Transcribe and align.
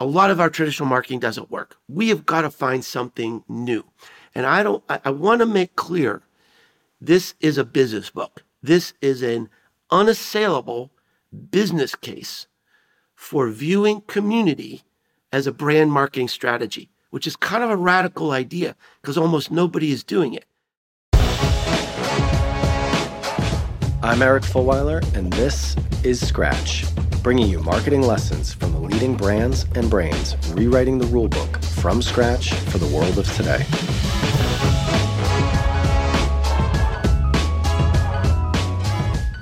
a 0.00 0.06
lot 0.06 0.30
of 0.30 0.40
our 0.40 0.48
traditional 0.48 0.88
marketing 0.88 1.18
doesn't 1.18 1.50
work. 1.50 1.76
We 1.88 2.08
have 2.10 2.24
got 2.24 2.42
to 2.42 2.50
find 2.50 2.84
something 2.84 3.42
new. 3.48 3.84
And 4.34 4.46
I 4.46 4.62
don't, 4.62 4.84
I, 4.88 5.00
I 5.06 5.10
want 5.10 5.40
to 5.40 5.46
make 5.46 5.74
clear 5.74 6.22
this 7.00 7.34
is 7.40 7.58
a 7.58 7.64
business 7.64 8.10
book. 8.10 8.44
This 8.62 8.92
is 9.00 9.22
an 9.22 9.48
unassailable 9.90 10.90
business 11.50 11.94
case 11.94 12.46
for 13.14 13.48
viewing 13.50 14.02
community 14.02 14.82
as 15.32 15.46
a 15.46 15.52
brand 15.52 15.90
marketing 15.92 16.28
strategy, 16.28 16.90
which 17.10 17.26
is 17.26 17.34
kind 17.34 17.64
of 17.64 17.70
a 17.70 17.76
radical 17.76 18.30
idea 18.30 18.76
because 19.00 19.18
almost 19.18 19.50
nobody 19.50 19.90
is 19.90 20.04
doing 20.04 20.34
it. 20.34 20.44
I'm 24.00 24.22
Eric 24.22 24.44
Fulwiler, 24.44 25.02
and 25.16 25.32
this 25.32 25.76
is 26.04 26.24
Scratch, 26.24 26.84
bringing 27.22 27.48
you 27.48 27.60
marketing 27.60 28.02
lessons 28.02 28.52
from 28.52 28.72
the 28.72 28.78
leading 28.78 29.16
brands 29.16 29.66
and 29.74 29.90
brains 29.90 30.36
rewriting 30.50 30.98
the 30.98 31.04
rulebook 31.06 31.64
from 31.64 32.00
scratch 32.00 32.54
for 32.54 32.78
the 32.78 32.86
world 32.86 33.18
of 33.18 33.30
today. 33.34 33.64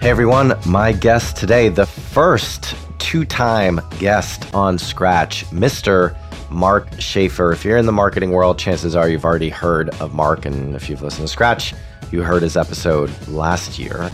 Hey 0.01 0.11
everyone, 0.11 0.55
my 0.67 0.93
guest 0.93 1.37
today, 1.37 1.69
the 1.69 1.87
first 1.87 2.75
two 2.99 3.25
time 3.25 3.81
guest 3.99 4.55
on 4.55 4.79
Scratch, 4.79 5.45
Mr. 5.47 6.17
Mark 6.51 6.89
Schaefer. 6.99 7.53
If 7.53 7.65
you're 7.65 7.77
in 7.77 7.87
the 7.87 7.93
marketing 7.93 8.31
world, 8.31 8.59
chances 8.59 8.97
are 8.97 9.09
you've 9.09 9.25
already 9.25 9.49
heard 9.49 9.91
of 10.01 10.15
Mark. 10.15 10.47
And 10.47 10.75
if 10.75 10.89
you've 10.89 11.03
listened 11.03 11.27
to 11.27 11.33
Scratch, 11.33 11.75
you 12.13 12.23
heard 12.23 12.43
his 12.43 12.57
episode 12.57 13.11
last 13.29 13.79
year. 13.79 14.11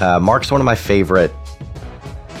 Uh, 0.00 0.18
Mark's 0.18 0.50
one 0.50 0.60
of 0.60 0.64
my 0.64 0.74
favorite 0.74 1.32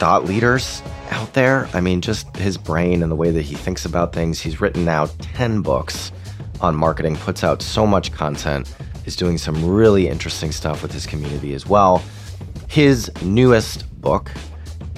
thought 0.00 0.24
leaders 0.24 0.82
out 1.10 1.32
there. 1.34 1.68
I 1.72 1.80
mean, 1.80 2.00
just 2.00 2.36
his 2.36 2.58
brain 2.58 3.02
and 3.02 3.12
the 3.12 3.16
way 3.16 3.30
that 3.30 3.42
he 3.42 3.54
thinks 3.54 3.84
about 3.84 4.12
things. 4.12 4.40
He's 4.40 4.60
written 4.60 4.84
now 4.84 5.06
10 5.20 5.62
books 5.62 6.10
on 6.60 6.74
marketing, 6.74 7.16
puts 7.16 7.44
out 7.44 7.62
so 7.62 7.86
much 7.86 8.10
content, 8.10 8.74
is 9.04 9.14
doing 9.14 9.38
some 9.38 9.64
really 9.64 10.08
interesting 10.08 10.50
stuff 10.50 10.82
with 10.82 10.92
his 10.92 11.06
community 11.06 11.54
as 11.54 11.66
well. 11.66 12.02
His 12.68 13.10
newest 13.22 13.86
book, 14.00 14.32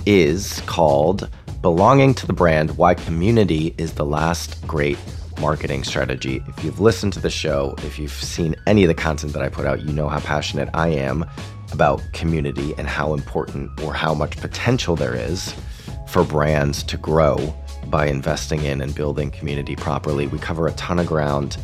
is 0.07 0.61
called 0.67 1.29
Belonging 1.61 2.15
to 2.15 2.27
the 2.27 2.33
Brand 2.33 2.77
Why 2.77 2.95
Community 2.95 3.75
is 3.79 3.93
the 3.93 4.05
Last 4.05 4.67
Great 4.67 4.99
Marketing 5.41 5.85
Strategy. 5.85 6.43
If 6.49 6.65
you've 6.65 6.81
listened 6.81 7.13
to 7.15 7.21
the 7.21 7.31
show, 7.31 7.75
if 7.79 7.99
you've 7.99 8.11
seen 8.11 8.57
any 8.67 8.83
of 8.85 8.89
the 8.89 8.95
content 8.95 9.33
that 9.35 9.43
I 9.43 9.49
put 9.49 9.65
out, 9.65 9.83
you 9.83 9.93
know 9.93 10.09
how 10.09 10.21
passionate 10.21 10.69
I 10.75 10.89
am 10.89 11.25
about 11.73 12.03
community 12.13 12.75
and 12.79 12.87
how 12.87 13.15
important 13.15 13.81
or 13.83 13.95
how 13.95 14.15
much 14.15 14.37
potential 14.37 14.97
there 14.97 15.15
is 15.15 15.55
for 16.09 16.25
brands 16.25 16.83
to 16.83 16.97
grow 16.97 17.55
by 17.87 18.07
investing 18.07 18.63
in 18.63 18.81
and 18.81 18.95
building 18.95 19.31
community 19.31 19.75
properly. 19.75 20.27
We 20.27 20.39
cover 20.39 20.67
a 20.67 20.73
ton 20.73 20.99
of 20.99 21.07
ground 21.07 21.57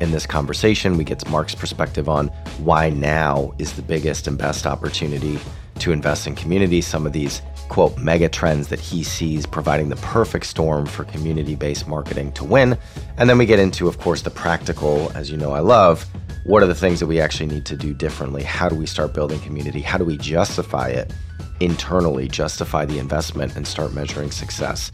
in 0.00 0.10
this 0.10 0.26
conversation. 0.26 0.96
We 0.96 1.04
get 1.04 1.28
Mark's 1.28 1.54
perspective 1.54 2.08
on 2.08 2.28
why 2.58 2.90
now 2.90 3.52
is 3.58 3.72
the 3.74 3.82
biggest 3.82 4.26
and 4.26 4.38
best 4.38 4.66
opportunity 4.66 5.38
to 5.80 5.92
invest 5.92 6.26
in 6.26 6.34
community. 6.34 6.80
Some 6.80 7.06
of 7.06 7.12
these 7.12 7.42
quote 7.68 7.96
mega 7.98 8.28
trends 8.28 8.68
that 8.68 8.80
he 8.80 9.02
sees 9.02 9.46
providing 9.46 9.88
the 9.88 9.96
perfect 9.96 10.46
storm 10.46 10.86
for 10.86 11.04
community 11.04 11.54
based 11.54 11.86
marketing 11.86 12.32
to 12.32 12.44
win. 12.44 12.76
And 13.16 13.28
then 13.28 13.38
we 13.38 13.46
get 13.46 13.58
into, 13.58 13.88
of 13.88 13.98
course, 13.98 14.22
the 14.22 14.30
practical, 14.30 15.12
as 15.14 15.30
you 15.30 15.36
know, 15.36 15.52
I 15.52 15.60
love. 15.60 16.06
What 16.44 16.62
are 16.62 16.66
the 16.66 16.74
things 16.74 17.00
that 17.00 17.06
we 17.06 17.20
actually 17.20 17.46
need 17.46 17.66
to 17.66 17.76
do 17.76 17.92
differently? 17.92 18.42
How 18.42 18.68
do 18.68 18.74
we 18.74 18.86
start 18.86 19.12
building 19.12 19.40
community? 19.40 19.80
How 19.80 19.98
do 19.98 20.04
we 20.04 20.16
justify 20.16 20.88
it 20.88 21.12
internally, 21.60 22.28
justify 22.28 22.86
the 22.86 22.98
investment, 22.98 23.54
and 23.54 23.66
start 23.66 23.92
measuring 23.92 24.30
success? 24.30 24.90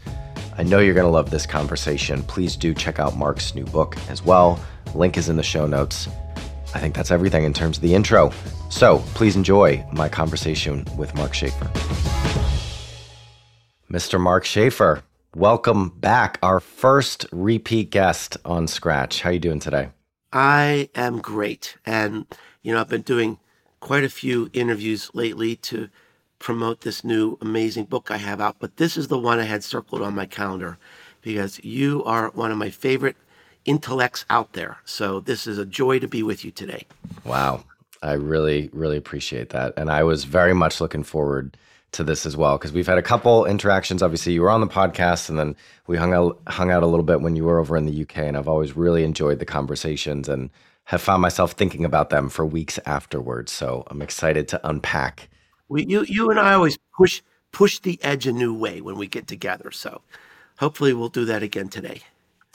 I 0.57 0.63
know 0.63 0.79
you're 0.79 0.93
going 0.93 1.05
to 1.05 1.11
love 1.11 1.31
this 1.31 1.45
conversation. 1.45 2.23
Please 2.23 2.55
do 2.55 2.73
check 2.73 2.99
out 2.99 3.15
Mark's 3.15 3.55
new 3.55 3.65
book 3.65 3.95
as 4.09 4.23
well. 4.23 4.59
Link 4.93 5.17
is 5.17 5.29
in 5.29 5.35
the 5.35 5.43
show 5.43 5.65
notes. 5.65 6.07
I 6.73 6.79
think 6.79 6.93
that's 6.93 7.11
everything 7.11 7.45
in 7.45 7.53
terms 7.53 7.77
of 7.77 7.83
the 7.83 7.93
intro. 7.93 8.31
So 8.69 8.99
please 9.13 9.35
enjoy 9.35 9.85
my 9.93 10.09
conversation 10.09 10.85
with 10.97 11.15
Mark 11.15 11.33
Schaefer. 11.33 11.71
Mr. 13.95 14.19
Mark 14.19 14.43
Schaefer, 14.43 15.03
welcome 15.37 15.87
back. 15.87 16.37
Our 16.43 16.59
first 16.59 17.25
repeat 17.31 17.91
guest 17.91 18.35
on 18.43 18.67
Scratch. 18.67 19.21
How 19.21 19.29
are 19.29 19.31
you 19.31 19.39
doing 19.39 19.61
today? 19.61 19.87
I 20.33 20.89
am 20.95 21.19
great. 21.19 21.77
And, 21.85 22.25
you 22.61 22.73
know, 22.73 22.81
I've 22.81 22.89
been 22.89 23.03
doing 23.03 23.39
quite 23.79 24.03
a 24.03 24.09
few 24.09 24.49
interviews 24.51 25.09
lately 25.13 25.55
to 25.71 25.87
promote 26.39 26.81
this 26.81 27.05
new 27.05 27.37
amazing 27.39 27.85
book 27.85 28.11
I 28.11 28.17
have 28.17 28.41
out, 28.41 28.57
but 28.59 28.75
this 28.75 28.97
is 28.97 29.07
the 29.07 29.17
one 29.17 29.39
I 29.39 29.43
had 29.43 29.63
circled 29.63 30.01
on 30.01 30.13
my 30.13 30.25
calendar 30.25 30.77
because 31.21 31.63
you 31.63 32.03
are 32.03 32.31
one 32.31 32.51
of 32.51 32.57
my 32.57 32.71
favorite 32.71 33.15
intellects 33.63 34.25
out 34.29 34.51
there. 34.51 34.75
So 34.83 35.21
this 35.21 35.47
is 35.47 35.57
a 35.57 35.65
joy 35.65 35.99
to 35.99 36.07
be 36.09 36.21
with 36.21 36.43
you 36.43 36.51
today. 36.51 36.85
Wow. 37.23 37.63
I 38.03 38.11
really, 38.11 38.69
really 38.73 38.97
appreciate 38.97 39.51
that. 39.51 39.73
And 39.77 39.89
I 39.89 40.03
was 40.03 40.25
very 40.25 40.53
much 40.53 40.81
looking 40.81 41.03
forward 41.03 41.55
to 41.95 42.03
this 42.03 42.25
as 42.25 42.37
well 42.37 42.57
because 42.57 42.71
we've 42.71 42.87
had 42.87 42.97
a 42.97 43.03
couple 43.03 43.45
interactions. 43.45 44.03
Obviously, 44.03 44.33
you 44.33 44.41
were 44.41 44.49
on 44.49 44.61
the 44.61 44.67
podcast, 44.67 45.29
and 45.29 45.39
then 45.39 45.55
we 45.87 45.97
hung 45.97 46.13
out 46.13 46.39
hung 46.47 46.71
out 46.71 46.83
a 46.83 46.87
little 46.87 47.03
bit 47.03 47.21
when 47.21 47.35
you 47.35 47.43
were 47.43 47.59
over 47.59 47.75
in 47.75 47.85
the 47.85 48.01
UK. 48.01 48.17
And 48.17 48.37
I've 48.37 48.47
always 48.47 48.75
really 48.75 49.03
enjoyed 49.03 49.39
the 49.39 49.45
conversations 49.45 50.29
and 50.29 50.49
have 50.85 51.01
found 51.01 51.21
myself 51.21 51.53
thinking 51.53 51.83
about 51.83 52.09
them 52.09 52.29
for 52.29 52.45
weeks 52.45 52.79
afterwards. 52.85 53.51
So 53.51 53.83
I'm 53.87 54.01
excited 54.01 54.47
to 54.49 54.67
unpack. 54.67 55.29
We, 55.67 55.85
you, 55.85 56.05
you 56.07 56.29
and 56.29 56.39
I 56.39 56.53
always 56.53 56.77
push 56.95 57.21
push 57.51 57.79
the 57.79 58.01
edge 58.03 58.27
a 58.27 58.31
new 58.31 58.53
way 58.53 58.81
when 58.81 58.97
we 58.97 59.07
get 59.07 59.27
together. 59.27 59.71
So 59.71 60.01
hopefully, 60.59 60.93
we'll 60.93 61.09
do 61.09 61.25
that 61.25 61.43
again 61.43 61.69
today. 61.69 62.01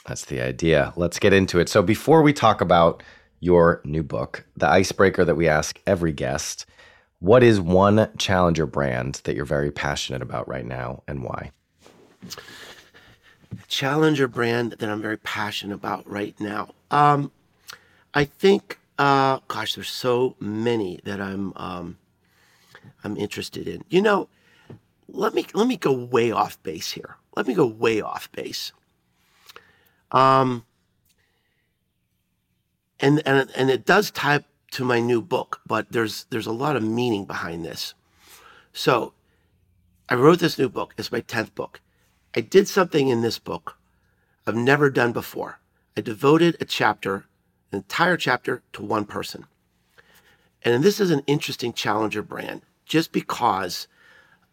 That's 0.07 0.25
the 0.27 0.41
idea. 0.41 0.93
Let's 0.97 1.19
get 1.19 1.33
into 1.33 1.59
it. 1.59 1.69
So 1.69 1.83
before 1.83 2.23
we 2.23 2.33
talk 2.33 2.61
about 2.61 3.03
your 3.41 3.81
new 3.85 4.03
book, 4.03 4.45
the 4.57 4.69
icebreaker 4.69 5.25
that 5.25 5.35
we 5.35 5.49
ask 5.49 5.81
every 5.87 6.13
guest 6.13 6.67
what 7.21 7.43
is 7.43 7.61
one 7.61 8.11
challenger 8.17 8.67
brand 8.67 9.21
that 9.25 9.37
you're 9.37 9.45
very 9.45 9.71
passionate 9.71 10.23
about 10.23 10.49
right 10.49 10.65
now 10.65 11.03
and 11.07 11.23
why? 11.23 11.53
Challenger 13.69 14.27
brand 14.27 14.73
that 14.79 14.89
I'm 14.89 15.03
very 15.03 15.19
passionate 15.19 15.75
about 15.75 16.11
right 16.11 16.39
now. 16.41 16.71
Um, 16.91 17.31
I 18.15 18.25
think, 18.25 18.81
uh, 18.99 19.41
gosh, 19.49 19.75
there's 19.75 19.91
so 19.91 20.35
many 20.41 21.01
that 21.05 21.21
I'm 21.21 21.53
um, 21.57 21.99
I'm 23.05 23.17
interested 23.17 23.69
in. 23.69 23.85
You 23.89 24.03
know, 24.03 24.29
let 25.09 25.35
me 25.35 25.47
let 25.55 25.67
me 25.67 25.77
go 25.77 25.93
way 25.93 26.31
off 26.31 26.61
base 26.63 26.93
here. 26.93 27.17
Let 27.37 27.47
me 27.47 27.55
go 27.55 27.67
way 27.67 28.01
off 28.01 28.31
base. 28.33 28.73
Um, 30.11 30.65
and 32.99 33.23
and 33.27 33.51
and 33.55 33.71
it 33.71 33.85
does 33.85 34.11
tie 34.11 34.45
to 34.73 34.85
my 34.85 35.01
new 35.01 35.21
book, 35.21 35.61
but 35.67 35.91
there's 35.91 36.27
there's 36.31 36.47
a 36.47 36.53
lot 36.53 36.77
of 36.77 36.83
meaning 36.83 37.25
behind 37.25 37.65
this. 37.65 37.95
So, 38.73 39.15
I 40.09 40.15
wrote 40.15 40.39
this 40.39 40.59
new 40.59 40.69
book. 40.69 40.95
It's 40.97 41.13
my 41.13 41.21
10th 41.21 41.55
book. 41.55 41.81
I 42.35 42.41
did 42.41 42.69
something 42.69 43.09
in 43.09 43.23
this 43.23 43.39
book 43.39 43.77
I've 44.47 44.57
never 44.57 44.91
done 44.91 45.13
before. 45.13 45.61
I 45.97 46.01
devoted 46.01 46.57
a 46.61 46.65
chapter, 46.65 47.27
an 47.73 47.79
entire 47.79 48.17
chapter 48.17 48.63
to 48.73 48.83
one 48.83 49.05
person. 49.05 49.47
And 50.63 50.83
this 50.83 51.01
is 51.01 51.11
an 51.11 51.23
interesting 51.27 51.73
challenger 51.73 52.23
brand 52.23 52.63
just 52.85 53.13
because 53.13 53.87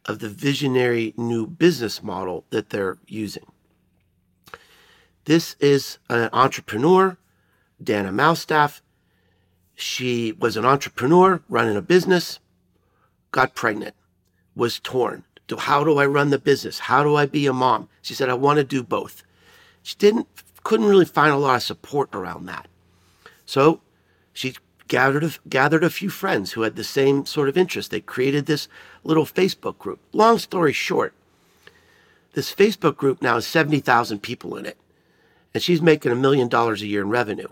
of 0.06 0.19
the 0.19 0.29
visionary 0.29 1.13
new 1.17 1.45
business 1.45 2.01
model 2.01 2.45
that 2.50 2.69
they're 2.69 2.97
using. 3.07 3.45
This 5.25 5.56
is 5.59 5.97
an 6.09 6.29
entrepreneur, 6.31 7.17
Dana 7.83 8.11
Malstaff, 8.11 8.81
she 9.79 10.31
was 10.31 10.57
an 10.57 10.65
entrepreneur 10.65 11.39
running 11.47 11.77
a 11.77 11.83
business, 11.83 12.39
got 13.31 13.53
pregnant, 13.53 13.93
was 14.55 14.79
torn. 14.79 15.23
How 15.55 15.83
do 15.83 15.99
I 15.99 16.05
run 16.07 16.31
the 16.31 16.39
business? 16.39 16.79
How 16.79 17.03
do 17.03 17.15
I 17.15 17.27
be 17.27 17.45
a 17.45 17.53
mom? 17.53 17.88
She 18.01 18.15
said, 18.15 18.27
I 18.27 18.33
want 18.33 18.57
to 18.57 18.63
do 18.63 18.81
both. 18.81 19.21
She 19.83 19.95
didn't, 19.95 20.27
couldn't 20.63 20.88
really 20.88 21.06
find 21.06 21.31
a 21.31 21.38
lot 21.38 21.57
of 21.57 21.62
support 21.62 22.09
around 22.12 22.47
that. 22.47 22.68
So 23.45 23.81
she 24.33 24.56
gathered 24.88 25.24
a, 25.24 25.31
gathered 25.47 25.83
a 25.83 25.91
few 25.91 26.09
friends 26.09 26.53
who 26.53 26.63
had 26.63 26.75
the 26.75 26.83
same 26.83 27.27
sort 27.27 27.47
of 27.47 27.56
interest. 27.56 27.91
They 27.91 28.01
created 28.01 28.47
this 28.47 28.68
little 29.03 29.27
Facebook 29.27 29.77
group. 29.77 30.00
Long 30.12 30.39
story 30.39 30.74
short, 30.74 31.13
this 32.33 32.53
Facebook 32.53 32.97
group 32.97 33.21
now 33.21 33.35
has 33.35 33.45
70,000 33.45 34.24
people 34.24 34.56
in 34.56 34.65
it, 34.65 34.77
and 35.53 35.62
she's 35.62 35.83
making 35.83 36.12
a 36.12 36.15
million 36.15 36.47
dollars 36.47 36.81
a 36.81 36.88
year 36.88 37.01
in 37.01 37.09
revenue. 37.09 37.50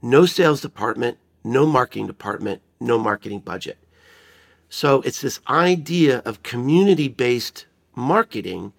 No 0.00 0.24
sales 0.24 0.62
department, 0.62 1.18
no 1.46 1.64
marketing 1.64 2.08
department, 2.08 2.60
no 2.80 2.98
marketing 2.98 3.38
budget. 3.38 3.78
So 4.68 5.00
it's 5.02 5.20
this 5.20 5.40
idea 5.48 6.18
of 6.24 6.42
community 6.42 7.08
based 7.08 7.66
marketing 7.94 8.72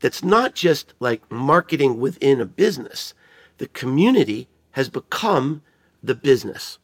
that's 0.00 0.22
not 0.22 0.54
just 0.54 0.94
like 1.00 1.30
marketing 1.30 1.98
within 1.98 2.40
a 2.40 2.46
business. 2.46 3.12
The 3.58 3.66
community 3.68 4.48
has 4.72 4.88
become 4.88 5.62
the 6.02 6.14
business. 6.14 6.78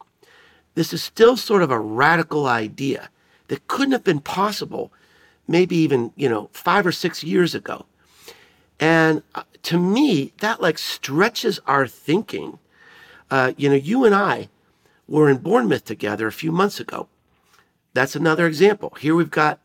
This 0.74 0.92
is 0.92 1.02
still 1.02 1.36
sort 1.36 1.62
of 1.62 1.70
a 1.70 1.80
radical 1.80 2.46
idea 2.46 3.08
that 3.46 3.66
couldn't 3.68 3.92
have 3.92 4.04
been 4.04 4.20
possible 4.20 4.92
maybe 5.46 5.76
even, 5.76 6.12
you 6.14 6.28
know, 6.28 6.50
5 6.52 6.86
or 6.86 6.92
6 6.92 7.24
years 7.24 7.54
ago. 7.54 7.86
And 8.78 9.22
uh, 9.34 9.44
to 9.62 9.78
me, 9.78 10.32
that 10.40 10.60
like 10.60 10.78
stretches 10.78 11.58
our 11.66 11.86
thinking. 11.86 12.58
Uh, 13.30 13.52
you 13.56 13.68
know, 13.68 13.74
you 13.74 14.04
and 14.04 14.14
I 14.14 14.48
were 15.08 15.28
in 15.28 15.38
Bournemouth 15.38 15.84
together 15.84 16.26
a 16.26 16.32
few 16.32 16.52
months 16.52 16.78
ago. 16.78 17.08
That's 17.94 18.14
another 18.14 18.46
example. 18.46 18.92
Here 19.00 19.14
we've 19.14 19.30
got 19.30 19.60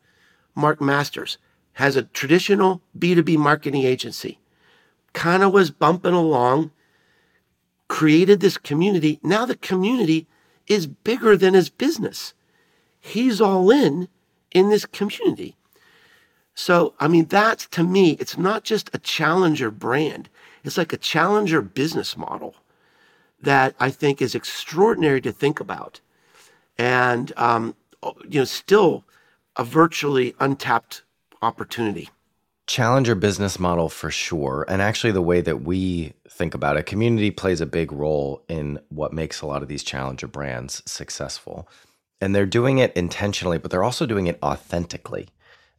Mark 0.54 0.80
Masters, 0.80 1.38
has 1.74 1.96
a 1.96 2.02
traditional 2.02 2.80
B2B 2.98 3.36
marketing 3.36 3.82
agency, 3.82 4.38
kind 5.12 5.42
of 5.42 5.52
was 5.52 5.70
bumping 5.70 6.14
along, 6.14 6.70
created 7.88 8.40
this 8.40 8.56
community. 8.56 9.20
Now 9.22 9.44
the 9.44 9.56
community 9.56 10.26
is 10.66 10.86
bigger 10.86 11.36
than 11.36 11.54
his 11.54 11.68
business. 11.68 12.32
He's 12.98 13.40
all 13.40 13.70
in 13.70 14.08
in 14.52 14.70
this 14.70 14.86
community. 14.86 15.56
So, 16.54 16.94
I 17.00 17.08
mean, 17.08 17.26
that's 17.26 17.66
to 17.68 17.82
me, 17.82 18.12
it's 18.12 18.38
not 18.38 18.62
just 18.62 18.88
a 18.94 18.98
challenger 18.98 19.70
brand, 19.70 20.28
it's 20.62 20.78
like 20.78 20.92
a 20.92 20.96
challenger 20.96 21.60
business 21.60 22.16
model 22.16 22.54
that 23.44 23.74
I 23.78 23.90
think 23.90 24.20
is 24.20 24.34
extraordinary 24.34 25.20
to 25.22 25.32
think 25.32 25.60
about. 25.60 26.00
And, 26.76 27.32
um, 27.36 27.76
you 28.28 28.40
know, 28.40 28.44
still 28.44 29.04
a 29.56 29.64
virtually 29.64 30.34
untapped 30.40 31.02
opportunity. 31.40 32.10
Challenger 32.66 33.14
business 33.14 33.60
model 33.60 33.88
for 33.88 34.10
sure. 34.10 34.64
And 34.68 34.80
actually, 34.80 35.12
the 35.12 35.22
way 35.22 35.40
that 35.42 35.62
we 35.62 36.14
think 36.28 36.54
about 36.54 36.76
it, 36.76 36.86
community 36.86 37.30
plays 37.30 37.60
a 37.60 37.66
big 37.66 37.92
role 37.92 38.42
in 38.48 38.80
what 38.88 39.12
makes 39.12 39.42
a 39.42 39.46
lot 39.46 39.62
of 39.62 39.68
these 39.68 39.84
challenger 39.84 40.26
brands 40.26 40.82
successful. 40.86 41.68
And 42.20 42.34
they're 42.34 42.46
doing 42.46 42.78
it 42.78 42.92
intentionally, 42.96 43.58
but 43.58 43.70
they're 43.70 43.84
also 43.84 44.06
doing 44.06 44.26
it 44.26 44.38
authentically. 44.42 45.28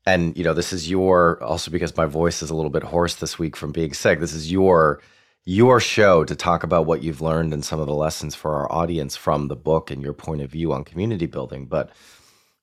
And, 0.05 0.37
you 0.37 0.43
know, 0.43 0.53
this 0.53 0.71
is 0.71 0.89
your, 0.89 1.41
also 1.41 1.71
because 1.71 1.97
my 1.97 2.05
voice 2.05 2.43
is 2.43 2.51
a 2.51 2.55
little 2.55 2.69
bit 2.69 2.83
hoarse 2.83 3.15
this 3.15 3.39
week 3.39 3.55
from 3.55 3.71
being 3.71 3.93
sick, 3.93 4.19
this 4.19 4.33
is 4.33 4.51
your 4.51 5.01
your 5.45 5.79
show 5.79 6.23
to 6.23 6.35
talk 6.35 6.63
about 6.63 6.87
what 6.87 7.03
you've 7.03 7.21
learned 7.21 7.53
and 7.53 7.63
some 7.63 7.79
of 7.79 7.85
the 7.85 7.93
lessons 7.93 8.33
for 8.33 8.55
our 8.55 8.71
audience 8.71 9.15
from 9.15 9.47
the 9.47 9.55
book 9.55 9.91
and 9.91 10.01
your 10.01 10.13
point 10.13 10.41
of 10.41 10.49
view 10.49 10.73
on 10.73 10.83
community 10.83 11.27
building. 11.27 11.67
But 11.67 11.91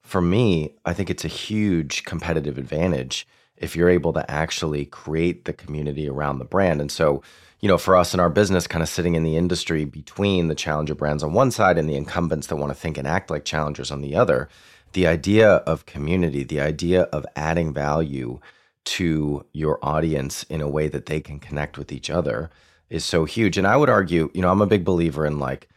for 0.03 0.21
me, 0.21 0.75
I 0.85 0.93
think 0.93 1.09
it's 1.09 1.25
a 1.25 1.29
huge 1.29 2.05
competitive 2.05 2.59
advantage 2.59 3.27
if 3.57 3.77
you're 3.77 3.89
able 3.89 4.13
to 4.15 4.29
actually 4.29 4.85
create 4.87 5.45
the 5.45 5.53
community 5.53 6.09
around 6.09 6.41
the 6.41 6.45
brand. 6.45 6.81
And 6.81 6.91
so, 6.91 7.23
you 7.61 7.69
know, 7.69 7.79
for 7.79 7.97
us 7.97 8.13
in 8.13 8.19
our 8.19 8.31
business, 8.31 8.67
kind 8.67 8.83
of 8.83 8.89
sitting 8.89 9.15
in 9.15 9.23
the 9.23 9.37
industry 9.37 9.85
between 9.85 10.49
the 10.49 10.57
challenger 10.57 10.97
brands 10.97 11.23
on 11.23 11.33
one 11.33 11.53
side 11.53 11.79
and 11.79 11.89
the 11.89 11.95
incumbents 11.95 12.49
that 12.49 12.57
want 12.57 12.71
to 12.71 12.79
think 12.79 12.99
and 12.99 13.07
act 13.07 13.31
like 13.31 13.45
challengers 13.45 13.93
on 13.93 14.01
the 14.01 14.17
other, 14.17 14.49
the 14.93 15.07
idea 15.07 15.49
of 15.49 15.87
community, 15.87 16.43
the 16.43 16.61
idea 16.61 17.03
of 17.05 17.25
adding 17.37 17.73
value 17.73 18.41
to 18.85 19.47
your 19.53 19.79
audience 19.83 20.43
in 20.45 20.61
a 20.61 20.69
way 20.69 20.89
that 20.89 21.07
they 21.07 21.21
can 21.21 21.39
connect 21.39 21.79
with 21.79 21.93
each 21.93 22.11
other 22.11 22.51
is 22.93 23.05
so 23.05 23.25
huge. 23.25 23.57
And 23.57 23.67
I 23.67 23.77
would 23.77 23.89
argue, 23.89 24.31
you 24.35 24.43
know, 24.43 24.51
I'm 24.51 24.61
a 24.61 24.67
big 24.67 24.85
believer 24.85 25.27
in 25.27 25.39
like, 25.39 25.69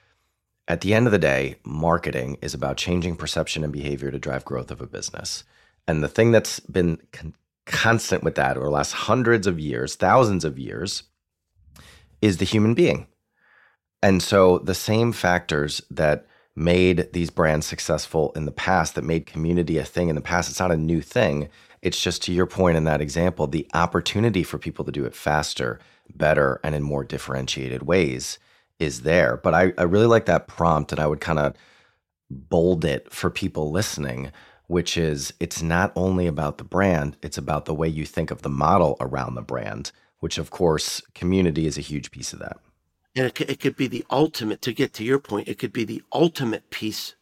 at 0.68 0.82
the 0.82 0.94
end 0.94 1.06
of 1.06 1.12
the 1.12 1.20
day, 1.20 1.56
marketing 1.64 2.38
is 2.42 2.54
about 2.54 2.76
changing 2.78 3.16
perception 3.16 3.64
and 3.64 3.72
behavior 3.72 4.12
to 4.12 4.20
drive 4.20 4.44
growth 4.44 4.70
of 4.70 4.82
a 4.82 4.88
business. 4.88 5.44
And 5.88 6.04
the 6.04 6.10
thing 6.10 6.32
that's 6.32 6.60
been 6.60 7.00
con- 7.12 7.36
constant 7.66 8.24
with 8.24 8.36
that 8.36 8.58
over 8.58 8.66
the 8.66 8.72
last 8.72 8.92
hundreds 8.92 9.48
of 9.48 9.60
years, 9.60 9.96
thousands 9.96 10.44
of 10.44 10.60
years, 10.60 11.04
is 12.22 12.38
the 12.38 12.46
human 12.46 12.74
being. 12.74 13.08
And 14.04 14.22
so 14.22 14.60
the 14.60 14.76
same 14.76 15.14
factors 15.14 15.82
that 15.90 16.26
made 16.56 17.10
these 17.14 17.30
brands 17.30 17.66
successful 17.66 18.34
in 18.36 18.46
the 18.46 18.52
past, 18.52 18.96
that 18.96 19.04
made 19.04 19.26
community 19.26 19.78
a 19.78 19.86
thing 19.86 20.10
in 20.10 20.16
the 20.16 20.22
past, 20.22 20.50
it's 20.50 20.60
not 20.60 20.72
a 20.72 20.78
new 20.78 21.02
thing. 21.02 21.48
It's 21.82 22.02
just 22.02 22.24
to 22.24 22.34
your 22.34 22.46
point 22.46 22.78
in 22.78 22.84
that 22.86 23.02
example, 23.02 23.48
the 23.48 23.68
opportunity 23.74 24.44
for 24.44 24.58
people 24.58 24.84
to 24.86 24.92
do 24.92 25.06
it 25.06 25.16
faster, 25.16 25.80
better, 26.14 26.60
and 26.64 26.76
in 26.76 26.84
more 26.84 27.04
differentiated 27.04 27.84
ways 27.84 28.40
is 28.80 29.02
there. 29.02 29.38
But 29.38 29.54
I, 29.54 29.74
I 29.78 29.84
really 29.84 30.08
like 30.08 30.26
that 30.26 30.48
prompt, 30.48 30.92
and 30.92 31.00
I 31.00 31.08
would 31.08 31.22
kind 31.22 31.40
of 31.40 31.56
bold 32.30 32.84
it 32.84 33.12
for 33.12 33.30
people 33.30 33.72
listening, 33.72 34.32
which 34.68 34.98
is 34.98 35.34
it's 35.40 35.62
not 35.62 35.92
only 35.96 36.28
about 36.28 36.58
the 36.58 36.64
brand, 36.64 37.18
it's 37.22 37.38
about 37.38 37.66
the 37.66 37.74
way 37.74 37.88
you 37.88 38.06
think 38.06 38.32
of 38.32 38.42
the 38.42 38.50
model 38.50 38.98
around 39.00 39.36
the 39.36 39.42
brand, 39.42 39.92
which 40.20 40.38
of 40.38 40.50
course, 40.50 41.02
community 41.14 41.66
is 41.68 41.78
a 41.78 41.82
huge 41.82 42.12
piece 42.12 42.34
of 42.34 42.40
that. 42.40 42.58
And 43.16 43.28
it 43.28 43.42
it 43.42 43.60
could 43.60 43.76
be 43.76 43.88
the 43.88 44.06
ultimate, 44.10 44.62
to 44.64 44.74
get 44.74 44.94
to 44.94 45.04
your 45.04 45.20
point, 45.20 45.48
it 45.48 45.60
could 45.60 45.72
be 45.72 45.86
the 45.86 46.04
ultimate 46.12 46.70
piece 46.70 47.16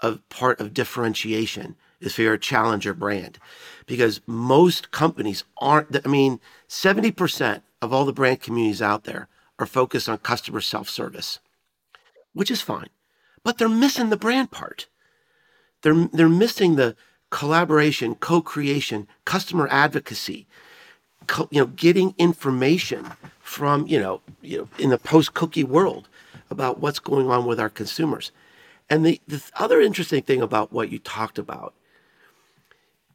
of 0.00 0.26
part 0.28 0.60
of 0.60 0.74
differentiation 0.74 1.76
is 2.00 2.14
for 2.14 2.22
your 2.22 2.36
challenger 2.36 2.94
brand. 2.94 3.38
Because 3.86 4.20
most 4.26 4.90
companies 4.90 5.44
aren't, 5.56 6.04
I 6.04 6.08
mean, 6.08 6.40
70% 6.68 7.62
of 7.80 7.92
all 7.92 8.04
the 8.04 8.12
brand 8.12 8.40
communities 8.40 8.82
out 8.82 9.04
there 9.04 9.28
are 9.58 9.66
focused 9.66 10.08
on 10.08 10.18
customer 10.18 10.60
self 10.60 10.88
service, 10.88 11.40
which 12.32 12.50
is 12.50 12.60
fine. 12.60 12.88
But 13.42 13.58
they're 13.58 13.68
missing 13.68 14.10
the 14.10 14.16
brand 14.16 14.50
part. 14.50 14.88
They're, 15.82 16.08
they're 16.12 16.28
missing 16.28 16.76
the 16.76 16.96
collaboration, 17.30 18.14
co 18.14 18.40
creation, 18.40 19.06
customer 19.24 19.68
advocacy, 19.70 20.46
co, 21.26 21.48
you 21.50 21.60
know, 21.60 21.66
getting 21.66 22.14
information 22.18 23.12
from, 23.40 23.86
you 23.86 23.98
know, 23.98 24.20
you 24.42 24.58
know 24.58 24.68
in 24.78 24.90
the 24.90 24.98
post 24.98 25.34
cookie 25.34 25.64
world 25.64 26.08
about 26.50 26.80
what's 26.80 26.98
going 26.98 27.30
on 27.30 27.46
with 27.46 27.60
our 27.60 27.68
consumers. 27.68 28.32
And 28.90 29.04
the, 29.04 29.20
the 29.28 29.42
other 29.56 29.80
interesting 29.80 30.22
thing 30.22 30.40
about 30.40 30.72
what 30.72 30.90
you 30.90 30.98
talked 30.98 31.38
about, 31.38 31.74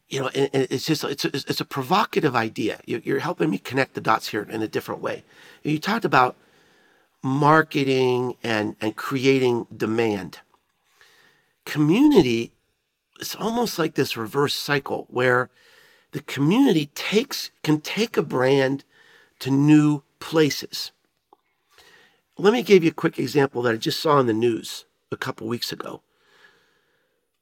you 0.09 0.19
know, 0.19 0.29
and, 0.35 0.49
and 0.53 0.67
it's 0.69 0.85
just 0.85 1.03
it's 1.03 1.25
a, 1.25 1.29
it's 1.33 1.61
a 1.61 1.65
provocative 1.65 2.35
idea. 2.35 2.79
You're, 2.85 3.19
helping 3.19 3.49
me 3.49 3.57
connect 3.57 3.95
the 3.95 4.01
dots 4.01 4.27
here 4.27 4.43
in 4.43 4.61
a 4.61 4.67
different 4.67 5.01
way. 5.01 5.23
You 5.63 5.79
talked 5.79 6.05
about 6.05 6.35
marketing 7.21 8.35
and 8.43 8.75
and 8.81 8.95
creating 8.95 9.67
demand. 9.75 10.39
Community 11.65 12.51
it's 13.19 13.35
almost 13.35 13.79
like 13.79 13.95
this 13.95 14.17
reverse 14.17 14.53
cycle 14.53 15.07
where 15.09 15.49
the 16.11 16.21
community 16.21 16.87
takes 16.93 17.51
can 17.63 17.79
take 17.79 18.17
a 18.17 18.21
brand 18.21 18.83
to 19.39 19.49
new 19.49 20.03
places. 20.19 20.91
Let 22.37 22.53
me 22.53 22.63
give 22.63 22.83
you 22.83 22.89
a 22.89 22.93
quick 22.93 23.17
example 23.19 23.61
that 23.61 23.73
I 23.73 23.77
just 23.77 24.01
saw 24.01 24.19
in 24.19 24.27
the 24.27 24.33
news 24.33 24.85
a 25.11 25.17
couple 25.17 25.47
weeks 25.47 25.71
ago. 25.71 26.01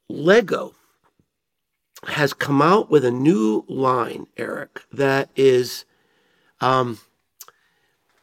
Lego 0.08 0.76
has 2.08 2.34
come 2.34 2.62
out 2.62 2.90
with 2.90 3.06
a 3.06 3.12
new 3.12 3.64
line, 3.68 4.28
Eric, 4.38 4.84
that 4.92 5.30
is 5.36 5.86
um 6.60 7.00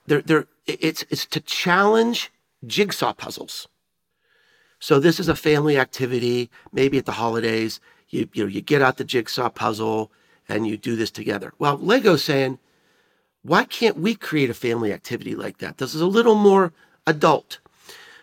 they're, 0.09 0.23
they're, 0.23 0.47
it's, 0.67 1.05
it's 1.11 1.27
to 1.27 1.41
challenge 1.41 2.33
jigsaw 2.67 3.13
puzzles. 3.13 3.69
So 4.81 4.99
this 4.99 5.21
is 5.21 5.29
a 5.29 5.37
family 5.37 5.77
activity, 5.77 6.51
maybe 6.73 6.97
at 6.99 7.05
the 7.05 7.13
holidays, 7.13 7.79
you, 8.09 8.29
you 8.33 8.45
know, 8.45 8.49
you 8.49 8.63
get 8.63 8.81
out 8.81 8.97
the 8.97 9.05
jigsaw 9.05 9.51
puzzle 9.51 10.11
and 10.49 10.67
you 10.67 10.79
do 10.79 10.97
this 10.97 11.11
together. 11.11 11.53
Well, 11.59 11.77
Lego's 11.77 12.25
saying, 12.25 12.59
why 13.43 13.65
can't 13.65 13.99
we 13.99 14.15
create 14.15 14.49
a 14.49 14.55
family 14.55 14.93
activity 14.93 15.35
like 15.35 15.59
that? 15.59 15.77
This 15.77 15.95
is 15.95 16.01
a 16.01 16.07
little 16.07 16.35
more 16.35 16.73
adult. 17.07 17.59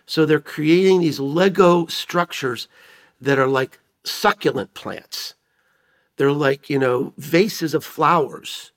So 0.06 0.26
they're 0.26 0.40
creating 0.40 1.00
these 1.00 1.20
Lego 1.20 1.86
structures 1.86 2.66
that 3.20 3.38
are 3.38 3.46
like 3.46 3.78
succulent 4.02 4.74
plants. 4.74 5.34
They're 6.16 6.32
like, 6.32 6.70
you 6.70 6.78
know, 6.78 7.12
vases 7.16 7.74
of 7.74 7.84
flowers. 7.84 8.72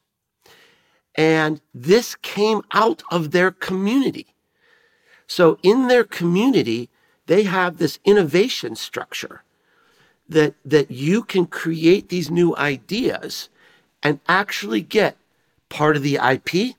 And 1.15 1.62
this 1.74 2.15
came 2.15 2.62
out 2.72 3.03
of 3.12 3.31
their 3.31 3.51
community. 3.51 4.27
So 5.27 5.58
in 5.63 5.88
their 5.88 6.03
community, 6.03 6.89
they 7.27 7.43
have 7.43 7.77
this 7.77 8.00
innovation 8.03 8.75
structure 8.75 9.43
that, 10.27 10.55
that 10.65 10.91
you 10.91 11.24
can 11.24 11.46
create 11.46 12.10
these 12.10 12.31
new 12.31 12.55
ideas 12.55 13.50
and 14.01 14.19
actually 14.27 14.81
get 14.81 15.17
part 15.69 15.96
of 15.96 16.03
the 16.03 16.15
IP 16.15 16.75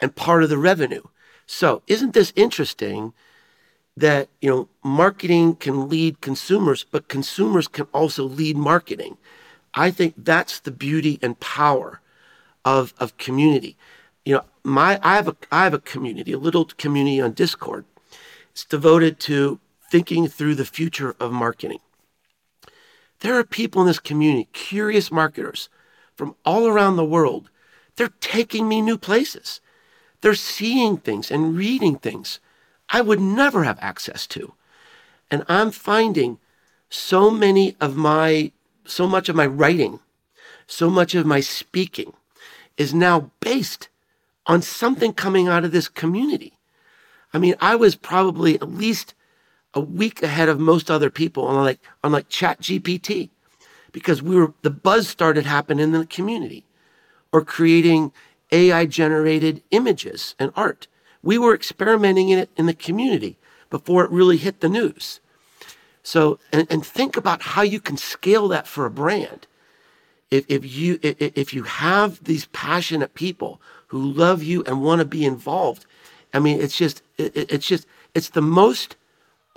and 0.00 0.14
part 0.14 0.42
of 0.42 0.48
the 0.48 0.58
revenue. 0.58 1.02
So 1.46 1.82
isn't 1.86 2.12
this 2.12 2.32
interesting 2.36 3.12
that 3.96 4.28
you 4.40 4.50
know 4.50 4.68
marketing 4.84 5.56
can 5.56 5.88
lead 5.88 6.20
consumers, 6.20 6.84
but 6.84 7.08
consumers 7.08 7.68
can 7.68 7.86
also 7.92 8.24
lead 8.24 8.56
marketing? 8.56 9.16
I 9.76 9.90
think 9.90 10.14
that's 10.16 10.58
the 10.58 10.70
beauty 10.70 11.18
and 11.22 11.38
power 11.38 12.00
of, 12.64 12.94
of 12.98 13.16
community. 13.18 13.76
You 14.24 14.34
know, 14.34 14.44
my 14.64 14.98
I 15.02 15.16
have 15.16 15.28
a 15.28 15.36
I 15.52 15.64
have 15.64 15.74
a 15.74 15.78
community, 15.78 16.32
a 16.32 16.38
little 16.38 16.64
community 16.64 17.20
on 17.20 17.32
Discord. 17.32 17.84
It's 18.50 18.64
devoted 18.64 19.20
to 19.20 19.60
thinking 19.90 20.26
through 20.26 20.56
the 20.56 20.64
future 20.64 21.14
of 21.20 21.30
marketing. 21.30 21.78
There 23.20 23.38
are 23.38 23.44
people 23.44 23.82
in 23.82 23.86
this 23.86 24.00
community, 24.00 24.48
curious 24.52 25.12
marketers 25.12 25.68
from 26.16 26.34
all 26.44 26.66
around 26.66 26.96
the 26.96 27.04
world. 27.04 27.50
They're 27.96 28.12
taking 28.20 28.68
me 28.68 28.82
new 28.82 28.98
places. 28.98 29.60
They're 30.20 30.34
seeing 30.34 30.96
things 30.96 31.30
and 31.30 31.56
reading 31.56 31.96
things 31.96 32.40
I 32.88 33.00
would 33.00 33.20
never 33.20 33.64
have 33.64 33.78
access 33.80 34.26
to. 34.28 34.54
And 35.30 35.44
I'm 35.48 35.70
finding 35.70 36.38
so 36.88 37.30
many 37.30 37.76
of 37.80 37.96
my, 37.96 38.52
so 38.86 39.06
much 39.06 39.28
of 39.28 39.36
my 39.36 39.46
writing, 39.46 40.00
so 40.66 40.90
much 40.90 41.14
of 41.14 41.26
my 41.26 41.40
speaking 41.40 42.12
is 42.76 42.94
now 42.94 43.30
based 43.40 43.88
on 44.46 44.62
something 44.62 45.12
coming 45.12 45.48
out 45.48 45.64
of 45.64 45.72
this 45.72 45.88
community. 45.88 46.54
I 47.32 47.38
mean, 47.38 47.54
I 47.60 47.76
was 47.76 47.96
probably 47.96 48.54
at 48.54 48.70
least 48.70 49.14
a 49.74 49.80
week 49.80 50.22
ahead 50.22 50.48
of 50.48 50.58
most 50.58 50.90
other 50.90 51.10
people 51.10 51.46
on 51.46 51.56
like 51.56 51.80
on 52.02 52.12
like 52.12 52.28
Chat 52.28 52.60
GPT 52.60 53.30
because 53.92 54.22
we 54.22 54.36
were 54.36 54.52
the 54.62 54.70
buzz 54.70 55.08
started 55.08 55.44
happening 55.44 55.84
in 55.84 55.92
the 55.92 56.06
community 56.06 56.64
or 57.32 57.44
creating 57.44 58.12
AI 58.52 58.86
generated 58.86 59.62
images 59.70 60.34
and 60.38 60.52
art. 60.56 60.86
We 61.22 61.38
were 61.38 61.54
experimenting 61.54 62.28
in 62.28 62.38
it 62.38 62.50
in 62.56 62.66
the 62.66 62.74
community 62.74 63.36
before 63.68 64.04
it 64.04 64.10
really 64.10 64.36
hit 64.36 64.60
the 64.60 64.68
news. 64.68 65.20
So, 66.06 66.38
and, 66.52 66.68
and 66.70 66.86
think 66.86 67.16
about 67.16 67.42
how 67.42 67.62
you 67.62 67.80
can 67.80 67.96
scale 67.96 68.46
that 68.48 68.68
for 68.68 68.86
a 68.86 68.90
brand. 68.90 69.48
If, 70.30 70.44
if 70.48 70.64
you 70.64 71.00
if 71.02 71.52
you 71.52 71.64
have 71.64 72.22
these 72.22 72.46
passionate 72.46 73.14
people 73.14 73.60
who 73.88 74.12
love 74.12 74.40
you 74.40 74.62
and 74.64 74.82
want 74.82 75.00
to 75.00 75.04
be 75.04 75.24
involved, 75.24 75.84
I 76.32 76.38
mean, 76.38 76.60
it's 76.60 76.76
just 76.76 77.02
it, 77.18 77.32
it's 77.34 77.66
just 77.66 77.88
it's 78.14 78.28
the 78.28 78.40
most 78.40 78.94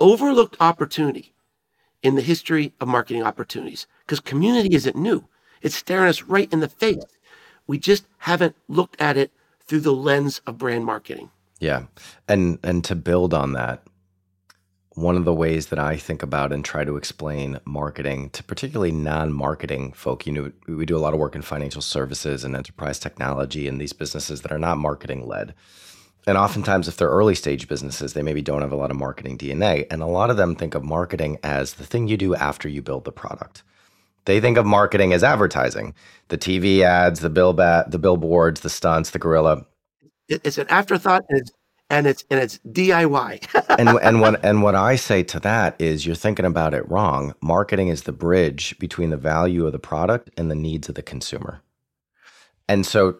overlooked 0.00 0.56
opportunity 0.58 1.32
in 2.02 2.16
the 2.16 2.22
history 2.22 2.72
of 2.80 2.88
marketing 2.88 3.22
opportunities 3.22 3.86
because 4.04 4.18
community 4.18 4.74
isn't 4.74 4.96
new. 4.96 5.24
It's 5.62 5.76
staring 5.76 6.08
us 6.08 6.24
right 6.24 6.52
in 6.52 6.58
the 6.58 6.68
face. 6.68 7.04
We 7.68 7.78
just 7.78 8.06
haven't 8.18 8.56
looked 8.66 9.00
at 9.00 9.16
it 9.16 9.30
through 9.66 9.80
the 9.80 9.94
lens 9.94 10.40
of 10.48 10.58
brand 10.58 10.84
marketing. 10.84 11.30
Yeah. 11.60 11.84
And 12.26 12.58
and 12.64 12.82
to 12.86 12.96
build 12.96 13.34
on 13.34 13.52
that, 13.52 13.84
one 15.00 15.16
of 15.16 15.24
the 15.24 15.34
ways 15.34 15.66
that 15.68 15.78
I 15.78 15.96
think 15.96 16.22
about 16.22 16.52
and 16.52 16.64
try 16.64 16.84
to 16.84 16.96
explain 16.96 17.58
marketing 17.64 18.30
to 18.30 18.42
particularly 18.42 18.92
non-marketing 18.92 19.92
folk, 19.92 20.26
you 20.26 20.32
know, 20.32 20.52
we 20.66 20.86
do 20.86 20.96
a 20.96 21.00
lot 21.00 21.14
of 21.14 21.18
work 21.18 21.34
in 21.34 21.42
financial 21.42 21.82
services 21.82 22.44
and 22.44 22.54
enterprise 22.54 22.98
technology 22.98 23.66
and 23.66 23.80
these 23.80 23.92
businesses 23.92 24.42
that 24.42 24.52
are 24.52 24.58
not 24.58 24.78
marketing 24.78 25.26
led. 25.26 25.54
And 26.26 26.36
oftentimes, 26.36 26.86
if 26.86 26.96
they're 26.96 27.08
early 27.08 27.34
stage 27.34 27.66
businesses, 27.66 28.12
they 28.12 28.22
maybe 28.22 28.42
don't 28.42 28.60
have 28.60 28.72
a 28.72 28.76
lot 28.76 28.90
of 28.90 28.96
marketing 28.96 29.38
DNA. 29.38 29.86
And 29.90 30.02
a 30.02 30.06
lot 30.06 30.30
of 30.30 30.36
them 30.36 30.54
think 30.54 30.74
of 30.74 30.84
marketing 30.84 31.38
as 31.42 31.74
the 31.74 31.86
thing 31.86 32.08
you 32.08 32.16
do 32.16 32.34
after 32.34 32.68
you 32.68 32.82
build 32.82 33.04
the 33.04 33.12
product. 33.12 33.62
They 34.26 34.38
think 34.38 34.58
of 34.58 34.66
marketing 34.66 35.14
as 35.14 35.24
advertising, 35.24 35.94
the 36.28 36.36
TV 36.36 36.82
ads, 36.82 37.20
the 37.20 37.30
bill 37.30 37.54
the 37.54 37.98
billboards, 37.98 38.60
the 38.60 38.68
stunts, 38.68 39.10
the 39.10 39.18
guerrilla. 39.18 39.64
It's 40.28 40.58
an 40.58 40.68
afterthought, 40.68 41.24
and 41.28 41.40
it's 41.40 41.50
and 41.90 42.06
it's 42.06 42.24
and 42.30 42.40
it's 42.40 42.58
DIY. 42.68 43.64
and 43.78 43.88
and 44.02 44.20
what 44.20 44.44
and 44.44 44.62
what 44.62 44.74
I 44.74 44.96
say 44.96 45.22
to 45.24 45.40
that 45.40 45.80
is 45.80 46.06
you're 46.06 46.14
thinking 46.14 46.46
about 46.46 46.74
it 46.74 46.88
wrong. 46.90 47.34
Marketing 47.42 47.88
is 47.88 48.04
the 48.04 48.12
bridge 48.12 48.78
between 48.78 49.10
the 49.10 49.16
value 49.16 49.66
of 49.66 49.72
the 49.72 49.78
product 49.78 50.30
and 50.36 50.50
the 50.50 50.54
needs 50.54 50.88
of 50.88 50.94
the 50.94 51.02
consumer. 51.02 51.60
And 52.68 52.86
so 52.86 53.18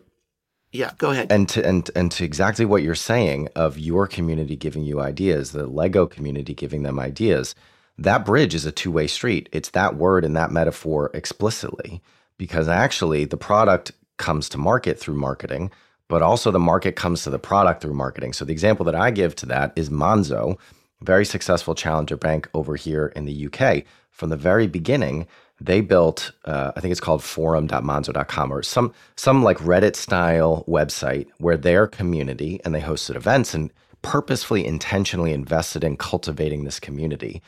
yeah, 0.72 0.92
go 0.98 1.10
ahead. 1.10 1.30
And 1.30 1.48
to 1.50 1.66
and 1.66 1.90
and 1.96 2.12
to 2.12 2.24
exactly 2.24 2.64
what 2.64 2.82
you're 2.82 2.94
saying 2.94 3.48
of 3.56 3.78
your 3.78 4.06
community 4.06 4.56
giving 4.56 4.84
you 4.84 5.00
ideas, 5.00 5.52
the 5.52 5.66
Lego 5.66 6.06
community 6.06 6.54
giving 6.54 6.84
them 6.84 6.98
ideas 6.98 7.54
that 8.00 8.24
bridge 8.24 8.54
is 8.54 8.64
a 8.64 8.72
two 8.72 8.90
way 8.90 9.06
street. 9.06 9.48
It's 9.52 9.70
that 9.70 9.96
word 9.96 10.24
and 10.24 10.34
that 10.34 10.50
metaphor 10.50 11.10
explicitly, 11.12 12.02
because 12.38 12.66
actually 12.66 13.26
the 13.26 13.36
product 13.36 13.92
comes 14.16 14.48
to 14.48 14.58
market 14.58 14.98
through 14.98 15.16
marketing, 15.16 15.70
but 16.10 16.22
also 16.22 16.50
the 16.50 16.58
market 16.58 16.96
comes 16.96 17.22
to 17.22 17.30
the 17.30 17.38
product 17.38 17.80
through 17.80 17.94
marketing. 17.94 18.32
So 18.32 18.44
the 18.44 18.52
example 18.52 18.84
that 18.84 18.96
I 18.96 19.12
give 19.12 19.36
to 19.36 19.46
that 19.46 19.72
is 19.76 19.90
Monzo, 19.90 20.58
very 21.02 21.24
successful 21.24 21.74
challenger 21.74 22.16
bank 22.16 22.50
over 22.52 22.74
here 22.74 23.12
in 23.14 23.26
the 23.26 23.46
UK. 23.46 23.84
From 24.10 24.28
the 24.28 24.36
very 24.36 24.66
beginning, 24.66 25.28
they 25.60 25.80
built, 25.80 26.32
uh, 26.46 26.72
I 26.74 26.80
think 26.80 26.90
it's 26.90 27.00
called 27.00 27.22
forum.monzo.com 27.22 28.52
or 28.52 28.62
some 28.64 28.92
some 29.14 29.44
like 29.44 29.58
Reddit 29.58 29.94
style 29.94 30.64
website 30.66 31.28
where 31.38 31.56
their 31.56 31.86
community 31.86 32.60
and 32.64 32.74
they 32.74 32.80
hosted 32.80 33.14
events 33.14 33.54
and 33.54 33.72
purposefully, 34.02 34.66
intentionally 34.66 35.32
invested 35.32 35.84
in 35.84 35.96
cultivating 35.96 36.64
this 36.64 36.80
community 36.80 37.40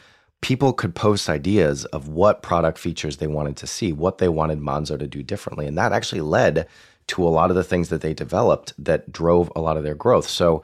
people 0.42 0.72
could 0.72 0.94
post 0.94 1.30
ideas 1.30 1.86
of 1.86 2.08
what 2.08 2.42
product 2.42 2.76
features 2.76 3.16
they 3.16 3.28
wanted 3.28 3.56
to 3.56 3.66
see, 3.66 3.92
what 3.92 4.18
they 4.18 4.28
wanted 4.28 4.58
Monzo 4.58 4.98
to 4.98 5.06
do 5.06 5.22
differently. 5.22 5.66
And 5.66 5.78
that 5.78 5.92
actually 5.92 6.20
led 6.20 6.66
to 7.08 7.26
a 7.26 7.30
lot 7.30 7.50
of 7.50 7.56
the 7.56 7.64
things 7.64 7.88
that 7.88 8.00
they 8.00 8.14
developed 8.14 8.72
that 8.78 9.12
drove 9.12 9.50
a 9.54 9.60
lot 9.60 9.76
of 9.76 9.82
their 9.82 9.94
growth. 9.94 10.28
So 10.28 10.62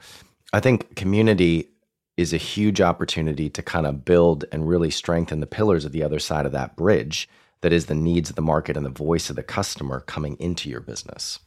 I 0.53 0.59
think 0.59 0.95
community 0.95 1.69
is 2.17 2.33
a 2.33 2.37
huge 2.37 2.81
opportunity 2.81 3.49
to 3.49 3.61
kind 3.61 3.85
of 3.87 4.03
build 4.03 4.45
and 4.51 4.67
really 4.67 4.89
strengthen 4.89 5.39
the 5.39 5.47
pillars 5.47 5.85
of 5.85 5.91
the 5.91 6.03
other 6.03 6.19
side 6.19 6.45
of 6.45 6.51
that 6.51 6.75
bridge 6.75 7.29
that 7.61 7.73
is 7.73 7.85
the 7.85 7.95
needs 7.95 8.29
of 8.29 8.35
the 8.35 8.41
market 8.41 8.77
and 8.77 8.85
the 8.85 8.89
voice 8.89 9.29
of 9.29 9.35
the 9.35 9.43
customer 9.43 10.01
coming 10.01 10.35
into 10.39 10.69
your 10.69 10.81
business 10.81 11.39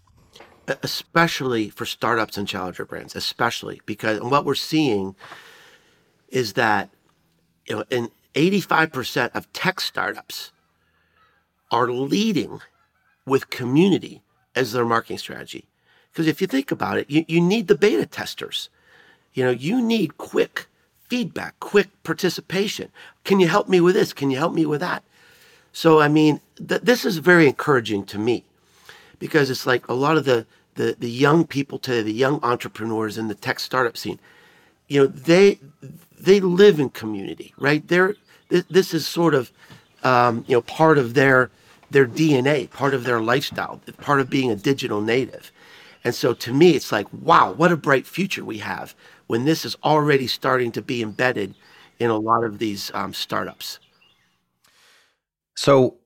especially 0.83 1.69
for 1.69 1.85
startups 1.85 2.39
and 2.39 2.47
challenger 2.47 2.85
brands 2.85 3.17
especially 3.17 3.81
because 3.85 4.21
what 4.21 4.45
we're 4.45 4.55
seeing 4.55 5.15
is 6.29 6.55
that 6.55 6.89
you 7.67 7.77
know 7.77 7.85
in 7.91 8.11
85% 8.35 9.35
of 9.35 9.53
tech 9.53 9.81
startups 9.81 10.53
are 11.71 11.91
leading 11.91 12.61
with 13.27 13.51
community 13.51 14.23
as 14.55 14.73
their 14.73 14.85
marketing 14.85 15.19
strategy. 15.19 15.65
Because 16.13 16.27
if 16.27 16.41
you 16.41 16.47
think 16.47 16.71
about 16.71 16.99
it, 16.99 17.11
you, 17.11 17.25
you 17.27 17.41
need 17.41 17.69
the 17.69 17.75
beta 17.75 18.07
testers. 18.07 18.69
You 19.33 19.45
know, 19.45 19.51
you 19.51 19.81
need 19.81 20.19
quick 20.19 20.67
feedback, 21.09 21.59
quick 21.61 21.89
participation. 22.03 22.91
Can 23.25 23.41
you 23.41 23.49
help 23.49 23.69
me 23.69 23.81
with 23.81 23.95
this? 23.95 24.13
Can 24.13 24.31
you 24.31 24.39
help 24.39 24.53
me 24.53 24.67
with 24.67 24.81
that? 24.81 25.03
So, 25.73 26.01
I 26.01 26.09
mean, 26.09 26.41
th- 26.57 26.83
this 26.83 27.05
is 27.05 27.19
very 27.19 27.47
encouraging 27.47 28.05
to 28.07 28.19
me 28.19 28.45
because 29.19 29.49
it's 29.49 29.67
like 29.67 29.89
a 29.89 29.95
lot 29.95 30.19
of 30.19 30.25
the, 30.27 30.47
the, 30.75 30.97
the 30.99 31.11
young 31.11 31.47
people 31.47 31.79
today, 31.79 32.03
the 32.03 32.13
young 32.13 32.41
entrepreneurs 32.43 33.17
in 33.17 33.29
the 33.29 33.35
tech 33.35 33.59
startup 33.59 33.97
scene, 33.97 34.19
you 34.89 35.01
know, 35.01 35.07
they 35.07 35.59
they 36.19 36.39
live 36.41 36.79
in 36.79 36.91
community, 36.91 37.55
right? 37.59 37.87
They're 37.89 38.15
this 38.49 38.93
is 38.93 39.07
sort 39.07 39.35
of 39.35 39.51
um, 40.05 40.45
you 40.47 40.55
know 40.55 40.63
part 40.63 40.99
of 40.99 41.15
their 41.15 41.51
their 41.93 42.07
DNA, 42.07 42.71
part 42.71 42.95
of 42.95 43.05
their 43.05 43.21
lifestyle, 43.21 43.81
part 43.99 44.21
of 44.21 44.31
being 44.31 44.51
a 44.51 44.57
digital 44.57 45.01
native. 45.01 45.53
And 46.05 46.15
so 46.15 46.35
to 46.35 46.53
me, 46.53 46.71
it's 46.71 46.91
like, 46.91 47.07
wow, 47.13 47.53
what 47.53 47.73
a 47.73 47.77
bright 47.77 48.07
future 48.07 48.45
we 48.45 48.59
have 48.59 48.95
when 49.29 49.45
this 49.45 49.65
is 49.65 49.77
already 49.85 50.27
starting 50.27 50.73
to 50.73 50.83
be 50.83 51.03
embedded 51.03 51.55
in 51.99 52.11
a 52.11 52.19
lot 52.19 52.45
of 52.45 52.59
these 52.59 52.91
um, 52.95 53.15
startups. 53.15 53.79
So 55.57 55.97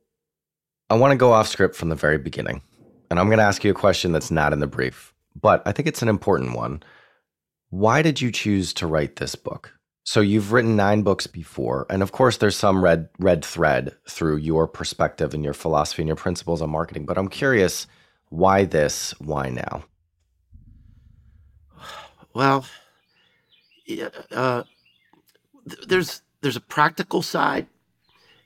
I 0.91 0.97
want 0.97 1.13
to 1.13 1.17
go 1.17 1.33
off 1.33 1.49
script 1.49 1.75
from 1.75 1.89
the 1.89 1.95
very 1.95 2.19
beginning. 2.19 2.63
And 3.11 3.19
I'm 3.19 3.27
going 3.27 3.39
to 3.39 3.45
ask 3.45 3.65
you 3.65 3.71
a 3.71 3.75
question 3.75 4.13
that's 4.13 4.31
not 4.31 4.53
in 4.53 4.61
the 4.61 4.67
brief, 4.67 5.15
but 5.41 5.63
I 5.65 5.73
think 5.73 5.89
it's 5.89 6.03
an 6.03 6.09
important 6.09 6.57
one. 6.57 6.83
Why 7.71 8.03
did 8.03 8.21
you 8.21 8.31
choose 8.31 8.75
to 8.75 8.87
write 8.87 9.17
this 9.17 9.35
book? 9.35 9.73
So 10.07 10.21
you've 10.21 10.53
written 10.53 10.77
nine 10.77 11.03
books 11.03 11.27
before, 11.27 11.85
and 11.91 12.01
of 12.01 12.13
course, 12.13 12.37
there's 12.37 12.57
some 12.57 12.83
red 12.83 13.09
red 13.19 13.45
thread 13.45 13.93
through 14.09 14.37
your 14.37 14.69
perspective 14.69 15.35
and 15.35 15.43
your 15.43 15.53
philosophy 15.53 16.03
and 16.03 16.07
your 16.07 16.15
principles 16.15 16.63
on 16.63 16.71
marketing. 16.71 17.07
But 17.07 17.19
I'm 17.19 17.27
curious, 17.27 17.89
why 18.29 18.67
this? 18.67 19.15
Why 19.19 19.51
now? 19.51 19.85
Well, 22.35 22.65
uh, 24.31 24.63
there's 25.89 26.23
there's 26.41 26.57
a 26.57 26.61
practical 26.61 27.21
side, 27.21 27.67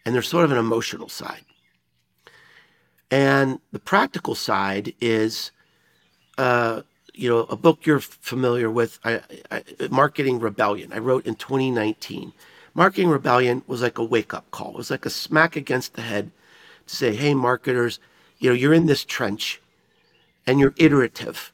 and 0.07 0.15
there's 0.15 0.29
sort 0.29 0.47
of 0.47 0.53
an 0.53 0.59
emotional 0.59 1.11
side. 1.11 1.45
And 3.11 3.61
the 3.71 3.81
practical 3.81 4.35
side 4.35 4.95
is, 4.99 5.51
uh, 6.39 6.83
you 7.15 7.29
know, 7.29 7.41
a 7.49 7.57
book 7.57 7.87
you're 7.87 8.01
familiar 8.01 8.71
with, 8.71 8.99
I, 9.05 9.21
I, 9.51 9.63
Marketing 9.91 10.39
Rebellion. 10.39 10.93
I 10.93 10.99
wrote 10.99 11.27
in 11.27 11.35
2019. 11.35 12.33
Marketing 12.75 13.11
Rebellion 13.11 13.63
was 13.67 13.83
like 13.83 13.99
a 13.99 14.05
wake 14.05 14.33
up 14.33 14.51
call. 14.51 14.71
It 14.71 14.77
was 14.77 14.91
like 14.91 15.07
a 15.07 15.11
smack 15.11 15.57
against 15.57 15.95
the 15.95 16.03
head 16.03 16.31
to 16.87 16.97
say, 16.97 17.15
hey, 17.15 17.35
marketers, 17.35 17.99
you 18.39 18.51
know, 18.51 18.55
you're 18.55 18.75
in 18.75 18.87
this 18.87 19.05
trench 19.05 19.61
and 20.47 20.59
you're 20.59 20.75
iterative. 20.77 21.53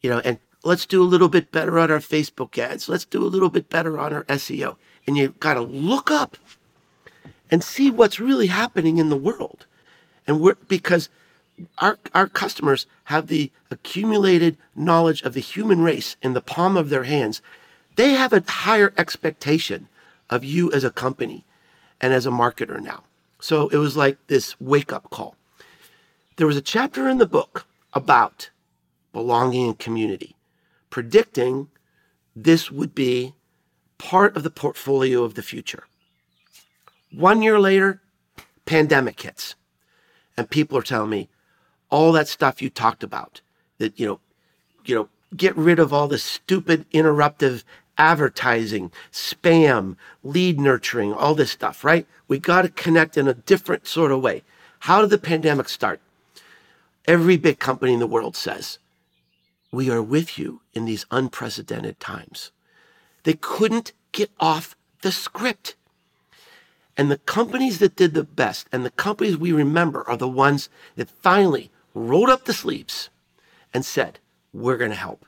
You 0.00 0.10
know, 0.10 0.20
and 0.20 0.38
let's 0.64 0.86
do 0.86 1.02
a 1.02 1.04
little 1.04 1.28
bit 1.28 1.52
better 1.52 1.78
on 1.78 1.90
our 1.90 1.98
Facebook 1.98 2.58
ads. 2.58 2.88
Let's 2.88 3.04
do 3.04 3.22
a 3.22 3.28
little 3.28 3.50
bit 3.50 3.68
better 3.68 3.98
on 3.98 4.12
our 4.12 4.24
SEO. 4.24 4.76
And 5.06 5.16
you've 5.16 5.40
got 5.40 5.54
to 5.54 5.60
look 5.60 6.10
up 6.10 6.36
and 7.50 7.62
see 7.62 7.90
what's 7.90 8.20
really 8.20 8.46
happening 8.46 8.98
in 8.98 9.08
the 9.10 9.16
world. 9.16 9.66
And 10.26 10.40
we're 10.40 10.56
because 10.68 11.08
our, 11.78 11.98
our 12.14 12.26
customers 12.26 12.86
have 13.04 13.26
the 13.26 13.50
accumulated 13.70 14.56
knowledge 14.74 15.22
of 15.22 15.34
the 15.34 15.40
human 15.40 15.82
race 15.82 16.16
in 16.22 16.32
the 16.32 16.40
palm 16.40 16.76
of 16.76 16.88
their 16.88 17.04
hands. 17.04 17.42
They 17.96 18.10
have 18.10 18.32
a 18.32 18.44
higher 18.46 18.92
expectation 18.96 19.88
of 20.28 20.44
you 20.44 20.72
as 20.72 20.84
a 20.84 20.90
company 20.90 21.44
and 22.00 22.12
as 22.12 22.26
a 22.26 22.30
marketer 22.30 22.80
now. 22.80 23.04
So 23.40 23.68
it 23.68 23.76
was 23.76 23.96
like 23.96 24.18
this 24.26 24.58
wake 24.60 24.92
up 24.92 25.10
call. 25.10 25.36
There 26.36 26.46
was 26.46 26.56
a 26.56 26.62
chapter 26.62 27.08
in 27.08 27.18
the 27.18 27.26
book 27.26 27.66
about 27.92 28.50
belonging 29.12 29.68
and 29.68 29.78
community, 29.78 30.36
predicting 30.88 31.68
this 32.34 32.70
would 32.70 32.94
be 32.94 33.34
part 33.98 34.36
of 34.36 34.42
the 34.42 34.50
portfolio 34.50 35.24
of 35.24 35.34
the 35.34 35.42
future. 35.42 35.84
One 37.12 37.42
year 37.42 37.58
later, 37.58 38.00
pandemic 38.64 39.20
hits, 39.20 39.56
and 40.36 40.48
people 40.48 40.78
are 40.78 40.82
telling 40.82 41.10
me, 41.10 41.28
all 41.90 42.12
that 42.12 42.28
stuff 42.28 42.62
you 42.62 42.70
talked 42.70 43.02
about. 43.02 43.40
That 43.78 43.98
you 43.98 44.06
know, 44.06 44.20
you 44.84 44.94
know, 44.94 45.08
get 45.36 45.56
rid 45.56 45.78
of 45.78 45.92
all 45.92 46.08
the 46.08 46.18
stupid 46.18 46.86
interruptive 46.90 47.64
advertising, 47.98 48.90
spam, 49.12 49.96
lead 50.24 50.58
nurturing, 50.58 51.12
all 51.12 51.34
this 51.34 51.50
stuff, 51.50 51.84
right? 51.84 52.06
We 52.28 52.38
got 52.38 52.62
to 52.62 52.70
connect 52.70 53.18
in 53.18 53.28
a 53.28 53.34
different 53.34 53.86
sort 53.86 54.10
of 54.10 54.22
way. 54.22 54.42
How 54.80 55.02
did 55.02 55.10
the 55.10 55.18
pandemic 55.18 55.68
start? 55.68 56.00
Every 57.06 57.36
big 57.36 57.58
company 57.58 57.92
in 57.92 58.00
the 58.00 58.06
world 58.06 58.36
says, 58.36 58.78
We 59.70 59.90
are 59.90 60.02
with 60.02 60.38
you 60.38 60.62
in 60.72 60.86
these 60.86 61.04
unprecedented 61.10 62.00
times. 62.00 62.50
They 63.24 63.34
couldn't 63.34 63.92
get 64.12 64.30
off 64.40 64.76
the 65.02 65.12
script. 65.12 65.74
And 66.96 67.10
the 67.10 67.18
companies 67.18 67.78
that 67.78 67.96
did 67.96 68.14
the 68.14 68.24
best 68.24 68.66
and 68.72 68.84
the 68.84 68.90
companies 68.90 69.36
we 69.36 69.52
remember 69.52 70.08
are 70.08 70.16
the 70.16 70.28
ones 70.28 70.68
that 70.96 71.08
finally 71.08 71.70
rolled 71.94 72.30
up 72.30 72.44
the 72.44 72.52
sleeves 72.52 73.10
and 73.72 73.84
said, 73.84 74.18
We're 74.52 74.76
going 74.76 74.90
to 74.90 74.96
help. 74.96 75.24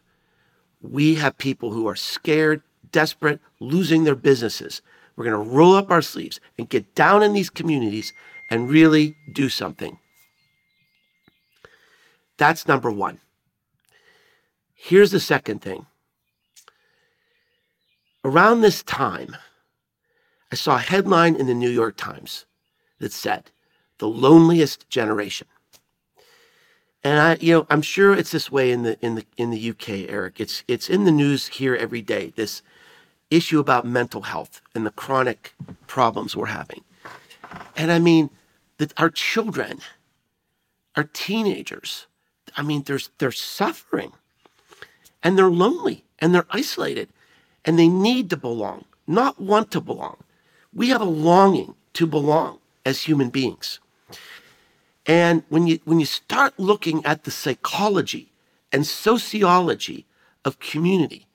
We 0.80 1.16
have 1.16 1.38
people 1.38 1.72
who 1.72 1.86
are 1.88 1.96
scared, 1.96 2.62
desperate, 2.90 3.40
losing 3.60 4.04
their 4.04 4.16
businesses. 4.16 4.82
We're 5.16 5.24
going 5.24 5.44
to 5.44 5.50
roll 5.50 5.74
up 5.74 5.90
our 5.90 6.02
sleeves 6.02 6.40
and 6.58 6.68
get 6.68 6.94
down 6.94 7.22
in 7.22 7.32
these 7.32 7.50
communities 7.50 8.12
and 8.50 8.70
really 8.70 9.16
do 9.32 9.48
something. 9.48 9.98
That's 12.38 12.66
number 12.66 12.90
one. 12.90 13.20
Here's 14.74 15.12
the 15.12 15.20
second 15.20 15.60
thing. 15.60 15.86
Around 18.24 18.60
this 18.60 18.82
time, 18.82 19.36
I 20.50 20.56
saw 20.56 20.76
a 20.76 20.80
headline 20.80 21.36
in 21.36 21.46
the 21.46 21.54
New 21.54 21.70
York 21.70 21.96
Times 21.96 22.46
that 22.98 23.12
said, 23.12 23.50
the 23.98 24.08
loneliest 24.08 24.88
generation. 24.90 25.46
And 27.04 27.18
I, 27.18 27.36
you 27.40 27.52
know, 27.54 27.66
I'm 27.68 27.82
sure 27.82 28.14
it's 28.14 28.30
this 28.30 28.50
way 28.50 28.70
in 28.70 28.82
the 28.84 28.98
in 29.04 29.16
the 29.16 29.26
in 29.36 29.50
the 29.50 29.70
UK, 29.70 30.08
Eric. 30.08 30.40
It's 30.40 30.62
it's 30.68 30.88
in 30.88 31.04
the 31.04 31.10
news 31.10 31.48
here 31.48 31.74
every 31.74 32.02
day. 32.02 32.32
This 32.36 32.62
issue 33.30 33.58
about 33.58 33.86
mental 33.86 34.22
health 34.22 34.60
and 34.74 34.86
the 34.86 34.90
chronic 34.90 35.54
problems 35.86 36.36
we're 36.36 36.46
having. 36.46 36.84
And 37.76 37.90
I 37.90 37.98
mean, 37.98 38.30
that 38.78 38.92
our 39.00 39.10
children, 39.10 39.80
our 40.96 41.04
teenagers, 41.12 42.06
I 42.56 42.62
mean, 42.62 42.82
there's 42.84 43.10
they're 43.18 43.32
suffering 43.32 44.12
and 45.22 45.36
they're 45.36 45.50
lonely 45.50 46.04
and 46.20 46.34
they're 46.34 46.46
isolated 46.50 47.08
and 47.64 47.78
they 47.78 47.88
need 47.88 48.30
to 48.30 48.36
belong, 48.36 48.84
not 49.06 49.40
want 49.40 49.70
to 49.72 49.80
belong. 49.80 50.18
We 50.72 50.88
have 50.88 51.00
a 51.00 51.04
longing 51.04 51.74
to 51.94 52.06
belong 52.06 52.58
as 52.84 53.02
human 53.02 53.30
beings. 53.30 53.80
And 55.06 55.42
when 55.48 55.66
you 55.66 55.80
when 55.84 56.00
you 56.00 56.06
start 56.06 56.58
looking 56.58 57.04
at 57.04 57.24
the 57.24 57.30
psychology 57.30 58.32
and 58.70 58.86
sociology 58.86 60.06
of 60.44 60.58
community, 60.58 61.26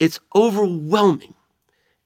it's 0.00 0.20
overwhelming 0.34 1.34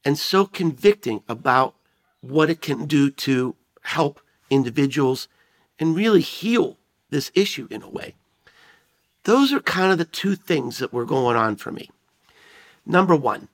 and 0.04 0.18
so 0.18 0.46
convicting 0.46 1.22
about 1.28 1.75
what 2.20 2.50
it 2.50 2.60
can 2.60 2.87
do 2.87 3.10
to 3.10 3.56
help 3.82 4.20
individuals 4.50 5.28
and 5.78 5.96
really 5.96 6.20
heal 6.20 6.76
this 7.10 7.30
issue 7.34 7.68
in 7.70 7.82
a 7.82 7.88
way. 7.88 8.14
Those 9.25 9.52
are 9.52 9.60
kind 9.60 9.92
of 9.92 9.98
the 9.98 10.04
two 10.04 10.34
things 10.34 10.78
that 10.78 10.92
were 10.92 11.04
going 11.04 11.37
on 11.37 11.56
for 11.56 11.70
me. 11.72 11.90
Number 12.87 13.14
one, 13.14 13.48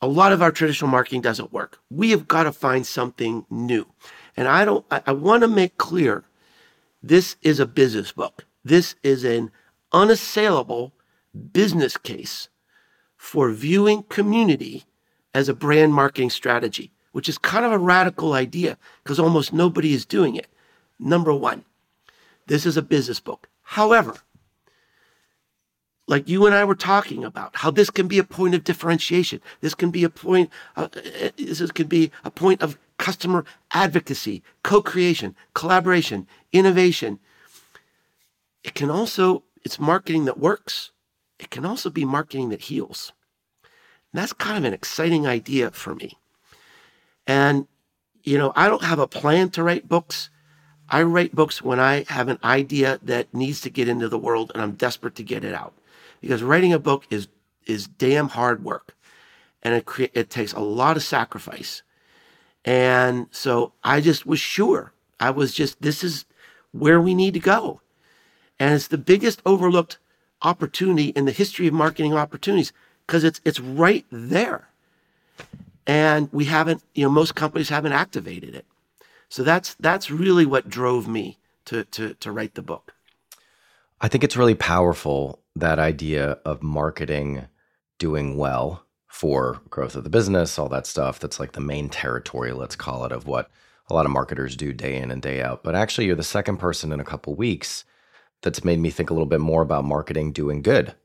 a 0.00 0.06
lot 0.06 0.32
of 0.32 0.42
our 0.42 0.52
traditional 0.52 0.90
marketing 0.90 1.20
doesn't 1.20 1.52
work. 1.52 1.80
We 1.90 2.10
have 2.10 2.28
got 2.28 2.44
to 2.44 2.52
find 2.52 2.86
something 2.86 3.46
new. 3.50 3.86
And 4.36 4.48
I 4.48 4.64
don't, 4.64 4.84
I, 4.90 5.02
I 5.06 5.12
want 5.12 5.42
to 5.42 5.48
make 5.48 5.76
clear 5.76 6.24
this 7.02 7.36
is 7.42 7.60
a 7.60 7.66
business 7.66 8.12
book. 8.12 8.46
This 8.64 8.94
is 9.02 9.24
an 9.24 9.50
unassailable 9.92 10.92
business 11.52 11.96
case 11.96 12.48
for 13.16 13.50
viewing 13.50 14.02
community 14.04 14.84
as 15.34 15.48
a 15.48 15.54
brand 15.54 15.94
marketing 15.94 16.30
strategy, 16.30 16.92
which 17.12 17.28
is 17.28 17.38
kind 17.38 17.64
of 17.64 17.72
a 17.72 17.78
radical 17.78 18.32
idea 18.32 18.78
because 19.02 19.18
almost 19.18 19.52
nobody 19.52 19.92
is 19.92 20.06
doing 20.06 20.34
it. 20.36 20.46
Number 20.98 21.32
one, 21.32 21.64
this 22.46 22.66
is 22.66 22.76
a 22.76 22.82
business 22.82 23.20
book. 23.20 23.48
However, 23.62 24.16
like 26.06 26.28
you 26.28 26.46
and 26.46 26.54
I 26.54 26.64
were 26.64 26.74
talking 26.74 27.24
about, 27.24 27.56
how 27.56 27.70
this 27.70 27.90
can 27.90 28.08
be 28.08 28.18
a 28.18 28.24
point 28.24 28.54
of 28.54 28.64
differentiation. 28.64 29.40
This 29.60 29.74
can 29.74 29.90
be 29.90 30.04
a 30.04 30.10
point. 30.10 30.50
Uh, 30.76 30.88
uh, 30.94 31.30
this 31.36 31.70
can 31.70 31.86
be 31.86 32.10
a 32.24 32.30
point 32.30 32.62
of 32.62 32.78
customer 32.98 33.44
advocacy, 33.72 34.42
co-creation, 34.62 35.34
collaboration, 35.54 36.26
innovation. 36.52 37.18
It 38.62 38.74
can 38.74 38.90
also. 38.90 39.44
It's 39.64 39.80
marketing 39.80 40.26
that 40.26 40.38
works. 40.38 40.90
It 41.38 41.50
can 41.50 41.64
also 41.64 41.88
be 41.88 42.04
marketing 42.04 42.50
that 42.50 42.62
heals. 42.62 43.12
And 44.12 44.20
that's 44.20 44.32
kind 44.32 44.58
of 44.58 44.64
an 44.64 44.74
exciting 44.74 45.26
idea 45.26 45.70
for 45.70 45.94
me. 45.94 46.18
And 47.26 47.66
you 48.24 48.38
know, 48.38 48.52
I 48.56 48.68
don't 48.68 48.84
have 48.84 48.98
a 48.98 49.06
plan 49.06 49.50
to 49.50 49.62
write 49.62 49.88
books. 49.88 50.30
I 50.88 51.02
write 51.02 51.34
books 51.34 51.62
when 51.62 51.80
I 51.80 52.04
have 52.08 52.28
an 52.28 52.38
idea 52.42 52.98
that 53.02 53.32
needs 53.32 53.60
to 53.62 53.70
get 53.70 53.88
into 53.88 54.08
the 54.08 54.18
world 54.18 54.50
and 54.52 54.62
I'm 54.62 54.72
desperate 54.72 55.14
to 55.16 55.22
get 55.22 55.44
it 55.44 55.54
out 55.54 55.74
because 56.20 56.42
writing 56.42 56.72
a 56.72 56.78
book 56.78 57.04
is 57.10 57.28
is 57.66 57.86
damn 57.86 58.28
hard 58.28 58.62
work 58.62 58.94
and 59.62 59.74
it 59.74 59.86
cre- 59.86 60.12
it 60.12 60.28
takes 60.28 60.52
a 60.52 60.60
lot 60.60 60.96
of 60.96 61.02
sacrifice 61.02 61.82
and 62.64 63.26
so 63.30 63.72
i 63.82 64.00
just 64.00 64.24
was 64.26 64.40
sure. 64.40 64.94
I 65.20 65.30
was 65.30 65.54
just 65.54 65.80
this 65.80 66.04
is 66.04 66.24
where 66.72 67.00
we 67.00 67.14
need 67.14 67.34
to 67.34 67.40
go. 67.40 67.80
And 68.58 68.74
it's 68.74 68.88
the 68.88 68.98
biggest 68.98 69.40
overlooked 69.46 69.98
opportunity 70.42 71.08
in 71.08 71.24
the 71.24 71.32
history 71.32 71.66
of 71.66 71.74
marketing 71.74 72.14
opportunities 72.14 72.72
because 73.06 73.24
it's 73.24 73.40
it's 73.44 73.60
right 73.60 74.04
there. 74.10 74.68
And 75.86 76.28
we 76.32 76.44
haven't 76.44 76.82
you 76.94 77.04
know 77.04 77.10
most 77.10 77.34
companies 77.34 77.68
haven't 77.68 77.92
activated 77.92 78.54
it. 78.54 78.66
So 79.28 79.42
that's 79.42 79.74
that's 79.74 80.10
really 80.10 80.46
what 80.46 80.68
drove 80.68 81.08
me 81.08 81.38
to 81.66 81.84
to 81.84 82.14
to 82.14 82.30
write 82.30 82.54
the 82.54 82.62
book. 82.62 82.94
I 84.00 84.08
think 84.08 84.24
it's 84.24 84.36
really 84.36 84.54
powerful 84.54 85.40
that 85.56 85.78
idea 85.78 86.38
of 86.44 86.62
marketing 86.62 87.46
doing 87.98 88.36
well 88.36 88.83
for 89.14 89.60
growth 89.70 89.94
of 89.94 90.02
the 90.02 90.10
business, 90.10 90.58
all 90.58 90.68
that 90.68 90.88
stuff. 90.88 91.20
That's 91.20 91.38
like 91.38 91.52
the 91.52 91.60
main 91.60 91.88
territory, 91.88 92.52
let's 92.52 92.74
call 92.74 93.04
it, 93.04 93.12
of 93.12 93.28
what 93.28 93.48
a 93.88 93.94
lot 93.94 94.06
of 94.06 94.10
marketers 94.10 94.56
do 94.56 94.72
day 94.72 94.96
in 94.96 95.12
and 95.12 95.22
day 95.22 95.40
out. 95.40 95.62
But 95.62 95.76
actually, 95.76 96.06
you're 96.06 96.16
the 96.16 96.24
second 96.24 96.56
person 96.56 96.90
in 96.90 96.98
a 96.98 97.04
couple 97.04 97.32
weeks 97.36 97.84
that's 98.42 98.64
made 98.64 98.80
me 98.80 98.90
think 98.90 99.10
a 99.10 99.12
little 99.12 99.28
bit 99.28 99.38
more 99.38 99.62
about 99.62 99.84
marketing 99.84 100.32
doing 100.32 100.62
good 100.62 100.96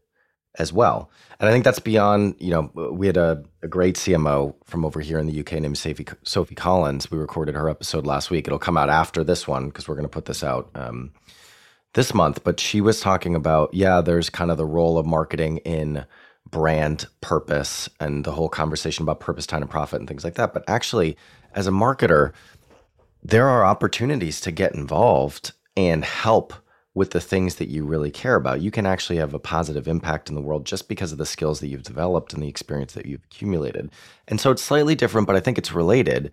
as 0.58 0.74
well. 0.74 1.12
And 1.40 1.48
I 1.48 1.52
think 1.52 1.64
that's 1.64 1.78
beyond, 1.78 2.34
you 2.40 2.50
know, 2.50 2.72
we 2.92 3.06
had 3.06 3.16
a, 3.16 3.44
a 3.62 3.68
great 3.68 3.96
CMO 3.96 4.56
from 4.66 4.86
over 4.86 5.02
here 5.02 5.20
in 5.20 5.28
the 5.28 5.40
UK 5.42 5.54
named 5.54 5.78
Sophie, 5.78 6.08
Sophie 6.24 6.56
Collins. 6.56 7.12
We 7.12 7.20
recorded 7.20 7.54
her 7.54 7.70
episode 7.70 8.08
last 8.08 8.32
week. 8.32 8.48
It'll 8.48 8.58
come 8.58 8.76
out 8.76 8.90
after 8.90 9.24
this 9.24 9.48
one 9.48 9.68
because 9.68 9.88
we're 9.88 9.94
going 9.94 10.06
to 10.06 10.10
put 10.10 10.26
this 10.26 10.44
out 10.44 10.72
um, 10.74 11.14
this 11.94 12.16
month, 12.16 12.44
but 12.44 12.60
she 12.60 12.82
was 12.82 13.02
talking 13.02 13.36
about, 13.36 13.72
yeah, 13.72 14.02
there's 14.02 14.32
kind 14.32 14.50
of 14.50 14.58
the 14.58 14.66
role 14.66 14.98
of 14.98 15.06
marketing 15.06 15.58
in 15.58 16.06
brand 16.50 17.08
purpose 17.22 17.90
and 18.00 18.24
the 18.26 18.32
whole 18.32 18.50
conversation 18.50 19.04
about 19.04 19.20
purpose, 19.20 19.46
time, 19.46 19.62
and 19.62 19.72
profit 19.72 20.00
and 20.00 20.08
things 20.08 20.24
like 20.24 20.36
that. 20.36 20.54
But 20.54 20.64
actually, 20.68 21.18
as 21.54 21.68
a 21.68 21.72
marketer, 21.72 22.32
there 23.24 23.48
are 23.48 23.66
opportunities 23.66 24.42
to 24.42 24.52
get 24.52 24.74
involved 24.74 25.52
and 25.76 26.04
help 26.04 26.54
with 26.96 27.12
the 27.12 27.22
things 27.22 27.56
that 27.56 27.70
you 27.70 27.86
really 27.86 28.12
care 28.12 28.36
about. 28.36 28.62
You 28.62 28.72
can 28.72 28.86
actually 28.86 29.18
have 29.18 29.34
a 29.34 29.40
positive 29.40 29.88
impact 29.88 30.28
in 30.28 30.36
the 30.36 30.42
world 30.42 30.66
just 30.66 30.90
because 30.90 31.12
of 31.12 31.18
the 31.18 31.26
skills 31.26 31.60
that 31.60 31.68
you've 31.68 31.84
developed 31.84 32.34
and 32.34 32.42
the 32.42 32.48
experience 32.48 32.94
that 32.94 33.06
you've 33.06 33.24
accumulated. 33.26 33.92
And 34.28 34.42
so 34.42 34.52
it's 34.52 34.64
slightly 34.64 34.96
different, 34.96 35.28
but 35.28 35.36
I 35.36 35.40
think 35.40 35.58
it's 35.58 35.72
related. 35.72 36.32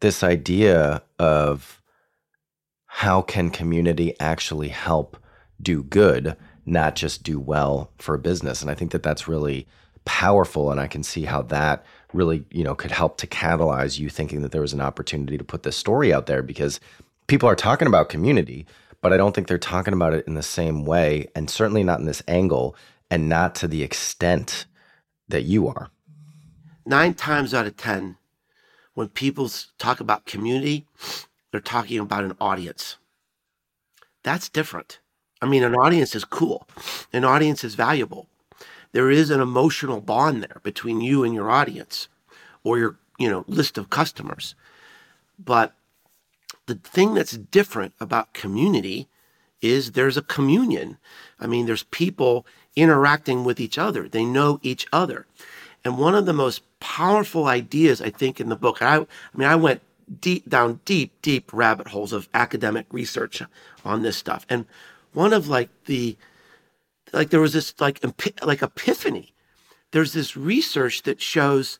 This 0.00 0.24
idea 0.24 1.02
of 1.18 1.82
how 2.86 3.22
can 3.22 3.50
community 3.50 4.18
actually 4.18 4.68
help 4.68 5.16
do 5.62 5.82
good, 5.84 6.36
not 6.66 6.96
just 6.96 7.22
do 7.22 7.38
well 7.38 7.90
for 7.98 8.14
a 8.14 8.18
business? 8.18 8.62
And 8.62 8.70
I 8.70 8.74
think 8.74 8.92
that 8.92 9.02
that's 9.02 9.28
really 9.28 9.66
powerful. 10.04 10.70
And 10.70 10.80
I 10.80 10.86
can 10.86 11.02
see 11.02 11.24
how 11.24 11.42
that 11.42 11.84
really, 12.12 12.44
you 12.50 12.64
know, 12.64 12.74
could 12.74 12.90
help 12.90 13.16
to 13.18 13.26
catalyze 13.26 13.98
you 13.98 14.08
thinking 14.08 14.42
that 14.42 14.52
there 14.52 14.60
was 14.60 14.72
an 14.72 14.80
opportunity 14.80 15.38
to 15.38 15.44
put 15.44 15.62
this 15.62 15.76
story 15.76 16.12
out 16.12 16.26
there 16.26 16.42
because 16.42 16.80
people 17.26 17.48
are 17.48 17.56
talking 17.56 17.86
about 17.86 18.08
community, 18.08 18.66
but 19.00 19.12
I 19.12 19.16
don't 19.16 19.34
think 19.34 19.46
they're 19.46 19.58
talking 19.58 19.94
about 19.94 20.14
it 20.14 20.26
in 20.26 20.34
the 20.34 20.42
same 20.42 20.84
way, 20.84 21.28
and 21.34 21.48
certainly 21.48 21.84
not 21.84 22.00
in 22.00 22.06
this 22.06 22.22
angle, 22.26 22.76
and 23.10 23.28
not 23.28 23.54
to 23.56 23.68
the 23.68 23.82
extent 23.82 24.66
that 25.28 25.42
you 25.42 25.68
are. 25.68 25.90
Nine 26.84 27.14
times 27.14 27.54
out 27.54 27.66
of 27.66 27.76
10, 27.76 28.16
when 28.94 29.08
people 29.08 29.48
talk 29.78 30.00
about 30.00 30.26
community, 30.26 30.86
they're 31.50 31.60
talking 31.60 31.98
about 31.98 32.24
an 32.24 32.36
audience. 32.40 32.96
That's 34.22 34.48
different. 34.48 34.98
I 35.42 35.46
mean, 35.46 35.62
an 35.62 35.74
audience 35.74 36.14
is 36.14 36.24
cool, 36.24 36.66
an 37.12 37.24
audience 37.24 37.64
is 37.64 37.74
valuable. 37.74 38.26
There 38.92 39.10
is 39.10 39.30
an 39.30 39.40
emotional 39.40 40.00
bond 40.00 40.42
there 40.42 40.60
between 40.62 41.00
you 41.00 41.22
and 41.22 41.32
your 41.32 41.50
audience 41.50 42.08
or 42.64 42.78
your, 42.78 42.96
you 43.18 43.30
know, 43.30 43.44
list 43.46 43.78
of 43.78 43.88
customers. 43.88 44.54
But 45.38 45.74
the 46.66 46.74
thing 46.74 47.14
that's 47.14 47.36
different 47.36 47.94
about 48.00 48.32
community 48.32 49.08
is 49.60 49.92
there's 49.92 50.16
a 50.16 50.22
communion. 50.22 50.98
I 51.38 51.46
mean, 51.46 51.66
there's 51.66 51.84
people 51.84 52.46
interacting 52.76 53.44
with 53.44 53.60
each 53.60 53.78
other. 53.78 54.08
They 54.08 54.24
know 54.24 54.58
each 54.62 54.86
other. 54.92 55.26
And 55.84 55.98
one 55.98 56.14
of 56.14 56.26
the 56.26 56.32
most 56.32 56.62
powerful 56.80 57.46
ideas 57.46 58.00
I 58.00 58.10
think 58.10 58.40
in 58.40 58.48
the 58.48 58.56
book, 58.56 58.82
I, 58.82 58.96
I 58.96 59.06
mean, 59.34 59.48
I 59.48 59.56
went 59.56 59.82
deep 60.20 60.48
down 60.48 60.80
deep, 60.84 61.12
deep 61.22 61.52
rabbit 61.52 61.88
holes 61.88 62.12
of 62.12 62.28
academic 62.34 62.86
research 62.90 63.42
on 63.84 64.02
this 64.02 64.16
stuff. 64.16 64.44
And 64.48 64.66
one 65.12 65.32
of 65.32 65.48
like 65.48 65.70
the, 65.84 66.16
like 67.12 67.30
there 67.30 67.40
was 67.40 67.52
this 67.52 67.74
like, 67.80 68.00
like 68.42 68.62
epiphany. 68.62 69.34
There's 69.92 70.12
this 70.12 70.36
research 70.36 71.02
that 71.02 71.20
shows 71.20 71.78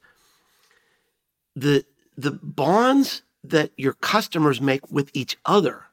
the, 1.54 1.84
the 2.16 2.32
bonds 2.42 3.22
that 3.44 3.70
your 3.76 3.92
customers 3.94 4.60
make 4.60 4.90
with 4.90 5.10
each 5.14 5.38
other 5.44 5.84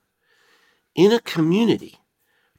in 0.95 1.11
a 1.11 1.19
community 1.19 1.99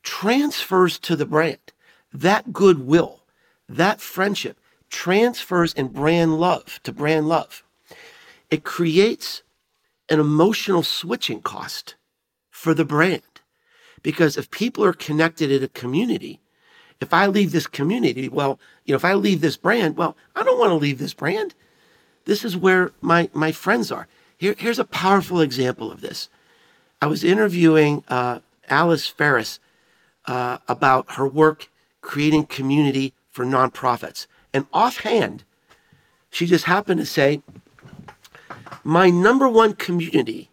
transfers 0.03 0.99
to 1.01 1.17
the 1.17 1.27
brand. 1.27 1.73
That 2.13 2.53
goodwill, 2.53 3.25
that 3.69 4.01
friendship 4.01 4.59
transfers 4.89 5.75
in 5.75 5.89
brand 5.89 6.41
love 6.41 6.81
to 6.85 6.93
brand 6.93 7.29
love. 7.29 7.63
It 8.51 8.65
creates 8.65 9.43
an 10.09 10.19
emotional 10.19 10.83
switching 10.83 11.43
cost 11.43 11.97
for 12.51 12.73
the 12.73 12.85
brand. 12.85 13.23
Because 14.03 14.37
if 14.37 14.51
people 14.51 14.85
are 14.85 14.93
connected 14.93 15.51
in 15.51 15.63
a 15.63 15.69
community, 15.69 16.41
if 17.01 17.15
I 17.15 17.27
leave 17.27 17.53
this 17.53 17.67
community, 17.67 18.29
well, 18.29 18.59
you 18.85 18.93
know, 18.93 18.97
if 18.97 19.05
I 19.05 19.15
leave 19.15 19.41
this 19.41 19.57
brand, 19.57 19.97
well, 19.97 20.17
I 20.35 20.43
don't 20.43 20.59
want 20.59 20.71
to 20.71 20.77
leave 20.77 20.99
this 20.99 21.15
brand. 21.15 21.55
This 22.25 22.45
is 22.45 22.57
where 22.57 22.93
my, 23.01 23.31
my 23.33 23.53
friends 23.53 23.93
are. 23.93 24.09
Here, 24.37 24.55
here's 24.59 24.79
a 24.79 24.85
powerful 24.85 25.41
example 25.41 25.91
of 25.91 26.01
this. 26.01 26.29
I 27.01 27.07
was 27.07 27.23
interviewing 27.23 28.05
uh, 28.09 28.41
Alice 28.69 29.07
Ferris 29.07 29.61
uh, 30.27 30.59
about 30.69 31.13
her 31.13 31.27
work 31.27 31.71
creating 32.01 32.47
community 32.47 33.15
for 33.31 33.45
nonprofits. 33.45 34.27
And 34.53 34.67
offhand, 34.73 35.45
she 36.31 36.47
just 36.47 36.65
happened 36.65 37.01
to 37.01 37.07
say, 37.07 37.43
My 38.83 39.11
number 39.11 39.49
one 39.49 39.75
community 39.75 40.51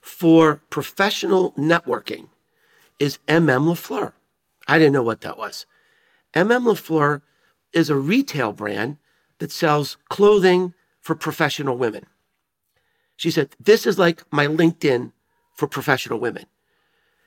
for 0.00 0.60
professional 0.68 1.52
networking 1.52 2.28
is 3.02 3.18
MM 3.26 3.64
LaFleur. 3.66 4.12
I 4.68 4.78
didn't 4.78 4.92
know 4.92 5.02
what 5.02 5.22
that 5.22 5.36
was. 5.36 5.66
MM 6.34 6.72
LaFleur 6.72 7.20
is 7.72 7.90
a 7.90 7.96
retail 7.96 8.52
brand 8.52 8.96
that 9.40 9.50
sells 9.50 9.96
clothing 10.08 10.72
for 11.00 11.16
professional 11.16 11.76
women. 11.76 12.06
She 13.16 13.32
said, 13.32 13.56
This 13.58 13.86
is 13.86 13.98
like 13.98 14.22
my 14.30 14.46
LinkedIn 14.46 15.10
for 15.52 15.66
professional 15.66 16.20
women. 16.20 16.46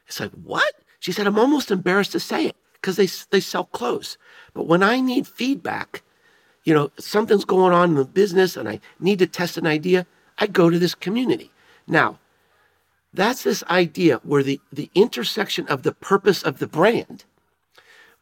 It's 0.08 0.22
like, 0.22 0.32
what? 0.32 0.76
She 1.02 1.12
said, 1.12 1.28
I'm 1.28 1.38
almost 1.38 1.72
embarrassed 1.72 2.14
to 2.14 2.22
say 2.22 2.46
it 2.46 2.56
because 2.76 2.96
they, 2.96 3.10
they 3.32 3.42
sell 3.42 3.66
clothes. 3.66 4.18
But 4.54 4.68
when 4.68 4.82
I 4.82 5.02
need 5.02 5.28
feedback, 5.28 6.04
you 6.64 6.74
know, 6.74 6.90
something's 6.98 7.44
going 7.44 7.74
on 7.74 7.90
in 7.90 7.96
the 7.96 8.06
business 8.06 8.56
and 8.56 8.70
I 8.70 8.80
need 9.02 9.20
to 9.20 9.28
test 9.28 9.58
an 9.58 9.68
idea, 9.68 10.08
I 10.38 10.48
go 10.48 10.70
to 10.70 10.80
this 10.80 10.96
community. 10.96 11.52
Now, 11.86 12.18
that's 13.16 13.44
this 13.44 13.64
idea 13.70 14.20
where 14.24 14.44
the, 14.44 14.60
the 14.72 14.90
intersection 14.96 15.68
of 15.68 15.84
the 15.84 15.94
purpose 15.94 16.44
of 16.44 16.60
the 16.60 16.68
brand, 16.68 17.26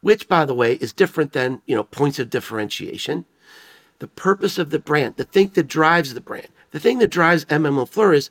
which 0.00 0.28
by 0.28 0.44
the 0.44 0.54
way 0.54 0.74
is 0.74 0.92
different 0.92 1.32
than, 1.32 1.62
you 1.66 1.74
know, 1.74 1.84
points 1.84 2.18
of 2.18 2.30
differentiation, 2.30 3.24
the 3.98 4.08
purpose 4.08 4.58
of 4.58 4.70
the 4.70 4.78
brand, 4.78 5.16
the 5.16 5.24
thing 5.24 5.50
that 5.54 5.68
drives 5.68 6.14
the 6.14 6.20
brand, 6.20 6.48
the 6.72 6.80
thing 6.80 6.98
that 6.98 7.10
drives 7.10 7.44
MM 7.46 7.84
LaFleur 7.84 8.14
is 8.14 8.30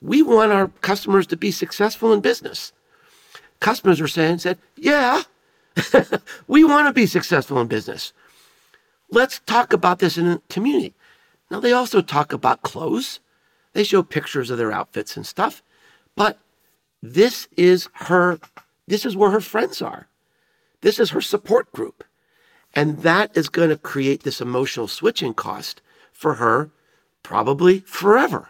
we 0.00 0.22
want 0.22 0.52
our 0.52 0.68
customers 0.80 1.26
to 1.28 1.36
be 1.36 1.50
successful 1.50 2.12
in 2.12 2.20
business. 2.20 2.72
Customers 3.60 4.00
are 4.00 4.08
saying, 4.08 4.38
said, 4.38 4.58
yeah, 4.76 5.22
we 6.48 6.64
want 6.64 6.88
to 6.88 6.92
be 6.92 7.06
successful 7.06 7.60
in 7.60 7.68
business. 7.68 8.12
Let's 9.10 9.40
talk 9.46 9.72
about 9.72 10.00
this 10.00 10.18
in 10.18 10.24
the 10.26 10.42
community. 10.48 10.94
Now, 11.50 11.60
they 11.60 11.72
also 11.72 12.00
talk 12.00 12.32
about 12.32 12.62
clothes. 12.62 13.20
They 13.74 13.84
show 13.84 14.02
pictures 14.02 14.50
of 14.50 14.58
their 14.58 14.72
outfits 14.72 15.16
and 15.16 15.26
stuff. 15.26 15.62
But 16.16 16.38
this 17.02 17.48
is 17.56 17.88
her, 17.94 18.38
this 18.86 19.04
is 19.04 19.16
where 19.16 19.30
her 19.30 19.40
friends 19.40 19.82
are. 19.82 20.06
This 20.80 20.98
is 21.00 21.10
her 21.10 21.20
support 21.20 21.70
group. 21.72 22.04
And 22.74 23.02
that 23.02 23.36
is 23.36 23.48
going 23.48 23.70
to 23.70 23.76
create 23.76 24.22
this 24.22 24.40
emotional 24.40 24.88
switching 24.88 25.34
cost 25.34 25.80
for 26.12 26.34
her 26.34 26.70
probably 27.22 27.80
forever. 27.80 28.48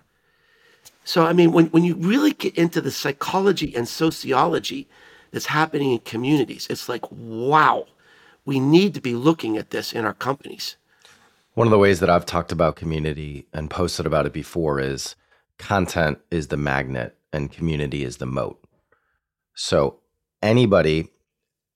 So, 1.05 1.25
I 1.25 1.33
mean, 1.33 1.53
when, 1.53 1.66
when 1.66 1.85
you 1.85 1.94
really 1.96 2.33
get 2.33 2.57
into 2.57 2.81
the 2.81 2.90
psychology 2.90 3.75
and 3.75 3.88
sociology 3.88 4.88
that's 5.33 5.46
happening 5.46 5.92
in 5.92 5.98
communities, 6.01 6.66
it's 6.70 6.88
like, 6.88 7.05
wow, 7.11 7.87
we 8.44 8.61
need 8.61 8.94
to 8.94 9.01
be 9.01 9.14
looking 9.14 9.57
at 9.57 9.70
this 9.70 9.92
in 9.92 10.05
our 10.05 10.14
companies. 10.14 10.77
One 11.55 11.66
of 11.66 11.70
the 11.70 11.79
ways 11.79 12.01
that 12.01 12.09
I've 12.09 12.25
talked 12.25 12.53
about 12.53 12.77
community 12.77 13.46
and 13.53 13.68
posted 13.68 14.07
about 14.07 14.27
it 14.27 14.33
before 14.33 14.81
is 14.81 15.16
content 15.59 16.18
is 16.31 16.48
the 16.48 16.57
magnet 16.57 17.16
and 17.32 17.52
community 17.52 18.04
is 18.04 18.18
the 18.18 18.26
moat. 18.26 18.62
So 19.54 20.00
anybody 20.42 21.08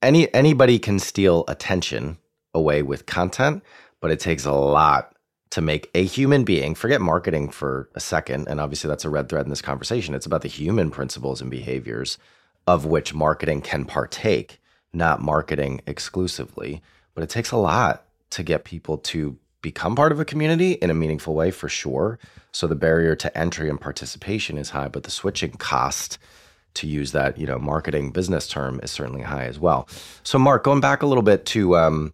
any 0.03 0.33
anybody 0.35 0.79
can 0.79 0.99
steal 0.99 1.45
attention 1.49 2.19
away 2.55 2.83
with 2.83 3.07
content, 3.07 3.63
but 4.01 4.11
it 4.11 4.21
takes 4.21 4.45
a 4.45 4.53
lot 4.53 5.17
to 5.51 5.61
make 5.61 5.91
a 5.95 6.05
human 6.05 6.45
being 6.45 6.75
forget 6.75 7.01
marketing 7.01 7.49
for 7.49 7.89
a 7.95 8.01
second 8.01 8.49
and 8.49 8.61
obviously 8.61 8.89
that's 8.89 9.05
a 9.05 9.11
red 9.11 9.29
thread 9.29 9.47
in 9.47 9.51
this 9.51 9.63
conversation 9.63 10.15
it's 10.15 10.27
about 10.27 10.43
the 10.43 10.49
human 10.49 10.91
principles 10.91 11.41
and 11.41 11.51
behaviors 11.51 12.19
of 12.67 12.85
which 12.85 13.15
marketing 13.15 13.61
can 13.61 13.85
partake 13.85 14.61
not 14.93 15.21
marketing 15.21 15.81
exclusively 15.87 16.83
but 17.15 17.23
it 17.23 17.31
takes 17.31 17.53
a 17.53 17.57
lot 17.57 18.05
to 18.31 18.43
get 18.43 18.65
people 18.65 18.99
to 18.99 19.39
become 19.67 19.97
part 19.97 20.13
of 20.13 20.21
a 20.21 20.25
community 20.25 20.73
in 20.75 20.91
a 20.91 20.95
meaningful 20.95 21.35
way 21.35 21.51
for 21.51 21.69
sure 21.69 22.21
so 22.53 22.69
the 22.69 22.77
barrier 22.77 23.17
to 23.17 23.37
entry 23.37 23.69
and 23.69 23.81
participation 23.81 24.57
is 24.57 24.71
high 24.71 24.87
but 24.87 25.03
the 25.03 25.11
switching 25.11 25.51
cost 25.53 26.19
to 26.75 26.87
use 26.87 27.11
that 27.11 27.37
you 27.37 27.47
know 27.49 27.59
marketing 27.59 28.13
business 28.13 28.47
term 28.47 28.79
is 28.85 28.93
certainly 28.93 29.23
high 29.23 29.47
as 29.47 29.59
well 29.59 29.89
so 30.23 30.39
mark 30.39 30.63
going 30.63 30.81
back 30.81 31.03
a 31.03 31.07
little 31.07 31.29
bit 31.33 31.45
to 31.45 31.77
um, 31.77 32.13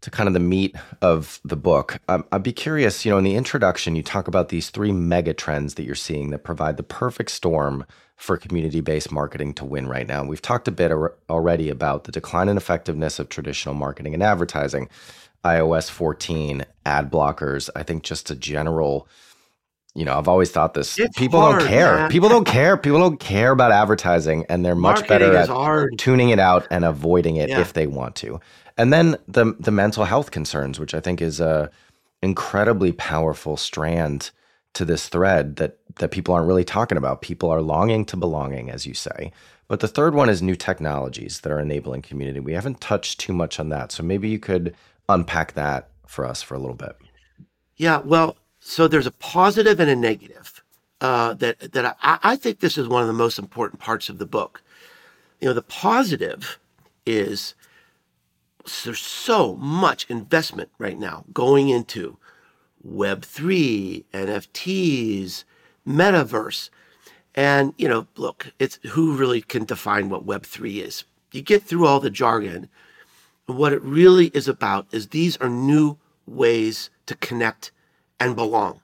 to 0.00 0.10
kind 0.10 0.28
of 0.28 0.34
the 0.34 0.40
meat 0.40 0.76
of 1.02 1.40
the 1.44 1.56
book, 1.56 1.98
um, 2.08 2.24
I'd 2.30 2.42
be 2.42 2.52
curious. 2.52 3.04
You 3.04 3.10
know, 3.10 3.18
in 3.18 3.24
the 3.24 3.34
introduction, 3.34 3.96
you 3.96 4.02
talk 4.02 4.28
about 4.28 4.48
these 4.48 4.70
three 4.70 4.92
mega 4.92 5.34
trends 5.34 5.74
that 5.74 5.82
you're 5.82 5.94
seeing 5.96 6.30
that 6.30 6.44
provide 6.44 6.76
the 6.76 6.82
perfect 6.84 7.30
storm 7.30 7.84
for 8.16 8.36
community 8.36 8.80
based 8.80 9.12
marketing 9.12 9.54
to 9.54 9.64
win 9.64 9.88
right 9.88 10.06
now. 10.06 10.24
We've 10.24 10.42
talked 10.42 10.68
a 10.68 10.72
bit 10.72 10.90
ar- 10.90 11.14
already 11.30 11.68
about 11.68 12.04
the 12.04 12.12
decline 12.12 12.48
in 12.48 12.56
effectiveness 12.56 13.18
of 13.18 13.28
traditional 13.28 13.74
marketing 13.74 14.12
and 14.12 14.22
advertising, 14.22 14.88
iOS 15.44 15.90
14, 15.90 16.64
ad 16.86 17.10
blockers. 17.10 17.70
I 17.76 17.82
think 17.82 18.02
just 18.02 18.30
a 18.30 18.34
general 18.34 19.08
you 19.94 20.04
know, 20.04 20.16
I've 20.16 20.28
always 20.28 20.52
thought 20.52 20.74
this. 20.74 20.96
It's 20.96 21.18
people 21.18 21.40
hard, 21.40 21.58
don't 21.60 21.68
care. 21.68 21.96
man. 21.96 22.10
People 22.10 22.28
don't 22.28 22.44
care. 22.46 22.76
People 22.76 23.00
don't 23.00 23.18
care 23.18 23.50
about 23.50 23.72
advertising, 23.72 24.44
and 24.48 24.64
they're 24.64 24.76
much 24.76 25.00
Marketing 25.00 25.08
better 25.32 25.36
at 25.36 25.48
hard. 25.48 25.98
tuning 25.98 26.28
it 26.28 26.38
out 26.38 26.68
and 26.70 26.84
avoiding 26.84 27.34
it 27.36 27.48
Yeah. 27.48 27.60
if 27.60 27.72
they 27.72 27.88
want 27.88 28.14
to. 28.16 28.38
And 28.76 28.92
then 28.92 29.16
the 29.26 29.56
the 29.58 29.72
mental 29.72 30.04
health 30.04 30.30
concerns, 30.30 30.78
which 30.78 30.94
I 30.94 31.00
think 31.00 31.20
is 31.20 31.40
a 31.40 31.68
incredibly 32.22 32.92
powerful 32.92 33.56
strand 33.56 34.30
to 34.74 34.84
this 34.84 35.08
thread 35.08 35.56
that 35.56 35.78
that 35.96 36.10
people 36.12 36.32
aren't 36.32 36.46
really 36.46 36.64
talking 36.64 36.98
about. 36.98 37.20
People 37.22 37.50
are 37.50 37.62
longing 37.62 38.04
to 38.04 38.16
belonging, 38.16 38.70
as 38.70 38.86
you 38.86 38.94
say. 38.94 39.32
But 39.66 39.80
the 39.80 39.88
third 39.88 40.14
one 40.14 40.28
is 40.28 40.40
new 40.42 40.54
technologies 40.54 41.40
that 41.40 41.50
are 41.50 41.58
enabling 41.58 42.02
community. 42.02 42.38
We 42.38 42.52
haven't 42.52 42.80
touched 42.80 43.18
too 43.18 43.32
much 43.32 43.58
on 43.58 43.68
that, 43.70 43.90
so 43.90 44.04
maybe 44.04 44.28
you 44.28 44.38
could 44.38 44.76
unpack 45.08 45.54
that 45.54 45.90
for 46.06 46.24
us 46.24 46.42
for 46.42 46.54
a 46.54 46.58
little 46.58 46.74
bit. 46.74 46.96
Yeah, 47.76 47.98
well, 47.98 48.36
so 48.60 48.88
there's 48.88 49.06
a 49.06 49.12
positive 49.12 49.80
and 49.80 49.90
a 49.90 49.96
negative. 49.96 50.62
Uh, 51.00 51.32
that 51.34 51.72
that 51.72 51.96
I, 52.02 52.18
I 52.22 52.36
think 52.36 52.58
this 52.58 52.76
is 52.76 52.88
one 52.88 53.02
of 53.02 53.06
the 53.06 53.14
most 53.14 53.38
important 53.38 53.80
parts 53.80 54.08
of 54.08 54.18
the 54.18 54.26
book. 54.26 54.62
You 55.40 55.46
know, 55.46 55.54
the 55.54 55.62
positive 55.62 56.58
is 57.06 57.54
there's 58.84 58.98
so 58.98 59.54
much 59.56 60.06
investment 60.10 60.70
right 60.78 60.98
now 60.98 61.24
going 61.32 61.68
into 61.68 62.16
Web 62.82 63.24
three, 63.24 64.06
NFTs, 64.12 65.44
metaverse, 65.86 66.70
and 67.34 67.74
you 67.78 67.88
know, 67.88 68.06
look, 68.16 68.52
it's 68.58 68.78
who 68.90 69.14
really 69.14 69.40
can 69.40 69.64
define 69.64 70.08
what 70.08 70.24
Web 70.24 70.44
three 70.44 70.80
is. 70.80 71.04
You 71.32 71.42
get 71.42 71.62
through 71.62 71.86
all 71.86 72.00
the 72.00 72.10
jargon, 72.10 72.68
what 73.48 73.74
it 73.74 73.82
really 73.82 74.28
is 74.28 74.48
about 74.48 74.88
is 74.92 75.08
these 75.08 75.36
are 75.38 75.50
new 75.50 75.98
ways 76.26 76.90
to 77.06 77.16
connect 77.16 77.72
and 78.20 78.36
belong. 78.36 78.82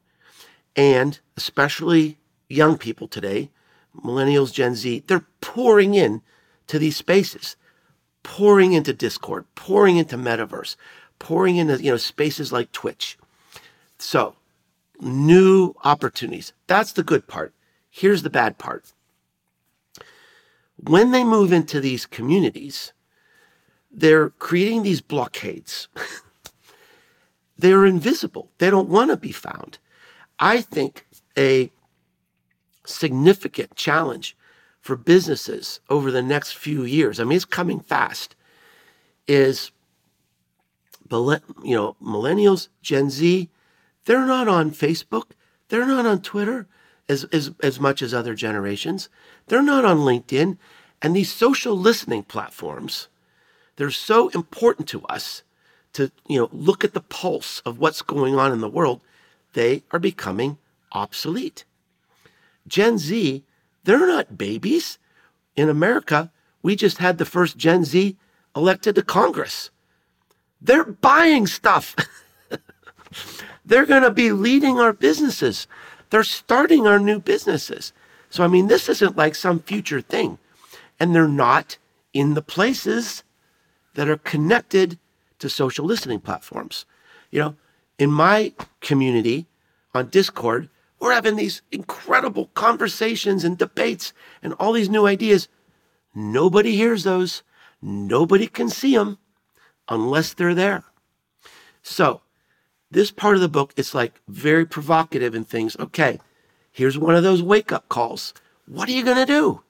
And 0.76 1.20
especially 1.36 2.18
young 2.48 2.78
people 2.78 3.08
today, 3.08 3.50
millennials, 3.96 4.52
Gen 4.54 4.76
Z, 4.76 5.04
they're 5.08 5.26
pouring 5.42 5.94
in 5.94 6.22
to 6.68 6.78
these 6.78 6.96
spaces, 6.96 7.56
pouring 8.24 8.72
into 8.74 8.92
Discord, 8.94 9.46
pouring 9.56 9.98
into 9.98 10.16
metaverse, 10.18 10.76
pouring 11.20 11.56
into 11.56 11.82
you 11.82 11.92
know 11.92 11.98
spaces 11.98 12.52
like 12.52 12.72
Twitch. 12.72 13.18
So, 13.98 14.36
new 15.00 15.74
opportunities. 15.84 16.52
That's 16.68 16.92
the 16.92 17.04
good 17.04 17.28
part. 17.28 17.54
Here's 17.90 18.22
the 18.24 18.30
bad 18.30 18.58
part. 18.58 18.92
when 20.76 21.12
they 21.12 21.24
move 21.24 21.52
into 21.52 21.80
these 21.80 22.06
communities, 22.06 22.92
they're 23.94 24.30
creating 24.30 24.82
these 24.82 25.00
blockades. 25.00 25.88
they're 27.58 27.86
invisible. 27.86 28.50
They 28.58 28.70
don't 28.70 28.88
want 28.88 29.10
to 29.10 29.16
be 29.16 29.32
found. 29.32 29.78
I 30.38 30.60
think 30.60 31.06
a 31.38 31.70
significant 32.84 33.76
challenge 33.76 34.36
for 34.80 34.96
businesses 34.96 35.80
over 35.88 36.10
the 36.10 36.22
next 36.22 36.52
few 36.52 36.84
years, 36.84 37.18
I 37.18 37.24
mean, 37.24 37.36
it's 37.36 37.44
coming 37.44 37.80
fast, 37.80 38.36
is 39.26 39.70
you 41.10 41.40
know, 41.76 41.96
millennials, 42.02 42.68
Gen 42.82 43.08
Z, 43.08 43.48
they're 44.04 44.26
not 44.26 44.48
on 44.48 44.70
Facebook, 44.72 45.30
they're 45.68 45.86
not 45.86 46.06
on 46.06 46.20
Twitter 46.20 46.66
as, 47.08 47.24
as, 47.24 47.52
as 47.62 47.78
much 47.78 48.02
as 48.02 48.12
other 48.12 48.34
generations. 48.34 49.08
They're 49.46 49.62
not 49.62 49.84
on 49.84 49.98
LinkedIn. 49.98 50.58
And 51.02 51.14
these 51.14 51.32
social 51.32 51.76
listening 51.76 52.24
platforms, 52.24 53.08
they're 53.76 53.90
so 53.90 54.28
important 54.30 54.88
to 54.88 55.04
us 55.06 55.42
to, 55.94 56.10
you 56.28 56.38
know, 56.38 56.48
look 56.52 56.84
at 56.84 56.92
the 56.92 57.00
pulse 57.00 57.60
of 57.60 57.78
what's 57.78 58.02
going 58.02 58.36
on 58.36 58.52
in 58.52 58.60
the 58.60 58.68
world. 58.68 59.00
They 59.52 59.84
are 59.92 59.98
becoming 59.98 60.58
obsolete. 60.92 61.64
Gen 62.66 62.98
Z, 62.98 63.44
they're 63.84 64.06
not 64.06 64.38
babies. 64.38 64.98
In 65.56 65.68
America, 65.68 66.30
we 66.62 66.76
just 66.76 66.98
had 66.98 67.18
the 67.18 67.24
first 67.24 67.56
Gen 67.56 67.84
Z 67.84 68.16
elected 68.56 68.94
to 68.96 69.02
Congress. 69.02 69.70
They're 70.60 70.84
buying 70.84 71.46
stuff. 71.46 71.94
they're 73.64 73.86
going 73.86 74.02
to 74.02 74.10
be 74.10 74.32
leading 74.32 74.80
our 74.80 74.92
businesses. 74.92 75.66
They're 76.10 76.24
starting 76.24 76.86
our 76.86 76.98
new 76.98 77.20
businesses. 77.20 77.92
So, 78.30 78.42
I 78.42 78.48
mean, 78.48 78.66
this 78.66 78.88
isn't 78.88 79.16
like 79.16 79.34
some 79.34 79.60
future 79.60 80.00
thing. 80.00 80.38
And 80.98 81.14
they're 81.14 81.28
not 81.28 81.76
in 82.12 82.34
the 82.34 82.42
places 82.42 83.22
that 83.94 84.08
are 84.08 84.18
connected 84.18 84.98
to 85.38 85.48
social 85.48 85.84
listening 85.84 86.20
platforms. 86.20 86.84
You 87.30 87.40
know, 87.40 87.56
in 87.98 88.10
my 88.10 88.52
community 88.80 89.46
on 89.94 90.08
Discord, 90.08 90.68
we're 91.00 91.12
having 91.12 91.36
these 91.36 91.62
incredible 91.70 92.46
conversations 92.54 93.44
and 93.44 93.58
debates 93.58 94.12
and 94.42 94.54
all 94.54 94.72
these 94.72 94.88
new 94.88 95.06
ideas. 95.06 95.48
Nobody 96.14 96.76
hears 96.76 97.04
those. 97.04 97.42
Nobody 97.82 98.46
can 98.46 98.68
see 98.68 98.96
them 98.96 99.18
unless 99.88 100.32
they're 100.32 100.54
there. 100.54 100.84
So, 101.82 102.22
this 102.90 103.10
part 103.10 103.34
of 103.34 103.42
the 103.42 103.48
book 103.48 103.72
is 103.76 103.94
like 103.94 104.20
very 104.28 104.64
provocative 104.64 105.34
and 105.34 105.46
things. 105.46 105.76
Okay, 105.78 106.20
here's 106.72 106.96
one 106.96 107.14
of 107.14 107.22
those 107.22 107.42
wake 107.42 107.72
up 107.72 107.88
calls. 107.88 108.32
What 108.66 108.88
are 108.88 108.92
you 108.92 109.04
going 109.04 109.18
to 109.18 109.26
do? 109.26 109.62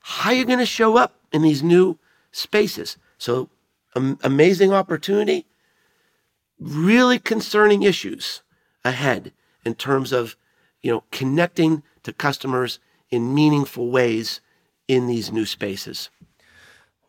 How 0.00 0.30
are 0.30 0.34
you 0.34 0.44
going 0.44 0.58
to 0.58 0.66
show 0.66 0.96
up 0.96 1.14
in 1.32 1.42
these 1.42 1.62
new 1.62 1.98
spaces? 2.32 2.98
So, 3.18 3.48
amazing 3.96 4.72
opportunity, 4.72 5.46
really 6.58 7.18
concerning 7.18 7.82
issues 7.82 8.42
ahead 8.84 9.32
in 9.64 9.74
terms 9.74 10.12
of, 10.12 10.36
you 10.82 10.92
know, 10.92 11.04
connecting 11.10 11.82
to 12.02 12.12
customers 12.12 12.78
in 13.10 13.34
meaningful 13.34 13.90
ways 13.90 14.40
in 14.88 15.06
these 15.06 15.32
new 15.32 15.44
spaces. 15.44 16.10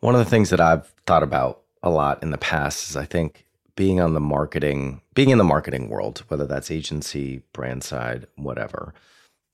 One 0.00 0.14
of 0.14 0.18
the 0.18 0.30
things 0.30 0.50
that 0.50 0.60
I've 0.60 0.92
thought 1.06 1.22
about 1.22 1.62
a 1.82 1.90
lot 1.90 2.22
in 2.22 2.30
the 2.30 2.38
past 2.38 2.90
is 2.90 2.96
I 2.96 3.04
think 3.04 3.46
being 3.76 4.00
on 4.00 4.14
the 4.14 4.20
marketing, 4.20 5.00
being 5.14 5.30
in 5.30 5.38
the 5.38 5.44
marketing 5.44 5.88
world, 5.88 6.24
whether 6.28 6.46
that's 6.46 6.70
agency, 6.70 7.42
brand 7.52 7.84
side, 7.84 8.26
whatever, 8.36 8.92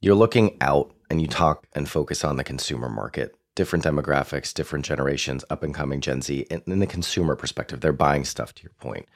you're 0.01 0.15
looking 0.15 0.57
out 0.61 0.95
and 1.11 1.21
you 1.21 1.29
talk 1.29 1.67
and 1.75 1.89
focus 1.89 2.25
on 2.25 2.37
the 2.37 2.45
consumer 2.45 2.89
market, 2.89 3.37
different 3.55 3.85
demographics, 3.85 4.53
different 4.53 4.85
generations, 4.85 5.45
up 5.51 5.63
and 5.63 5.75
coming 5.75 6.01
Gen 6.01 6.23
Z, 6.23 6.47
and 6.51 6.63
in 6.67 6.81
the 6.81 6.87
consumer 6.87 7.37
perspective, 7.37 7.81
they're 7.81 7.93
buying 7.93 8.25
stuff 8.25 8.55
to 8.55 8.63
your 8.63 8.73
point. 8.81 9.07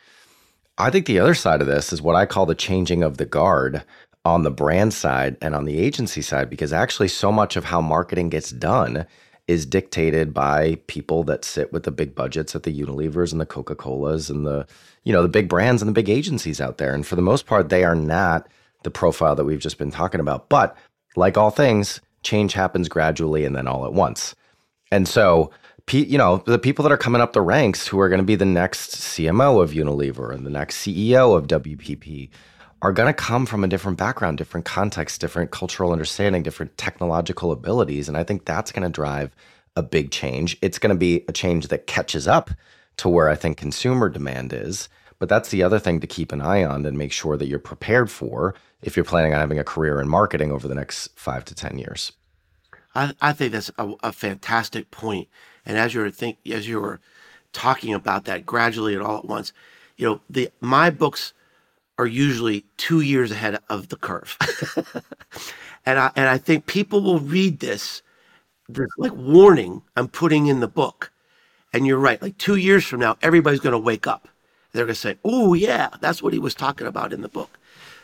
I 0.78 0.90
think 0.90 1.06
the 1.06 1.18
other 1.18 1.34
side 1.34 1.60
of 1.60 1.66
this 1.66 1.92
is 1.92 2.00
what 2.00 2.14
I 2.16 2.24
call 2.24 2.46
the 2.46 2.54
changing 2.54 3.02
of 3.02 3.16
the 3.16 3.26
guard 3.26 3.82
on 4.24 4.42
the 4.42 4.50
brand 4.50 4.94
side 4.94 5.36
and 5.42 5.54
on 5.54 5.64
the 5.64 5.78
agency 5.78 6.22
side, 6.22 6.50
because 6.50 6.72
actually 6.72 7.08
so 7.08 7.32
much 7.32 7.56
of 7.56 7.64
how 7.64 7.80
marketing 7.80 8.28
gets 8.28 8.50
done 8.50 9.06
is 9.48 9.64
dictated 9.64 10.34
by 10.34 10.76
people 10.86 11.24
that 11.24 11.44
sit 11.44 11.72
with 11.72 11.84
the 11.84 11.90
big 11.90 12.14
budgets 12.14 12.54
at 12.54 12.64
the 12.64 12.80
Unilevers 12.80 13.32
and 13.32 13.40
the 13.40 13.46
Coca-Colas 13.46 14.28
and 14.28 14.46
the, 14.46 14.66
you 15.04 15.12
know, 15.12 15.22
the 15.22 15.28
big 15.28 15.48
brands 15.48 15.80
and 15.80 15.88
the 15.88 15.94
big 15.94 16.10
agencies 16.10 16.60
out 16.60 16.76
there. 16.76 16.92
And 16.94 17.06
for 17.06 17.16
the 17.16 17.22
most 17.22 17.46
part, 17.46 17.70
they 17.70 17.82
are 17.82 17.94
not 17.94 18.46
the 18.82 18.90
profile 18.90 19.34
that 19.34 19.46
we've 19.46 19.58
just 19.58 19.78
been 19.78 19.90
talking 19.90 20.20
about. 20.20 20.50
But 20.50 20.76
like 21.16 21.38
all 21.38 21.50
things, 21.50 22.02
change 22.28 22.52
happens 22.52 22.88
gradually 22.88 23.44
and 23.44 23.56
then 23.56 23.66
all 23.66 23.86
at 23.86 23.92
once. 23.92 24.34
And 24.92 25.08
so, 25.08 25.50
you 25.90 26.18
know, 26.18 26.42
the 26.46 26.58
people 26.58 26.82
that 26.82 26.92
are 26.92 26.98
coming 26.98 27.22
up 27.22 27.32
the 27.32 27.40
ranks 27.40 27.86
who 27.86 27.98
are 27.98 28.10
going 28.10 28.20
to 28.20 28.24
be 28.24 28.36
the 28.36 28.44
next 28.44 28.96
CMO 28.96 29.62
of 29.62 29.70
Unilever 29.70 30.34
and 30.34 30.44
the 30.44 30.50
next 30.50 30.76
CEO 30.76 31.36
of 31.36 31.46
WPP 31.46 32.28
are 32.82 32.92
going 32.92 33.06
to 33.06 33.14
come 33.14 33.46
from 33.46 33.64
a 33.64 33.68
different 33.68 33.98
background, 33.98 34.38
different 34.38 34.66
context, 34.66 35.20
different 35.20 35.50
cultural 35.50 35.90
understanding, 35.90 36.42
different 36.42 36.76
technological 36.76 37.50
abilities. 37.50 38.08
And 38.08 38.16
I 38.16 38.24
think 38.24 38.44
that's 38.44 38.70
going 38.70 38.84
to 38.84 38.90
drive 38.90 39.34
a 39.74 39.82
big 39.82 40.10
change. 40.10 40.56
It's 40.60 40.78
going 40.78 40.94
to 40.94 40.98
be 40.98 41.24
a 41.28 41.32
change 41.32 41.68
that 41.68 41.86
catches 41.86 42.28
up 42.28 42.50
to 42.98 43.08
where 43.08 43.28
I 43.28 43.34
think 43.34 43.56
consumer 43.56 44.08
demand 44.08 44.52
is. 44.52 44.88
But 45.18 45.28
that's 45.28 45.48
the 45.48 45.62
other 45.62 45.78
thing 45.78 46.00
to 46.00 46.06
keep 46.06 46.32
an 46.32 46.40
eye 46.40 46.64
on 46.64 46.86
and 46.86 46.96
make 46.96 47.12
sure 47.12 47.36
that 47.36 47.48
you're 47.48 47.58
prepared 47.58 48.10
for 48.10 48.54
if 48.82 48.96
you're 48.96 49.04
planning 49.04 49.34
on 49.34 49.40
having 49.40 49.58
a 49.58 49.64
career 49.64 50.00
in 50.00 50.08
marketing 50.08 50.52
over 50.52 50.68
the 50.68 50.74
next 50.74 51.08
five 51.18 51.44
to 51.46 51.54
10 51.54 51.78
years. 51.78 52.12
I, 52.94 53.14
I 53.20 53.32
think 53.32 53.52
that's 53.52 53.70
a, 53.78 53.92
a 54.02 54.12
fantastic 54.12 54.90
point. 54.90 55.28
And 55.66 55.76
as 55.76 55.94
you 55.94 56.00
were 56.00 56.10
think 56.10 56.38
as 56.50 56.66
you 56.66 56.80
were 56.80 57.00
talking 57.52 57.94
about 57.94 58.24
that 58.24 58.46
gradually 58.46 58.94
and 58.94 59.02
all 59.02 59.18
at 59.18 59.24
once, 59.24 59.52
you 59.96 60.06
know, 60.06 60.20
the 60.30 60.50
my 60.60 60.90
books 60.90 61.32
are 61.98 62.06
usually 62.06 62.64
two 62.76 63.00
years 63.00 63.30
ahead 63.30 63.58
of 63.68 63.88
the 63.88 63.96
curve. 63.96 64.36
and 65.86 65.98
I 65.98 66.10
and 66.16 66.28
I 66.28 66.38
think 66.38 66.66
people 66.66 67.02
will 67.02 67.18
read 67.18 67.60
this, 67.60 68.02
this 68.68 68.88
like 68.96 69.14
warning 69.14 69.82
I'm 69.96 70.08
putting 70.08 70.46
in 70.46 70.60
the 70.60 70.68
book. 70.68 71.12
And 71.72 71.86
you're 71.86 71.98
right, 71.98 72.20
like 72.22 72.38
two 72.38 72.56
years 72.56 72.86
from 72.86 73.00
now, 73.00 73.18
everybody's 73.20 73.60
gonna 73.60 73.78
wake 73.78 74.06
up. 74.06 74.28
They're 74.72 74.84
gonna 74.84 74.94
say, 74.94 75.16
Oh 75.24 75.54
yeah, 75.54 75.88
that's 76.00 76.22
what 76.22 76.32
he 76.32 76.38
was 76.38 76.54
talking 76.54 76.86
about 76.86 77.12
in 77.12 77.22
the 77.22 77.28
book. 77.28 77.58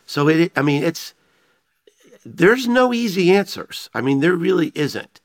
So 0.06 0.28
it 0.28 0.52
I 0.56 0.62
mean 0.62 0.82
it's 0.82 1.14
there's 2.24 2.66
no 2.66 2.92
easy 2.94 3.30
answers. 3.30 3.90
I 3.92 4.00
mean, 4.00 4.20
there 4.20 4.34
really 4.34 4.72
isn't. 4.74 5.20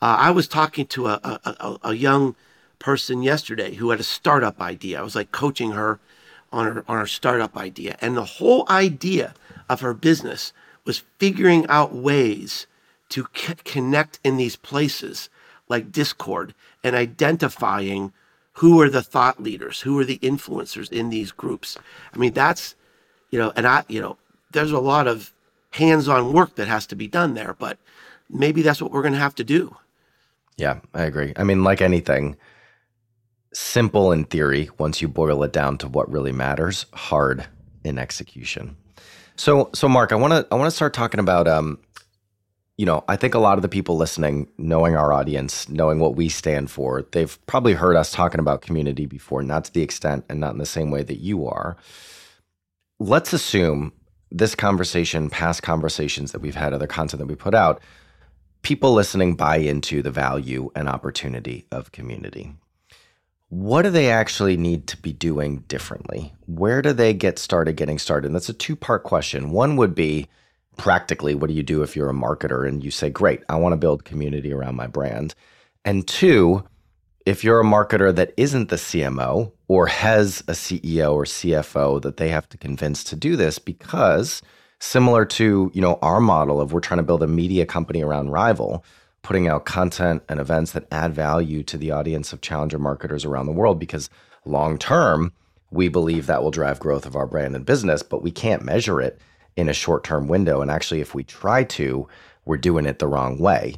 Uh, 0.00 0.16
I 0.18 0.30
was 0.30 0.46
talking 0.46 0.86
to 0.86 1.06
a, 1.08 1.20
a, 1.24 1.40
a, 1.44 1.78
a 1.90 1.94
young 1.94 2.36
person 2.78 3.22
yesterday 3.22 3.74
who 3.74 3.90
had 3.90 4.00
a 4.00 4.04
startup 4.04 4.60
idea. 4.60 5.00
I 5.00 5.02
was 5.02 5.16
like 5.16 5.32
coaching 5.32 5.72
her 5.72 5.98
on 6.52 6.66
her, 6.66 6.84
on 6.86 6.98
her 6.98 7.06
startup 7.06 7.56
idea. 7.56 7.96
And 8.00 8.16
the 8.16 8.24
whole 8.24 8.64
idea 8.68 9.34
of 9.68 9.80
her 9.80 9.94
business 9.94 10.52
was 10.84 11.02
figuring 11.18 11.66
out 11.68 11.94
ways 11.94 12.66
to 13.08 13.26
c- 13.34 13.54
connect 13.64 14.20
in 14.22 14.36
these 14.36 14.56
places 14.56 15.28
like 15.68 15.90
Discord 15.90 16.54
and 16.84 16.94
identifying 16.94 18.12
who 18.56 18.80
are 18.80 18.88
the 18.88 19.02
thought 19.02 19.42
leaders, 19.42 19.80
who 19.82 19.98
are 19.98 20.04
the 20.04 20.18
influencers 20.18 20.90
in 20.90 21.10
these 21.10 21.30
groups. 21.30 21.76
I 22.14 22.18
mean, 22.18 22.32
that's, 22.32 22.74
you 23.30 23.38
know, 23.38 23.52
and 23.54 23.66
I, 23.66 23.84
you 23.88 24.00
know, 24.00 24.16
there's 24.52 24.72
a 24.72 24.80
lot 24.80 25.06
of 25.06 25.32
hands 25.70 26.08
on 26.08 26.32
work 26.32 26.54
that 26.54 26.66
has 26.66 26.86
to 26.86 26.96
be 26.96 27.06
done 27.06 27.34
there, 27.34 27.54
but 27.58 27.76
maybe 28.30 28.62
that's 28.62 28.80
what 28.80 28.92
we're 28.92 29.02
going 29.02 29.12
to 29.12 29.20
have 29.20 29.34
to 29.36 29.44
do. 29.44 29.76
Yeah, 30.56 30.80
I 30.94 31.02
agree. 31.02 31.34
I 31.36 31.44
mean, 31.44 31.64
like 31.64 31.82
anything, 31.82 32.36
simple 33.52 34.10
in 34.10 34.24
theory 34.24 34.70
once 34.78 35.02
you 35.02 35.08
boil 35.08 35.42
it 35.42 35.52
down 35.52 35.76
to 35.78 35.88
what 35.88 36.10
really 36.10 36.32
matters, 36.32 36.86
hard 36.94 37.46
in 37.84 37.98
execution. 37.98 38.74
So, 39.36 39.68
so 39.74 39.86
Mark, 39.86 40.12
I 40.12 40.16
want 40.16 40.32
to 40.32 40.46
I 40.50 40.54
want 40.54 40.66
to 40.66 40.74
start 40.74 40.94
talking 40.94 41.20
about 41.20 41.46
um, 41.46 41.78
you 42.76 42.84
know, 42.84 43.04
I 43.08 43.16
think 43.16 43.34
a 43.34 43.38
lot 43.38 43.58
of 43.58 43.62
the 43.62 43.68
people 43.68 43.96
listening, 43.96 44.48
knowing 44.58 44.96
our 44.96 45.12
audience, 45.12 45.68
knowing 45.68 45.98
what 45.98 46.14
we 46.14 46.28
stand 46.28 46.70
for, 46.70 47.06
they've 47.12 47.38
probably 47.46 47.72
heard 47.72 47.96
us 47.96 48.12
talking 48.12 48.40
about 48.40 48.60
community 48.60 49.06
before, 49.06 49.42
not 49.42 49.64
to 49.64 49.72
the 49.72 49.82
extent 49.82 50.24
and 50.28 50.40
not 50.40 50.52
in 50.52 50.58
the 50.58 50.66
same 50.66 50.90
way 50.90 51.02
that 51.02 51.20
you 51.20 51.46
are. 51.46 51.76
Let's 52.98 53.32
assume 53.32 53.92
this 54.30 54.54
conversation, 54.54 55.30
past 55.30 55.62
conversations 55.62 56.32
that 56.32 56.40
we've 56.40 56.54
had, 56.54 56.74
other 56.74 56.86
content 56.86 57.20
that 57.20 57.26
we 57.26 57.34
put 57.34 57.54
out, 57.54 57.80
people 58.62 58.92
listening 58.92 59.36
buy 59.36 59.56
into 59.56 60.02
the 60.02 60.10
value 60.10 60.70
and 60.74 60.88
opportunity 60.88 61.66
of 61.70 61.92
community 61.92 62.52
what 63.48 63.82
do 63.82 63.90
they 63.90 64.10
actually 64.10 64.56
need 64.56 64.86
to 64.88 64.96
be 64.96 65.12
doing 65.12 65.58
differently? 65.68 66.34
Where 66.46 66.82
do 66.82 66.92
they 66.92 67.14
get 67.14 67.38
started 67.38 67.76
getting 67.76 67.98
started? 67.98 68.26
And 68.26 68.34
that's 68.34 68.48
a 68.48 68.54
two 68.54 68.74
part 68.74 69.04
question. 69.04 69.50
One 69.50 69.76
would 69.76 69.94
be 69.94 70.28
practically, 70.76 71.34
what 71.34 71.48
do 71.48 71.54
you 71.54 71.62
do 71.62 71.82
if 71.82 71.96
you're 71.96 72.10
a 72.10 72.14
marketer 72.14 72.68
and 72.68 72.84
you 72.84 72.90
say, 72.90 73.10
great, 73.10 73.42
I 73.48 73.56
want 73.56 73.72
to 73.72 73.76
build 73.76 74.04
community 74.04 74.52
around 74.52 74.76
my 74.76 74.86
brand? 74.86 75.34
And 75.84 76.06
two, 76.06 76.64
if 77.24 77.42
you're 77.42 77.60
a 77.60 77.64
marketer 77.64 78.14
that 78.14 78.32
isn't 78.36 78.68
the 78.68 78.76
CMO 78.76 79.52
or 79.68 79.86
has 79.88 80.40
a 80.48 80.52
CEO 80.52 81.12
or 81.12 81.24
CFO 81.24 82.00
that 82.02 82.16
they 82.18 82.28
have 82.28 82.48
to 82.50 82.58
convince 82.58 83.02
to 83.04 83.16
do 83.16 83.36
this 83.36 83.58
because 83.58 84.42
similar 84.78 85.24
to, 85.24 85.70
you 85.74 85.80
know, 85.80 85.98
our 86.02 86.20
model 86.20 86.60
of 86.60 86.72
we're 86.72 86.80
trying 86.80 86.98
to 86.98 87.04
build 87.04 87.22
a 87.22 87.26
media 87.26 87.66
company 87.66 88.02
around 88.02 88.30
rival, 88.30 88.84
putting 89.22 89.48
out 89.48 89.64
content 89.64 90.22
and 90.28 90.38
events 90.38 90.72
that 90.72 90.86
add 90.92 91.14
value 91.14 91.62
to 91.64 91.76
the 91.76 91.90
audience 91.90 92.32
of 92.32 92.42
challenger 92.42 92.78
marketers 92.78 93.24
around 93.24 93.46
the 93.46 93.52
world 93.52 93.78
because 93.78 94.08
long 94.44 94.78
term, 94.78 95.32
we 95.72 95.88
believe 95.88 96.26
that 96.26 96.42
will 96.42 96.52
drive 96.52 96.78
growth 96.78 97.06
of 97.06 97.16
our 97.16 97.26
brand 97.26 97.56
and 97.56 97.66
business, 97.66 98.02
but 98.02 98.22
we 98.22 98.30
can't 98.30 98.64
measure 98.64 99.00
it 99.00 99.20
in 99.56 99.68
a 99.68 99.74
short 99.74 100.04
term 100.04 100.28
window. 100.28 100.60
And 100.60 100.70
actually, 100.70 101.00
if 101.00 101.14
we 101.14 101.24
try 101.24 101.64
to, 101.64 102.08
we're 102.44 102.56
doing 102.56 102.86
it 102.86 102.98
the 102.98 103.08
wrong 103.08 103.38
way. 103.38 103.76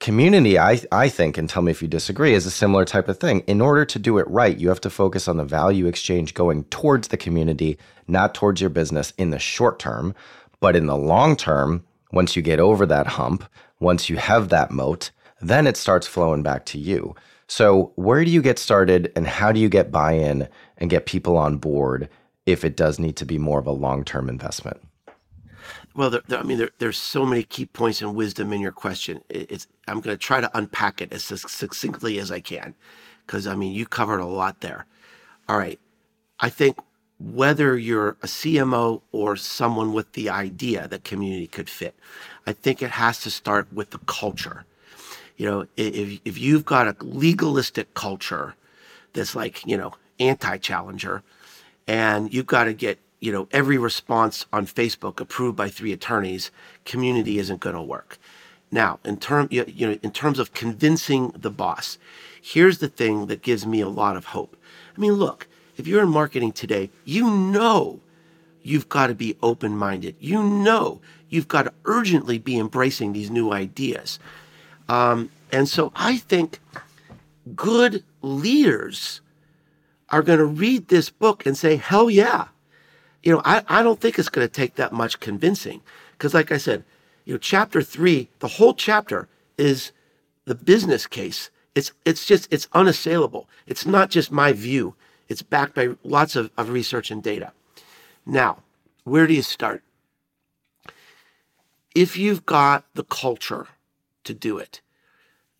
Community, 0.00 0.58
I, 0.58 0.80
I 0.90 1.08
think, 1.08 1.38
and 1.38 1.48
tell 1.48 1.62
me 1.62 1.70
if 1.70 1.80
you 1.80 1.86
disagree, 1.86 2.34
is 2.34 2.44
a 2.44 2.50
similar 2.50 2.84
type 2.84 3.08
of 3.08 3.20
thing. 3.20 3.40
In 3.46 3.60
order 3.60 3.84
to 3.84 3.98
do 4.00 4.18
it 4.18 4.28
right, 4.28 4.58
you 4.58 4.68
have 4.68 4.80
to 4.80 4.90
focus 4.90 5.28
on 5.28 5.36
the 5.36 5.44
value 5.44 5.86
exchange 5.86 6.34
going 6.34 6.64
towards 6.64 7.08
the 7.08 7.16
community, 7.16 7.78
not 8.08 8.34
towards 8.34 8.60
your 8.60 8.70
business 8.70 9.12
in 9.16 9.30
the 9.30 9.38
short 9.38 9.78
term. 9.78 10.12
But 10.58 10.74
in 10.74 10.86
the 10.86 10.96
long 10.96 11.36
term, 11.36 11.84
once 12.10 12.34
you 12.34 12.42
get 12.42 12.58
over 12.58 12.84
that 12.86 13.06
hump, 13.06 13.44
once 13.78 14.10
you 14.10 14.16
have 14.16 14.48
that 14.48 14.72
moat, 14.72 15.12
then 15.40 15.68
it 15.68 15.76
starts 15.76 16.06
flowing 16.06 16.42
back 16.42 16.64
to 16.66 16.78
you. 16.78 17.14
So, 17.46 17.92
where 17.96 18.24
do 18.24 18.30
you 18.30 18.42
get 18.42 18.58
started 18.58 19.12
and 19.14 19.26
how 19.26 19.52
do 19.52 19.60
you 19.60 19.68
get 19.68 19.92
buy 19.92 20.12
in 20.12 20.48
and 20.78 20.90
get 20.90 21.06
people 21.06 21.36
on 21.36 21.58
board 21.58 22.08
if 22.46 22.64
it 22.64 22.76
does 22.76 22.98
need 22.98 23.16
to 23.16 23.24
be 23.24 23.38
more 23.38 23.58
of 23.58 23.66
a 23.66 23.72
long 23.72 24.04
term 24.04 24.28
investment? 24.28 24.80
Well, 25.94 26.10
there, 26.10 26.22
there, 26.28 26.38
I 26.38 26.42
mean, 26.42 26.58
there, 26.58 26.70
there's 26.78 26.96
so 26.96 27.26
many 27.26 27.42
key 27.42 27.66
points 27.66 28.00
and 28.00 28.14
wisdom 28.14 28.52
in 28.52 28.60
your 28.60 28.72
question. 28.72 29.22
It, 29.28 29.50
it's 29.50 29.66
I'm 29.88 30.00
going 30.00 30.14
to 30.14 30.18
try 30.18 30.40
to 30.40 30.50
unpack 30.56 31.02
it 31.02 31.12
as 31.12 31.24
succinctly 31.24 32.18
as 32.18 32.30
I 32.30 32.40
can, 32.40 32.74
because 33.26 33.46
I 33.46 33.54
mean, 33.54 33.72
you 33.72 33.86
covered 33.86 34.20
a 34.20 34.26
lot 34.26 34.60
there. 34.60 34.86
All 35.48 35.58
right, 35.58 35.78
I 36.40 36.48
think 36.48 36.78
whether 37.18 37.76
you're 37.76 38.10
a 38.22 38.26
CMO 38.26 39.02
or 39.12 39.36
someone 39.36 39.92
with 39.92 40.12
the 40.12 40.30
idea 40.30 40.88
that 40.88 41.04
community 41.04 41.46
could 41.46 41.68
fit, 41.70 41.94
I 42.46 42.52
think 42.52 42.82
it 42.82 42.90
has 42.92 43.20
to 43.22 43.30
start 43.30 43.72
with 43.72 43.90
the 43.90 43.98
culture. 43.98 44.64
You 45.36 45.46
know, 45.46 45.66
if 45.76 46.20
if 46.24 46.38
you've 46.38 46.64
got 46.64 46.88
a 46.88 46.96
legalistic 47.04 47.94
culture 47.94 48.54
that's 49.12 49.34
like 49.34 49.66
you 49.66 49.76
know 49.76 49.92
anti-challenger, 50.18 51.22
and 51.86 52.32
you've 52.32 52.46
got 52.46 52.64
to 52.64 52.72
get 52.72 52.98
you 53.22 53.30
know, 53.30 53.46
every 53.52 53.78
response 53.78 54.46
on 54.52 54.66
Facebook 54.66 55.20
approved 55.20 55.56
by 55.56 55.68
three 55.68 55.92
attorneys, 55.92 56.50
community 56.84 57.38
isn't 57.38 57.60
going 57.60 57.76
to 57.76 57.80
work. 57.80 58.18
Now, 58.72 58.98
in 59.04 59.16
term, 59.16 59.46
you 59.48 59.64
know, 59.78 59.98
in 60.02 60.10
terms 60.10 60.40
of 60.40 60.54
convincing 60.54 61.32
the 61.36 61.50
boss, 61.50 61.98
here's 62.42 62.78
the 62.78 62.88
thing 62.88 63.26
that 63.26 63.40
gives 63.40 63.64
me 63.64 63.80
a 63.80 63.88
lot 63.88 64.16
of 64.16 64.24
hope. 64.24 64.56
I 64.96 65.00
mean, 65.00 65.12
look, 65.12 65.46
if 65.76 65.86
you're 65.86 66.02
in 66.02 66.08
marketing 66.08 66.50
today, 66.50 66.90
you 67.04 67.30
know 67.30 68.00
you've 68.64 68.88
got 68.88 69.06
to 69.06 69.14
be 69.14 69.36
open 69.40 69.76
minded. 69.76 70.16
You 70.18 70.42
know 70.42 71.00
you've 71.28 71.48
got 71.48 71.62
to 71.62 71.72
urgently 71.84 72.38
be 72.38 72.58
embracing 72.58 73.12
these 73.12 73.30
new 73.30 73.52
ideas. 73.52 74.18
Um, 74.88 75.30
and 75.52 75.68
so 75.68 75.92
I 75.94 76.16
think 76.16 76.58
good 77.54 78.02
leaders 78.20 79.20
are 80.08 80.22
going 80.22 80.40
to 80.40 80.44
read 80.44 80.88
this 80.88 81.08
book 81.08 81.46
and 81.46 81.56
say, 81.56 81.76
hell 81.76 82.10
yeah, 82.10 82.48
you 83.22 83.32
know, 83.32 83.42
I, 83.44 83.62
I 83.68 83.82
don't 83.82 84.00
think 84.00 84.18
it's 84.18 84.28
going 84.28 84.46
to 84.46 84.52
take 84.52 84.74
that 84.74 84.92
much 84.92 85.20
convincing. 85.20 85.82
Because, 86.12 86.34
like 86.34 86.52
I 86.52 86.58
said, 86.58 86.84
you 87.24 87.34
know, 87.34 87.38
chapter 87.38 87.82
three, 87.82 88.28
the 88.40 88.48
whole 88.48 88.74
chapter 88.74 89.28
is 89.56 89.92
the 90.44 90.54
business 90.54 91.06
case. 91.06 91.50
It's, 91.74 91.92
it's 92.04 92.26
just, 92.26 92.52
it's 92.52 92.68
unassailable. 92.72 93.48
It's 93.66 93.86
not 93.86 94.10
just 94.10 94.30
my 94.30 94.52
view, 94.52 94.94
it's 95.28 95.42
backed 95.42 95.74
by 95.74 95.90
lots 96.02 96.36
of, 96.36 96.50
of 96.58 96.68
research 96.68 97.10
and 97.10 97.22
data. 97.22 97.52
Now, 98.26 98.58
where 99.04 99.26
do 99.26 99.34
you 99.34 99.42
start? 99.42 99.82
If 101.94 102.16
you've 102.16 102.44
got 102.44 102.84
the 102.94 103.04
culture 103.04 103.68
to 104.24 104.34
do 104.34 104.58
it, 104.58 104.80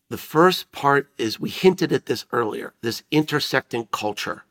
the 0.09 0.17
first 0.17 0.71
part 0.71 1.09
is 1.17 1.39
we 1.39 1.49
hinted 1.49 1.91
at 1.91 2.05
this 2.05 2.25
earlier 2.31 2.73
this 2.81 3.03
intersecting 3.09 3.87
culture. 3.91 4.43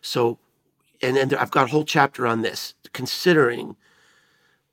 So 0.00 0.38
and 1.02 1.16
then 1.16 1.34
I've 1.34 1.50
got 1.50 1.64
a 1.64 1.70
whole 1.70 1.84
chapter 1.84 2.26
on 2.26 2.42
this, 2.42 2.74
considering 2.92 3.76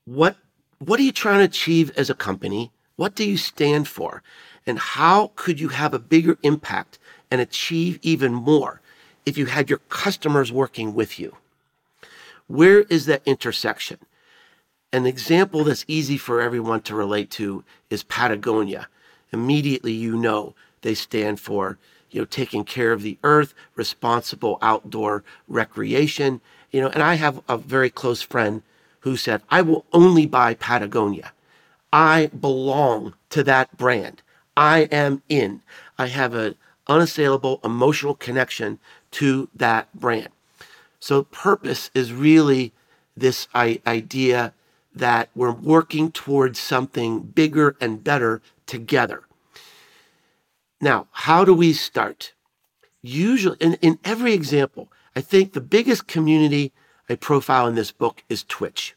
what 0.06 0.38
what 0.80 1.00
are 1.00 1.04
you 1.04 1.12
trying 1.12 1.40
to 1.40 1.46
achieve 1.46 1.92
as 1.96 2.10
a 2.10 2.16
company? 2.16 2.72
What 2.96 3.16
do 3.16 3.24
you 3.24 3.38
stand 3.38 3.88
for? 3.88 4.24
And 4.66 4.80
how 4.80 5.32
could 5.36 5.60
you 5.60 5.70
have 5.70 5.94
a 5.94 6.00
bigger 6.00 6.38
impact 6.44 6.98
and 7.30 7.40
achieve 7.40 8.00
even 8.02 8.34
more 8.34 8.82
if 9.26 9.38
you 9.38 9.46
had 9.46 9.70
your 9.70 9.80
customers 9.90 10.52
working 10.52 10.94
with 10.94 11.20
you? 11.20 11.36
Where 12.48 12.82
is 12.82 13.06
that 13.06 13.22
intersection? 13.26 14.00
An 14.92 15.06
example 15.06 15.64
that's 15.64 15.86
easy 15.88 16.18
for 16.18 16.42
everyone 16.42 16.82
to 16.82 16.96
relate 16.96 17.30
to 17.32 17.64
is 17.90 18.04
Patagonia. 18.04 18.88
Immediately, 19.32 19.94
you 19.94 20.18
know 20.18 20.54
they 20.82 20.94
stand 20.94 21.40
for 21.40 21.78
you 22.12 22.22
know, 22.22 22.26
taking 22.26 22.64
care 22.64 22.92
of 22.92 23.02
the 23.02 23.18
earth, 23.24 23.54
responsible 23.76 24.58
outdoor 24.62 25.24
recreation. 25.48 26.42
You 26.72 26.82
know, 26.82 26.90
and 26.90 27.02
I 27.02 27.16
have 27.16 27.42
a 27.50 27.58
very 27.58 27.90
close 27.90 28.22
friend 28.22 28.62
who 29.02 29.18
said, 29.18 29.42
I 29.50 29.62
will 29.62 29.86
only 29.94 30.26
buy 30.26 30.54
Patagonia. 30.54 31.32
I 31.92 32.28
belong 32.28 33.16
to 33.32 33.44
that 33.44 33.76
brand. 33.78 34.22
I 34.56 34.82
am 34.92 35.24
in. 35.28 35.62
I 35.98 36.08
have 36.08 36.34
an 36.34 36.56
unassailable 36.88 37.60
emotional 37.64 38.14
connection 38.14 38.80
to 39.12 39.50
that 39.56 39.94
brand. 39.94 40.30
So, 41.00 41.24
purpose 41.24 41.90
is 41.94 42.14
really 42.14 42.74
this 43.18 43.48
idea 43.56 44.54
that 44.94 45.30
we're 45.36 45.52
working 45.52 46.12
towards 46.12 46.60
something 46.60 47.22
bigger 47.22 47.76
and 47.82 48.04
better 48.04 48.42
together. 48.68 49.24
Now, 50.82 51.08
how 51.12 51.46
do 51.46 51.54
we 51.54 51.74
start? 51.74 52.34
Usually, 53.04 53.58
in, 53.60 53.76
in 53.76 54.00
every 54.04 54.34
example, 54.34 54.92
I 55.16 55.22
think 55.22 55.54
the 55.54 55.62
biggest 55.62 56.08
community 56.08 56.74
I 57.08 57.16
profile 57.16 57.68
in 57.68 57.76
this 57.76 57.92
book 57.92 58.24
is 58.30 58.44
Twitch. 58.44 58.96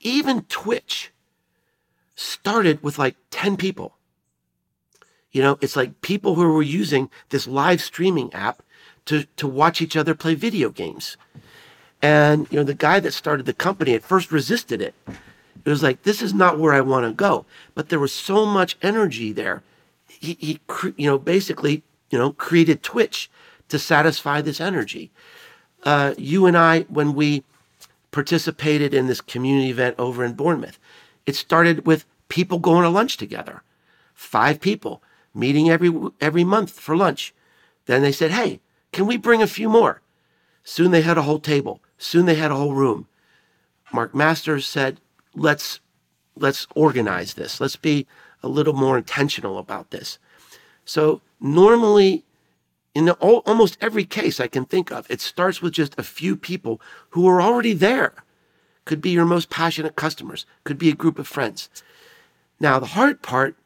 Even 0.00 0.42
Twitch 0.42 1.12
started 2.16 2.82
with 2.82 2.98
like 2.98 3.16
10 3.30 3.56
people. 3.56 3.94
You 5.30 5.42
know, 5.42 5.58
it's 5.60 5.76
like 5.76 6.00
people 6.00 6.34
who 6.34 6.50
were 6.50 6.62
using 6.62 7.10
this 7.28 7.46
live 7.46 7.82
streaming 7.82 8.32
app 8.32 8.62
to, 9.04 9.24
to 9.36 9.46
watch 9.46 9.80
each 9.80 9.96
other 9.96 10.14
play 10.14 10.34
video 10.34 10.70
games. 10.70 11.16
And, 12.02 12.46
you 12.50 12.56
know, 12.58 12.64
the 12.64 12.74
guy 12.74 13.00
that 13.00 13.12
started 13.12 13.46
the 13.46 13.52
company 13.52 13.94
at 13.94 14.02
first 14.02 14.32
resisted 14.32 14.80
it. 14.80 14.94
It 15.06 15.70
was 15.70 15.82
like, 15.82 16.02
this 16.02 16.22
is 16.22 16.32
not 16.32 16.58
where 16.58 16.72
I 16.72 16.80
want 16.80 17.06
to 17.06 17.12
go. 17.12 17.44
But 17.74 17.90
there 17.90 18.00
was 18.00 18.12
so 18.12 18.46
much 18.46 18.76
energy 18.82 19.32
there 19.32 19.62
he, 20.20 20.36
he 20.40 20.60
you 20.96 21.06
know, 21.08 21.18
basically, 21.18 21.82
you 22.10 22.18
know, 22.18 22.32
created 22.32 22.82
Twitch 22.82 23.30
to 23.68 23.78
satisfy 23.78 24.40
this 24.40 24.60
energy. 24.60 25.10
Uh, 25.82 26.14
you 26.16 26.46
and 26.46 26.56
I, 26.56 26.82
when 26.82 27.14
we 27.14 27.44
participated 28.10 28.94
in 28.94 29.06
this 29.06 29.20
community 29.20 29.70
event 29.70 29.96
over 29.98 30.24
in 30.24 30.34
Bournemouth, 30.34 30.78
it 31.26 31.36
started 31.36 31.86
with 31.86 32.06
people 32.28 32.58
going 32.58 32.82
to 32.82 32.88
lunch 32.88 33.16
together, 33.16 33.62
five 34.14 34.60
people 34.60 35.02
meeting 35.34 35.68
every 35.68 35.92
every 36.20 36.44
month 36.44 36.70
for 36.70 36.96
lunch. 36.96 37.34
Then 37.86 38.02
they 38.02 38.12
said, 38.12 38.30
"Hey, 38.30 38.60
can 38.92 39.06
we 39.06 39.16
bring 39.16 39.42
a 39.42 39.46
few 39.46 39.68
more?" 39.68 40.00
Soon 40.64 40.90
they 40.90 41.02
had 41.02 41.18
a 41.18 41.22
whole 41.22 41.38
table. 41.38 41.80
Soon 41.98 42.26
they 42.26 42.34
had 42.34 42.50
a 42.50 42.56
whole 42.56 42.74
room. 42.74 43.06
Mark 43.92 44.14
Masters 44.14 44.66
said, 44.66 45.00
"Let's 45.34 45.80
let's 46.36 46.66
organize 46.74 47.34
this. 47.34 47.60
Let's 47.60 47.76
be 47.76 48.06
a 48.42 48.48
little 48.48 48.74
more 48.74 48.98
intentional 48.98 49.58
about 49.58 49.90
this. 49.90 50.18
So 50.84 51.20
normally, 51.40 52.24
in 52.94 53.10
almost 53.10 53.76
every 53.80 54.04
case 54.04 54.40
I 54.40 54.46
can 54.46 54.64
think 54.64 54.90
of, 54.90 55.10
it 55.10 55.20
starts 55.20 55.60
with 55.60 55.74
just 55.74 55.98
a 55.98 56.02
few 56.02 56.36
people 56.36 56.80
who 57.10 57.26
are 57.28 57.42
already 57.42 57.72
there. 57.72 58.14
Could 58.84 59.00
be 59.00 59.10
your 59.10 59.24
most 59.24 59.50
passionate 59.50 59.96
customers, 59.96 60.46
could 60.64 60.78
be 60.78 60.88
a 60.88 60.94
group 60.94 61.18
of 61.18 61.26
friends. 61.26 61.68
Now, 62.60 62.78
the 62.78 62.86
hard 62.86 63.20
part 63.20 63.56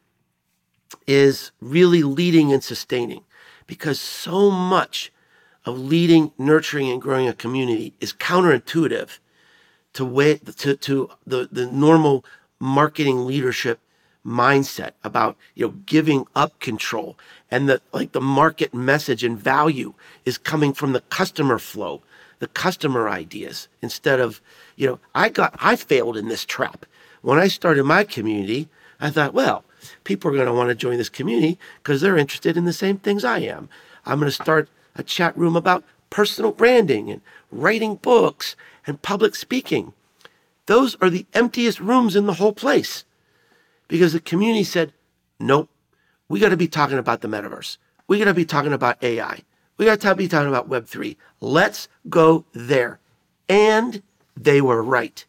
is 1.07 1.51
really 1.61 2.03
leading 2.03 2.51
and 2.51 2.63
sustaining 2.63 3.23
because 3.67 3.99
so 3.99 4.51
much 4.51 5.13
of 5.63 5.79
leading, 5.79 6.31
nurturing, 6.37 6.89
and 6.89 7.01
growing 7.01 7.27
a 7.27 7.33
community 7.33 7.93
is 8.01 8.11
counterintuitive 8.13 9.19
to, 9.93 10.03
way, 10.03 10.37
to, 10.37 10.75
to 10.75 11.09
the, 11.25 11.47
the 11.51 11.71
normal 11.71 12.25
marketing 12.59 13.25
leadership 13.25 13.79
mindset 14.25 14.91
about 15.03 15.35
you 15.55 15.65
know 15.65 15.73
giving 15.85 16.27
up 16.35 16.59
control 16.59 17.17
and 17.49 17.67
the 17.67 17.81
like 17.91 18.11
the 18.11 18.21
market 18.21 18.73
message 18.73 19.23
and 19.23 19.39
value 19.39 19.93
is 20.25 20.37
coming 20.37 20.73
from 20.73 20.93
the 20.93 21.01
customer 21.01 21.57
flow 21.57 22.01
the 22.37 22.47
customer 22.47 23.09
ideas 23.09 23.67
instead 23.81 24.19
of 24.19 24.39
you 24.75 24.85
know 24.87 24.99
i 25.15 25.27
got 25.27 25.55
i 25.59 25.75
failed 25.75 26.17
in 26.17 26.27
this 26.27 26.45
trap. 26.45 26.85
When 27.21 27.39
i 27.39 27.47
started 27.47 27.83
my 27.83 28.03
community 28.03 28.69
i 28.99 29.09
thought 29.09 29.33
well 29.33 29.63
people 30.03 30.29
are 30.29 30.35
going 30.35 30.45
to 30.45 30.53
want 30.53 30.69
to 30.69 30.75
join 30.75 30.97
this 30.97 31.09
community 31.09 31.57
because 31.81 32.01
they're 32.01 32.17
interested 32.17 32.55
in 32.57 32.65
the 32.65 32.73
same 32.73 32.97
things 32.97 33.23
i 33.23 33.39
am. 33.39 33.69
I'm 34.05 34.19
going 34.19 34.31
to 34.31 34.43
start 34.43 34.69
a 34.95 35.03
chat 35.03 35.35
room 35.35 35.55
about 35.55 35.83
personal 36.11 36.51
branding 36.51 37.09
and 37.09 37.21
writing 37.51 37.95
books 37.95 38.55
and 38.85 39.01
public 39.01 39.35
speaking. 39.35 39.93
Those 40.67 40.95
are 41.01 41.09
the 41.09 41.25
emptiest 41.33 41.79
rooms 41.79 42.15
in 42.15 42.27
the 42.27 42.35
whole 42.35 42.53
place 42.53 43.03
because 43.91 44.13
the 44.13 44.21
community 44.21 44.63
said, 44.63 44.93
nope, 45.37 45.69
we 46.29 46.39
got 46.39 46.49
to 46.49 46.57
be 46.57 46.69
talking 46.69 46.97
about 46.97 47.19
the 47.19 47.27
metaverse. 47.27 47.75
We 48.07 48.19
got 48.19 48.25
to 48.25 48.33
be 48.33 48.45
talking 48.45 48.71
about 48.71 49.03
AI. 49.03 49.41
We 49.75 49.83
got 49.83 49.99
to 49.99 50.15
be 50.15 50.29
talking 50.29 50.47
about 50.47 50.69
Web3. 50.69 51.17
Let's 51.41 51.89
go 52.07 52.45
there. 52.53 52.99
And 53.49 54.01
they 54.37 54.61
were 54.61 54.81
right. 54.81 55.25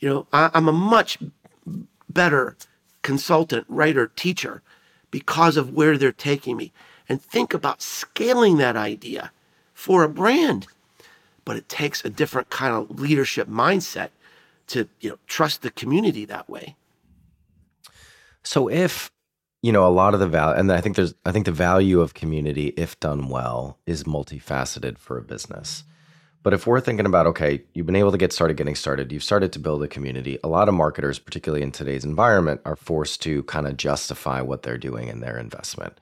You 0.00 0.08
know, 0.08 0.26
I, 0.32 0.50
I'm 0.54 0.68
a 0.68 0.72
much 0.72 1.18
better 2.08 2.56
consultant, 3.02 3.66
writer, 3.68 4.10
teacher 4.16 4.62
because 5.10 5.58
of 5.58 5.74
where 5.74 5.98
they're 5.98 6.12
taking 6.12 6.56
me. 6.56 6.72
And 7.10 7.20
think 7.20 7.52
about 7.52 7.82
scaling 7.82 8.56
that 8.56 8.76
idea 8.76 9.32
for 9.74 10.02
a 10.02 10.08
brand. 10.08 10.66
But 11.44 11.58
it 11.58 11.68
takes 11.68 12.02
a 12.02 12.08
different 12.08 12.48
kind 12.48 12.72
of 12.72 12.98
leadership 12.98 13.48
mindset 13.48 14.08
to, 14.68 14.88
you 14.98 15.10
know, 15.10 15.18
trust 15.26 15.60
the 15.60 15.70
community 15.70 16.24
that 16.24 16.48
way. 16.48 16.74
So 18.46 18.68
if 18.68 19.10
you 19.60 19.72
know 19.72 19.86
a 19.86 19.90
lot 19.90 20.14
of 20.14 20.20
the 20.20 20.28
value 20.28 20.56
and 20.56 20.70
i 20.70 20.80
think 20.80 20.94
there's 20.94 21.14
i 21.24 21.32
think 21.32 21.46
the 21.46 21.50
value 21.50 22.00
of 22.00 22.14
community 22.14 22.68
if 22.76 22.98
done 23.00 23.28
well 23.28 23.78
is 23.86 24.04
multifaceted 24.04 24.98
for 24.98 25.18
a 25.18 25.22
business. 25.22 25.82
But 26.44 26.54
if 26.54 26.64
we're 26.64 26.80
thinking 26.80 27.06
about 27.06 27.26
okay 27.26 27.64
you've 27.74 27.86
been 27.86 27.96
able 27.96 28.12
to 28.12 28.18
get 28.18 28.32
started 28.32 28.56
getting 28.56 28.76
started 28.76 29.10
you've 29.10 29.24
started 29.24 29.52
to 29.52 29.58
build 29.58 29.82
a 29.82 29.88
community 29.88 30.38
a 30.44 30.48
lot 30.48 30.68
of 30.68 30.74
marketers 30.74 31.18
particularly 31.18 31.64
in 31.64 31.72
today's 31.72 32.04
environment 32.04 32.60
are 32.64 32.76
forced 32.76 33.20
to 33.22 33.42
kind 33.44 33.66
of 33.66 33.76
justify 33.76 34.40
what 34.40 34.62
they're 34.62 34.78
doing 34.78 35.08
in 35.08 35.18
their 35.18 35.38
investment. 35.38 35.98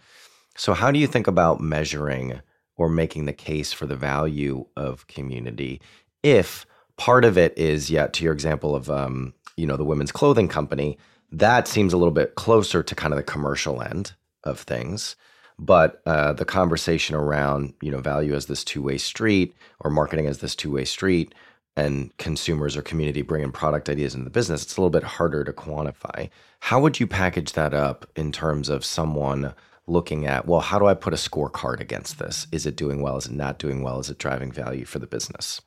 So 0.57 0.75
how 0.75 0.91
do 0.91 0.99
you 0.99 1.07
think 1.07 1.27
about 1.27 1.63
measuring 1.63 2.41
or 2.77 2.91
making 2.91 3.25
the 3.25 3.33
case 3.33 3.73
for 3.73 3.87
the 3.87 3.97
value 3.97 4.67
of 4.77 5.07
community 5.07 5.81
if 6.23 6.67
part 6.99 7.25
of 7.25 7.39
it 7.39 7.57
is 7.57 7.91
yet 7.91 8.13
to 8.13 8.25
your 8.25 8.35
example 8.35 8.77
of 8.77 8.91
um, 8.91 9.33
you 9.57 9.67
know 9.67 9.79
the 9.79 9.85
women's 9.85 10.13
clothing 10.13 10.49
company 10.49 10.99
that 11.39 11.69
seems 11.69 11.93
a 11.93 11.97
little 11.97 12.13
bit 12.13 12.35
closer 12.35 12.83
to 12.83 12.95
kind 12.95 13.13
of 13.13 13.17
the 13.17 13.23
commercial 13.25 13.83
end 13.83 14.13
of 14.45 14.61
things. 14.61 15.17
But 15.59 16.03
uh, 16.07 16.33
the 16.33 16.45
conversation 16.45 17.15
around 17.15 17.75
you 17.81 17.91
know 17.91 18.01
value 18.01 18.35
as 18.35 18.47
this 18.47 18.65
two 18.65 18.83
way 18.83 18.99
street 18.99 19.55
or 19.81 19.91
marketing 19.91 20.27
as 20.27 20.39
this 20.39 20.55
two 20.55 20.73
way 20.73 20.85
street 20.85 21.35
and 21.77 22.17
consumers 22.19 22.77
or 22.77 22.83
community 22.83 23.23
bringing 23.23 23.53
product 23.53 23.89
ideas 23.89 24.15
into 24.15 24.25
the 24.25 24.31
business, 24.31 24.63
it's 24.63 24.77
a 24.77 24.81
little 24.81 24.91
bit 24.91 25.03
harder 25.03 25.45
to 25.45 25.53
quantify. 25.53 26.29
How 26.61 26.81
would 26.81 27.01
you 27.01 27.07
package 27.07 27.53
that 27.53 27.75
up 27.75 28.07
in 28.15 28.31
terms 28.33 28.69
of 28.69 28.85
someone 28.85 29.55
looking 29.87 30.27
at, 30.27 30.47
well, 30.47 30.61
how 30.61 30.79
do 30.79 30.87
I 30.87 30.95
put 30.95 31.13
a 31.13 31.17
scorecard 31.17 31.81
against 31.81 32.19
this? 32.19 32.47
Is 32.53 32.65
it 32.65 32.77
doing 32.77 33.03
well? 33.03 33.17
Is 33.17 33.27
it 33.27 33.33
not 33.33 33.59
doing 33.59 33.83
well? 33.83 33.99
Is 33.99 34.09
it 34.09 34.19
driving 34.19 34.53
value 34.53 34.85
for 34.85 34.99
the 34.99 35.07
business? 35.07 35.61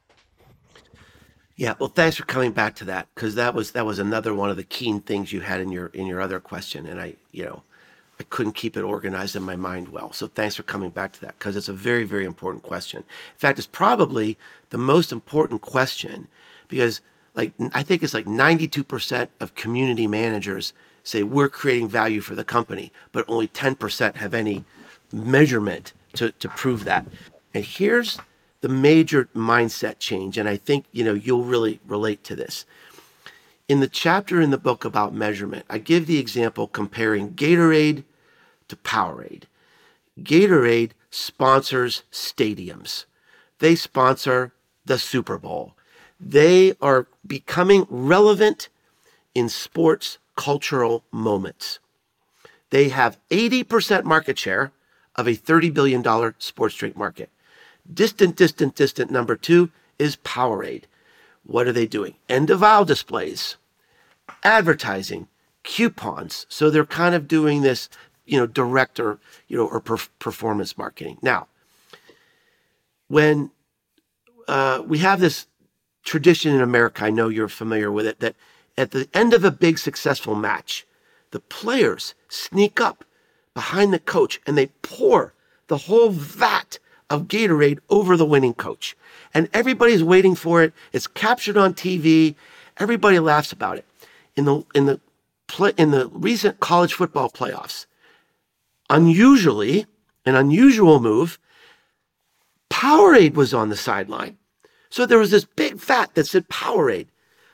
Yeah, 1.57 1.73
well, 1.79 1.89
thanks 1.89 2.15
for 2.15 2.23
coming 2.23 2.51
back 2.51 2.75
to 2.75 2.85
that 2.85 3.07
because 3.15 3.33
that 3.33 3.55
was 3.55 3.71
that 3.71 3.85
was 3.85 3.97
another 3.97 4.31
one 4.33 4.51
of 4.51 4.57
the 4.57 4.63
keen 4.63 5.01
things 5.01 5.33
you 5.33 5.41
had 5.41 5.59
in 5.59 5.71
your 5.71 5.87
in 5.87 6.05
your 6.05 6.21
other 6.21 6.39
question, 6.39 6.85
and 6.85 7.01
I, 7.01 7.15
you 7.31 7.45
know, 7.45 7.63
I 8.19 8.23
couldn't 8.23 8.53
keep 8.53 8.77
it 8.77 8.83
organized 8.83 9.35
in 9.35 9.41
my 9.41 9.55
mind 9.55 9.89
well. 9.89 10.13
So 10.13 10.27
thanks 10.27 10.55
for 10.55 10.61
coming 10.61 10.91
back 10.91 11.13
to 11.13 11.21
that 11.21 11.37
because 11.39 11.55
it's 11.55 11.67
a 11.67 11.73
very 11.73 12.03
very 12.03 12.25
important 12.25 12.63
question. 12.63 12.99
In 12.99 13.39
fact, 13.39 13.57
it's 13.57 13.67
probably 13.67 14.37
the 14.69 14.77
most 14.77 15.11
important 15.11 15.61
question 15.61 16.27
because 16.67 17.01
like 17.33 17.53
I 17.73 17.81
think 17.81 18.03
it's 18.03 18.13
like 18.13 18.25
92% 18.25 19.27
of 19.39 19.55
community 19.55 20.05
managers 20.05 20.73
say 21.03 21.23
we're 21.23 21.49
creating 21.49 21.87
value 21.87 22.21
for 22.21 22.35
the 22.35 22.43
company, 22.43 22.91
but 23.11 23.25
only 23.27 23.47
10% 23.47 24.15
have 24.15 24.33
any 24.33 24.63
measurement 25.11 25.93
to, 26.13 26.31
to 26.33 26.49
prove 26.49 26.83
that. 26.83 27.05
And 27.53 27.63
here's 27.63 28.19
the 28.67 28.73
major 28.73 29.29
mindset 29.33 29.97
change. 29.97 30.37
And 30.37 30.49
I 30.49 30.57
think, 30.57 30.87
you 30.91 31.01
know, 31.01 31.13
you'll 31.13 31.45
really 31.45 31.79
relate 31.87 32.21
to 32.25 32.35
this. 32.35 32.65
In 33.69 33.79
the 33.79 33.87
chapter 33.87 34.41
in 34.41 34.51
the 34.51 34.57
book 34.57 34.83
about 34.83 35.13
measurement, 35.13 35.65
I 35.69 35.77
give 35.77 36.05
the 36.05 36.19
example 36.19 36.67
comparing 36.67 37.31
Gatorade 37.31 38.03
to 38.67 38.75
Powerade. 38.75 39.43
Gatorade 40.19 40.91
sponsors 41.09 42.03
stadiums. 42.11 43.05
They 43.59 43.73
sponsor 43.73 44.51
the 44.83 44.99
Super 44.99 45.37
Bowl. 45.37 45.73
They 46.19 46.73
are 46.81 47.07
becoming 47.25 47.87
relevant 47.89 48.67
in 49.33 49.47
sports 49.47 50.17
cultural 50.35 51.05
moments. 51.09 51.79
They 52.71 52.89
have 52.89 53.17
80% 53.29 54.03
market 54.03 54.37
share 54.37 54.73
of 55.15 55.25
a 55.25 55.37
$30 55.37 55.73
billion 55.73 56.03
sports 56.39 56.75
drink 56.75 56.97
market. 56.97 57.29
Distant, 57.91 58.35
distant, 58.35 58.75
distant 58.75 59.11
number 59.11 59.35
two 59.35 59.71
is 59.97 60.17
Powerade. 60.17 60.83
What 61.43 61.67
are 61.67 61.71
they 61.73 61.87
doing? 61.87 62.15
End 62.27 62.49
of 62.49 62.61
aisle 62.61 62.85
displays, 62.85 63.55
advertising, 64.43 65.27
coupons. 65.63 66.45
So 66.49 66.69
they're 66.69 66.85
kind 66.85 67.15
of 67.15 67.27
doing 67.27 67.61
this, 67.61 67.89
you 68.25 68.37
know, 68.37 68.45
direct 68.45 68.99
or, 68.99 69.19
you 69.47 69.57
know, 69.57 69.65
or 69.65 69.79
per- 69.79 69.97
performance 70.19 70.77
marketing. 70.77 71.17
Now, 71.21 71.47
when 73.07 73.51
uh, 74.47 74.83
we 74.85 74.97
have 74.99 75.19
this 75.19 75.47
tradition 76.03 76.53
in 76.53 76.61
America, 76.61 77.05
I 77.05 77.09
know 77.09 77.29
you're 77.29 77.47
familiar 77.47 77.91
with 77.91 78.05
it, 78.05 78.19
that 78.19 78.35
at 78.77 78.91
the 78.91 79.07
end 79.13 79.33
of 79.33 79.43
a 79.43 79.51
big 79.51 79.77
successful 79.77 80.35
match, 80.35 80.85
the 81.31 81.39
players 81.39 82.13
sneak 82.29 82.79
up 82.79 83.03
behind 83.53 83.93
the 83.93 83.99
coach 83.99 84.39
and 84.45 84.57
they 84.57 84.67
pour 84.81 85.33
the 85.67 85.77
whole 85.77 86.09
vat 86.09 86.79
of 87.09 87.27
Gatorade 87.27 87.79
over 87.89 88.17
the 88.17 88.25
winning 88.25 88.53
coach. 88.53 88.95
And 89.33 89.49
everybody's 89.53 90.03
waiting 90.03 90.35
for 90.35 90.63
it. 90.63 90.73
It's 90.91 91.07
captured 91.07 91.57
on 91.57 91.73
TV. 91.73 92.35
Everybody 92.77 93.19
laughs 93.19 93.51
about 93.51 93.77
it. 93.77 93.85
In 94.35 94.45
the 94.45 94.63
in 94.75 94.85
the 94.85 94.99
play, 95.47 95.73
in 95.77 95.91
the 95.91 96.07
recent 96.09 96.59
college 96.59 96.93
football 96.93 97.29
playoffs, 97.29 97.85
unusually, 98.89 99.85
an 100.25 100.35
unusual 100.35 100.99
move, 100.99 101.39
Powerade 102.69 103.33
was 103.33 103.53
on 103.53 103.69
the 103.69 103.77
sideline. 103.77 104.37
So 104.89 105.05
there 105.05 105.17
was 105.17 105.31
this 105.31 105.45
big 105.45 105.79
fat 105.79 106.13
that 106.15 106.27
said 106.27 106.47
Powerade. 106.49 107.07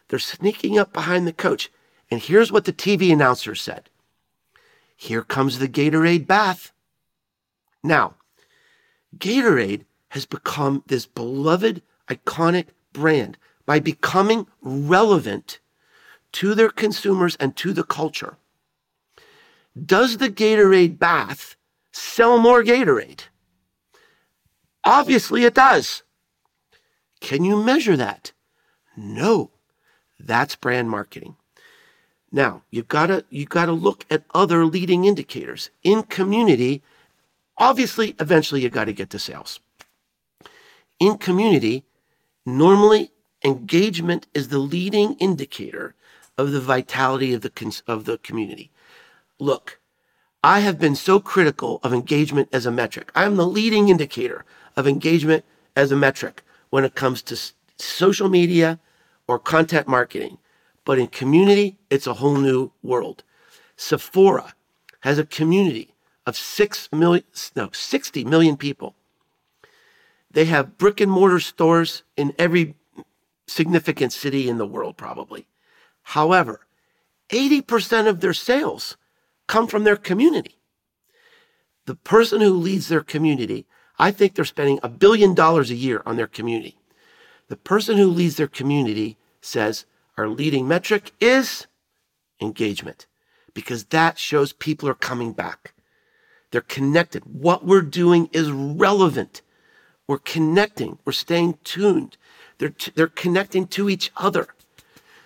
They're 0.07 0.19
sneaking 0.19 0.77
up 0.77 0.93
behind 0.93 1.25
the 1.25 1.33
coach. 1.33 1.71
And 2.11 2.21
here's 2.21 2.51
what 2.51 2.65
the 2.65 2.73
TV 2.73 3.11
announcer 3.11 3.55
said. 3.55 3.89
Here 4.95 5.23
comes 5.23 5.59
the 5.59 5.67
Gatorade 5.67 6.27
bath. 6.27 6.71
Now, 7.83 8.15
Gatorade 9.17 9.85
has 10.09 10.25
become 10.25 10.83
this 10.87 11.05
beloved, 11.05 11.81
iconic 12.07 12.67
brand 12.91 13.37
by 13.65 13.79
becoming 13.79 14.47
relevant 14.61 15.59
to 16.33 16.53
their 16.55 16.69
consumers 16.69 17.35
and 17.37 17.55
to 17.57 17.73
the 17.73 17.83
culture. 17.83 18.37
Does 19.85 20.17
the 20.17 20.29
Gatorade 20.29 20.99
bath 20.99 21.55
sell 21.91 22.37
more 22.37 22.63
Gatorade? 22.63 23.21
Obviously, 24.83 25.45
it 25.45 25.53
does. 25.53 26.03
Can 27.21 27.43
you 27.43 27.63
measure 27.63 27.95
that? 27.95 28.33
No. 28.97 29.51
That's 30.19 30.55
brand 30.55 30.89
marketing. 30.89 31.35
Now, 32.31 32.63
you've 32.71 32.87
got 32.87 33.07
to 33.07 33.25
you 33.29 33.45
got 33.45 33.65
to 33.65 33.73
look 33.73 34.05
at 34.09 34.25
other 34.33 34.65
leading 34.65 35.05
indicators. 35.05 35.69
In 35.83 36.03
community, 36.03 36.81
Obviously, 37.57 38.15
eventually 38.19 38.61
you 38.61 38.69
got 38.69 38.85
to 38.85 38.93
get 38.93 39.09
to 39.11 39.19
sales. 39.19 39.59
In 40.99 41.17
community, 41.17 41.83
normally 42.45 43.11
engagement 43.43 44.27
is 44.33 44.47
the 44.47 44.59
leading 44.59 45.15
indicator 45.15 45.95
of 46.37 46.51
the 46.51 46.61
vitality 46.61 47.33
of 47.33 47.41
the, 47.41 47.81
of 47.87 48.05
the 48.05 48.17
community. 48.19 48.71
Look, 49.39 49.79
I 50.43 50.59
have 50.61 50.79
been 50.79 50.95
so 50.95 51.19
critical 51.19 51.79
of 51.83 51.93
engagement 51.93 52.49
as 52.51 52.65
a 52.65 52.71
metric. 52.71 53.11
I 53.15 53.25
am 53.25 53.35
the 53.35 53.47
leading 53.47 53.89
indicator 53.89 54.45
of 54.75 54.87
engagement 54.87 55.45
as 55.75 55.91
a 55.91 55.95
metric 55.95 56.43
when 56.69 56.83
it 56.83 56.95
comes 56.95 57.21
to 57.23 57.37
social 57.77 58.29
media 58.29 58.79
or 59.27 59.39
content 59.39 59.87
marketing. 59.87 60.37
But 60.85 60.99
in 60.99 61.07
community, 61.07 61.77
it's 61.89 62.07
a 62.07 62.15
whole 62.15 62.35
new 62.35 62.71
world. 62.81 63.23
Sephora 63.77 64.53
has 65.01 65.17
a 65.17 65.25
community 65.25 65.92
of 66.25 66.37
6 66.37 66.89
million, 66.91 67.23
no, 67.55 67.69
60 67.71 68.23
million 68.25 68.57
people. 68.57 68.95
They 70.31 70.45
have 70.45 70.77
brick 70.77 70.99
and 70.99 71.11
mortar 71.11 71.39
stores 71.39 72.03
in 72.17 72.33
every 72.39 72.75
significant 73.47 74.13
city 74.13 74.49
in 74.49 74.57
the 74.57 74.65
world, 74.65 74.97
probably. 74.97 75.47
However, 76.03 76.61
80% 77.29 78.07
of 78.07 78.19
their 78.19 78.33
sales 78.33 78.97
come 79.47 79.67
from 79.67 79.83
their 79.83 79.95
community. 79.95 80.57
The 81.85 81.95
person 81.95 82.41
who 82.41 82.53
leads 82.53 82.87
their 82.87 83.03
community, 83.03 83.65
I 83.99 84.11
think 84.11 84.35
they're 84.35 84.45
spending 84.45 84.79
a 84.81 84.89
billion 84.89 85.33
dollars 85.33 85.69
a 85.69 85.75
year 85.75 86.01
on 86.05 86.15
their 86.15 86.27
community. 86.27 86.77
The 87.49 87.57
person 87.57 87.97
who 87.97 88.07
leads 88.07 88.37
their 88.37 88.47
community 88.47 89.17
says, 89.41 89.85
our 90.17 90.29
leading 90.29 90.67
metric 90.67 91.11
is 91.19 91.67
engagement 92.41 93.05
because 93.53 93.85
that 93.85 94.17
shows 94.17 94.53
people 94.53 94.87
are 94.89 94.95
coming 94.95 95.33
back. 95.33 95.72
They're 96.53 96.61
connected. 96.61 97.23
What 97.25 97.65
we're 97.65 97.81
doing 97.81 98.29
is 98.31 98.51
relevant. 98.51 99.41
We're 100.05 100.19
connecting. 100.19 100.99
We're 101.03 101.11
staying 101.11 101.57
tuned. 101.63 102.15
They're, 102.59 102.69
t- 102.69 102.91
they're 102.93 103.07
connecting 103.07 103.65
to 103.69 103.89
each 103.89 104.11
other. 104.15 104.45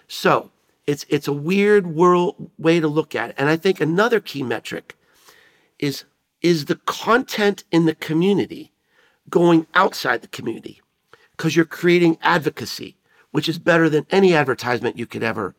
So 0.07 0.51
it's, 0.85 1.05
it's 1.09 1.27
a 1.27 1.33
weird 1.33 1.85
world 1.85 2.49
way 2.57 2.79
to 2.79 2.87
look 2.87 3.13
at 3.13 3.31
it. 3.31 3.35
And 3.37 3.49
I 3.49 3.57
think 3.57 3.81
another 3.81 4.21
key 4.21 4.41
metric 4.41 4.95
is 5.77 6.05
is 6.41 6.65
the 6.65 6.77
content 6.85 7.65
in 7.73 7.85
the 7.85 7.95
community 7.95 8.71
going 9.29 9.67
outside 9.75 10.21
the 10.21 10.29
community 10.29 10.81
because 11.31 11.57
you're 11.57 11.65
creating 11.65 12.17
advocacy, 12.21 12.95
which 13.31 13.49
is 13.49 13.59
better 13.59 13.89
than 13.89 14.07
any 14.11 14.33
advertisement 14.33 14.97
you 14.97 15.05
could 15.05 15.23
ever 15.23 15.55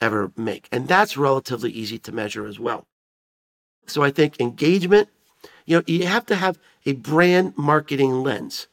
ever 0.00 0.32
make. 0.36 0.68
And 0.72 0.88
that's 0.88 1.18
relatively 1.18 1.70
easy 1.70 1.98
to 1.98 2.12
measure 2.12 2.46
as 2.46 2.58
well. 2.58 2.86
So 3.86 4.02
I 4.02 4.10
think 4.10 4.40
engagement, 4.40 5.08
you 5.64 5.76
know, 5.76 5.84
you 5.86 6.06
have 6.06 6.26
to 6.26 6.34
have 6.34 6.58
a 6.84 6.92
brand 6.92 7.54
marketing 7.56 8.22
lens. 8.22 8.66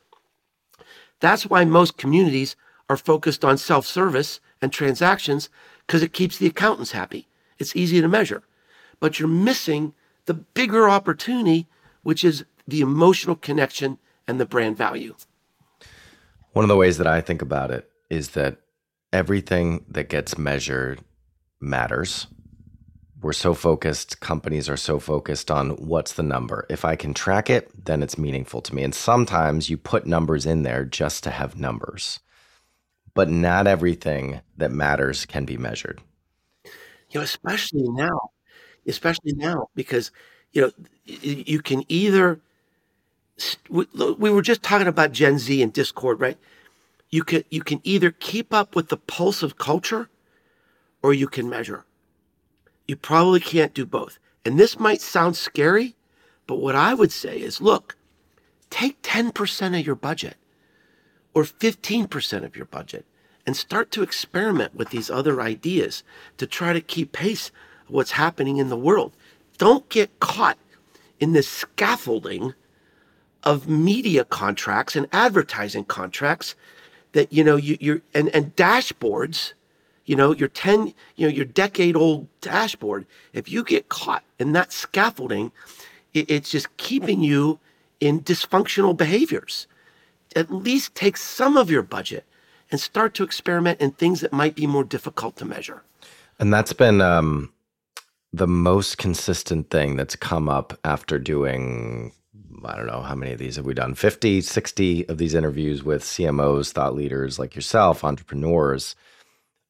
That's 1.20 1.47
why 1.47 1.66
most 1.66 1.97
communities 1.97 2.55
are 2.89 2.97
focused 2.97 3.45
on 3.45 3.57
self-service 3.57 4.39
and 4.61 4.72
transactions 4.72 5.49
because 5.86 6.03
it 6.03 6.14
keeps 6.14 6.38
the 6.38 6.47
accountants 6.47 6.91
happy. 6.91 7.28
It's 7.59 7.76
easy 7.76 8.01
to 8.01 8.07
measure. 8.07 8.43
But 8.99 9.20
you're 9.20 9.28
missing 9.30 9.93
the 10.26 10.34
bigger 10.34 10.89
opportunity, 10.89 11.68
which 12.01 12.24
is 12.24 12.45
the 12.68 12.82
emotional 12.82 13.36
connection 13.36 13.97
and 14.28 14.39
the 14.39 14.45
brand 14.45 14.78
value. 14.78 15.16
One 16.53 16.64
of 16.64 16.70
the 16.70 16.78
ways 16.78 16.97
that 16.97 17.07
I 17.07 17.22
think 17.22 17.41
about 17.41 17.72
it 17.72 17.89
is 18.09 18.30
that 18.30 18.57
everything 19.11 19.86
that 19.88 20.09
gets 20.09 20.38
measured 20.38 21.01
matters. 21.59 22.28
We're 23.24 23.32
so 23.32 23.53
focused, 23.53 24.19
companies 24.19 24.67
are 24.67 24.76
so 24.76 24.99
focused 24.99 25.49
on 25.49 25.69
what's 25.78 26.11
the 26.11 26.24
number. 26.24 26.65
If 26.69 26.84
I 26.84 26.97
can 26.97 27.13
track 27.13 27.49
it, 27.49 27.86
then 27.86 28.03
it's 28.03 28.17
meaningful 28.17 28.61
to 28.61 28.76
me. 28.76 28.84
And 28.84 28.93
sometimes 28.93 29.69
you 29.69 29.78
put 29.78 30.05
numbers 30.05 30.45
in 30.45 30.63
there 30.63 30.84
just 30.84 31.24
to 31.24 31.32
have 31.32 31.57
numbers. 31.57 32.19
But 33.13 33.30
not 33.30 33.65
everything 33.65 34.41
that 34.57 34.71
matters 34.71 35.26
can 35.26 35.45
be 35.45 35.55
measured. 35.55 36.01
You 36.65 37.19
know, 37.19 37.21
especially 37.21 37.88
now, 37.88 38.32
especially 38.86 39.34
now, 39.34 39.69
because, 39.74 40.11
you 40.51 40.61
know, 40.61 40.71
you 41.05 41.61
can 41.61 41.86
either, 41.88 42.41
we 43.69 44.30
were 44.30 44.41
just 44.41 44.63
talking 44.63 44.88
about 44.88 45.13
Gen 45.13 45.39
Z 45.39 45.61
and 45.61 45.71
Discord, 45.71 46.19
right? 46.19 46.38
You 47.09 47.24
can, 47.24 47.45
you 47.49 47.63
can 47.63 47.80
either 47.86 48.11
keep 48.11 48.53
up 48.53 48.76
with 48.76 48.89
the 48.89 48.97
pulse 48.97 49.43
of 49.43 49.57
culture 49.57 50.09
or 51.01 51.13
you 51.13 51.28
can 51.28 51.49
measure. 51.49 51.86
You 52.88 52.95
probably 52.95 53.39
can't 53.39 53.73
do 53.73 53.86
both. 53.86 54.19
And 54.45 54.59
this 54.59 54.79
might 54.79 55.01
sound 55.01 55.36
scary, 55.36 55.95
but 56.47 56.57
what 56.57 56.75
I 56.75 56.93
would 56.93 57.11
say 57.11 57.39
is 57.39 57.61
look, 57.61 57.95
take 58.69 59.01
10% 59.01 59.79
of 59.79 59.86
your 59.86 59.95
budget 59.95 60.36
or 61.34 61.43
15% 61.43 62.43
of 62.43 62.55
your 62.55 62.65
budget 62.65 63.05
and 63.45 63.55
start 63.55 63.91
to 63.91 64.03
experiment 64.03 64.75
with 64.75 64.89
these 64.89 65.09
other 65.09 65.41
ideas 65.41 66.03
to 66.38 66.47
try 66.47 66.73
to 66.73 66.81
keep 66.81 67.11
pace 67.11 67.51
of 67.88 67.93
what's 67.93 68.11
happening 68.11 68.57
in 68.57 68.69
the 68.69 68.77
world. 68.77 69.13
Don't 69.57 69.88
get 69.89 70.19
caught 70.19 70.57
in 71.19 71.34
this 71.34 71.47
scaffolding 71.47 72.53
of 73.43 73.67
media 73.67 74.23
contracts 74.25 74.95
and 74.95 75.07
advertising 75.11 75.86
contracts 75.86 76.55
that 77.11 77.31
you 77.31 77.43
know 77.43 77.55
you, 77.55 77.77
you're 77.79 78.01
and, 78.13 78.29
and 78.29 78.55
dashboards 78.55 79.53
you 80.06 80.16
know, 80.16 80.34
your 80.34 80.49
10, 80.49 80.93
you 81.16 81.28
know, 81.28 81.34
your 81.34 81.45
decade 81.45 81.95
old 81.95 82.28
dashboard, 82.41 83.06
if 83.32 83.49
you 83.49 83.64
get 83.64 83.89
caught 83.89 84.24
in 84.39 84.51
that 84.54 84.72
scaffolding, 84.72 85.51
it, 86.14 86.30
it's 86.30 86.51
just 86.51 86.76
keeping 86.78 87.22
you 87.22 87.60
in 87.99 88.22
dysfunctional 88.22 88.95
behaviors. 88.95 89.68
At 90.36 90.51
least 90.51 90.95
take 90.95 91.16
some 91.16 91.58
of 91.58 91.70
your 91.70 91.84
budget 91.84 92.26
and 92.72 92.80
start 92.80 93.14
to 93.16 93.24
experiment 93.24 93.80
in 93.80 93.91
things 93.91 94.22
that 94.22 94.34
might 94.34 94.56
be 94.56 94.68
more 94.68 94.84
difficult 94.84 95.36
to 95.38 95.45
measure. 95.45 95.84
And 96.39 96.54
that's 96.54 96.74
been 96.74 97.01
um, 97.01 97.54
the 98.34 98.47
most 98.47 98.97
consistent 98.97 99.70
thing 99.70 99.95
that's 99.95 100.16
come 100.16 100.49
up 100.49 100.78
after 100.84 101.20
doing 101.20 102.12
I 102.66 102.78
don't 102.78 102.88
know 102.88 103.01
how 103.01 103.16
many 103.16 103.34
of 103.34 103.39
these 103.39 103.58
have 103.58 103.66
we 103.66 103.74
done 103.74 103.93
50, 103.93 104.39
60 104.39 105.10
of 105.10 105.18
these 105.18 105.34
interviews 105.34 105.84
with 105.84 106.01
CMOs, 106.01 106.72
thought 106.72 106.95
leaders 106.95 107.38
like 107.38 107.56
yourself, 107.56 108.06
entrepreneurs 108.06 108.95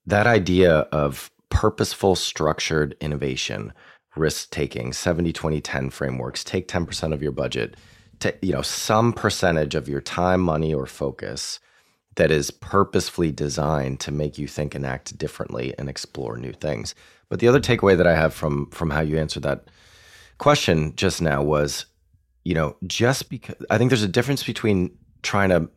that 0.05 0.27
idea 0.27 0.79
of 0.91 1.31
purposeful, 1.49 2.15
structured 2.15 2.95
innovation, 2.99 3.73
risk 4.15 4.49
taking, 4.49 4.93
70 4.93 5.33
20 5.33 5.61
10 5.61 5.89
frameworks, 5.89 6.43
take 6.43 6.67
10% 6.67 7.13
of 7.13 7.21
your 7.21 7.31
budget, 7.31 7.75
to, 8.19 8.33
you 8.41 8.51
know, 8.51 8.61
some 8.61 9.13
percentage 9.13 9.75
of 9.75 9.87
your 9.87 10.01
time, 10.01 10.41
money, 10.41 10.73
or 10.73 10.85
focus 10.85 11.59
that 12.15 12.31
is 12.31 12.51
purposefully 12.51 13.31
designed 13.31 13.99
to 13.99 14.11
make 14.11 14.37
you 14.37 14.47
think 14.47 14.75
and 14.75 14.85
act 14.85 15.17
differently 15.17 15.73
and 15.79 15.89
explore 15.89 16.37
new 16.37 16.53
things. 16.53 16.93
But 17.29 17.39
the 17.39 17.47
other 17.47 17.59
takeaway 17.59 17.97
that 17.97 18.07
I 18.07 18.15
have 18.15 18.33
from 18.33 18.69
from 18.69 18.91
how 18.91 19.01
you 19.01 19.17
answered 19.17 19.43
that 19.43 19.65
question 20.37 20.95
just 20.95 21.21
now 21.21 21.41
was, 21.41 21.85
you 22.43 22.53
know, 22.53 22.75
just 22.85 23.29
because 23.29 23.55
I 23.69 23.77
think 23.77 23.89
there's 23.89 24.03
a 24.03 24.07
difference 24.07 24.43
between 24.43 24.95
trying 25.23 25.49
to 25.49 25.69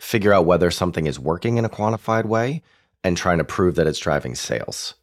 figure 0.00 0.32
out 0.32 0.46
whether 0.46 0.70
something 0.70 1.06
is 1.06 1.18
working 1.18 1.56
in 1.56 1.64
a 1.64 1.70
quantified 1.70 2.26
way 2.26 2.62
and 3.04 3.16
trying 3.16 3.38
to 3.38 3.44
prove 3.44 3.76
that 3.76 3.86
it's 3.86 3.98
driving 3.98 4.34
sales. 4.34 4.94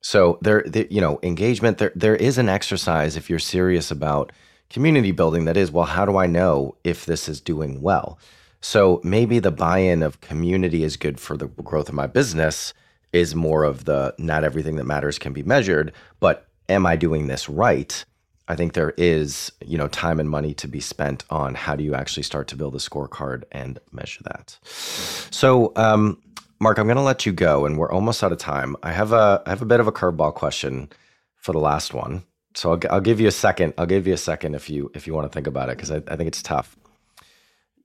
So 0.00 0.38
there, 0.42 0.66
you 0.90 1.00
know, 1.00 1.18
engagement. 1.22 1.78
There, 1.78 1.92
there 1.94 2.16
is 2.16 2.36
an 2.38 2.48
exercise 2.48 3.16
if 3.16 3.30
you're 3.30 3.38
serious 3.38 3.90
about 3.90 4.32
community 4.68 5.12
building. 5.12 5.46
That 5.46 5.56
is, 5.56 5.70
well, 5.70 5.86
how 5.86 6.04
do 6.04 6.16
I 6.16 6.26
know 6.26 6.76
if 6.84 7.06
this 7.06 7.28
is 7.28 7.40
doing 7.40 7.80
well? 7.80 8.18
So 8.60 9.00
maybe 9.02 9.38
the 9.38 9.50
buy-in 9.50 10.02
of 10.02 10.20
community 10.20 10.84
is 10.84 10.96
good 10.96 11.20
for 11.20 11.36
the 11.36 11.46
growth 11.46 11.88
of 11.88 11.94
my 11.94 12.06
business. 12.06 12.74
Is 13.12 13.34
more 13.34 13.62
of 13.62 13.84
the 13.84 14.14
not 14.18 14.42
everything 14.42 14.76
that 14.76 14.84
matters 14.84 15.20
can 15.20 15.32
be 15.32 15.44
measured, 15.44 15.92
but 16.18 16.48
am 16.68 16.84
I 16.84 16.96
doing 16.96 17.28
this 17.28 17.48
right? 17.48 18.04
I 18.48 18.56
think 18.56 18.72
there 18.72 18.92
is, 18.98 19.52
you 19.64 19.78
know, 19.78 19.88
time 19.88 20.20
and 20.20 20.28
money 20.28 20.52
to 20.54 20.68
be 20.68 20.80
spent 20.80 21.24
on 21.30 21.54
how 21.54 21.76
do 21.76 21.84
you 21.84 21.94
actually 21.94 22.24
start 22.24 22.48
to 22.48 22.56
build 22.56 22.74
a 22.74 22.78
scorecard 22.78 23.44
and 23.52 23.78
measure 23.92 24.22
that. 24.24 24.58
So, 24.64 25.72
um, 25.76 26.20
Mark, 26.60 26.78
I'm 26.78 26.86
going 26.86 26.96
to 26.96 27.02
let 27.02 27.26
you 27.26 27.32
go, 27.32 27.66
and 27.66 27.76
we're 27.78 27.90
almost 27.90 28.22
out 28.22 28.32
of 28.32 28.38
time. 28.38 28.76
I 28.82 28.92
have 28.92 29.12
a 29.12 29.42
I 29.44 29.50
have 29.50 29.62
a 29.62 29.66
bit 29.66 29.80
of 29.80 29.86
a 29.86 29.92
curveball 29.92 30.34
question 30.34 30.88
for 31.36 31.52
the 31.52 31.58
last 31.58 31.92
one, 31.92 32.24
so 32.54 32.72
I'll, 32.72 32.80
I'll 32.90 33.00
give 33.00 33.20
you 33.20 33.28
a 33.28 33.32
second. 33.32 33.74
I'll 33.76 33.86
give 33.86 34.06
you 34.06 34.14
a 34.14 34.18
second 34.18 34.54
if 34.54 34.70
you 34.70 34.90
if 34.94 35.06
you 35.06 35.14
want 35.14 35.30
to 35.30 35.34
think 35.34 35.46
about 35.46 35.68
it 35.68 35.76
because 35.76 35.90
I, 35.90 35.96
I 36.08 36.16
think 36.16 36.28
it's 36.28 36.42
tough. 36.42 36.76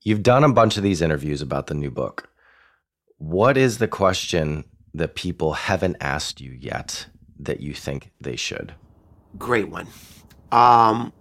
You've 0.02 0.24
done 0.24 0.44
a 0.44 0.54
bunch 0.54 0.78
of 0.78 0.84
these 0.84 1.02
interviews 1.02 1.42
about 1.42 1.68
the 1.68 1.74
new 1.74 1.92
book. 1.92 2.30
What 3.18 3.58
is 3.58 3.80
the 3.80 3.88
question 3.88 4.64
that 4.94 5.16
people 5.16 5.54
haven't 5.54 5.98
asked 6.00 6.40
you 6.40 6.52
yet 6.52 7.08
that 7.40 7.60
you 7.60 7.74
think 7.74 8.12
they 8.22 8.36
should? 8.36 8.74
Great 9.38 9.70
one. 9.70 9.88
Um, 10.52 11.12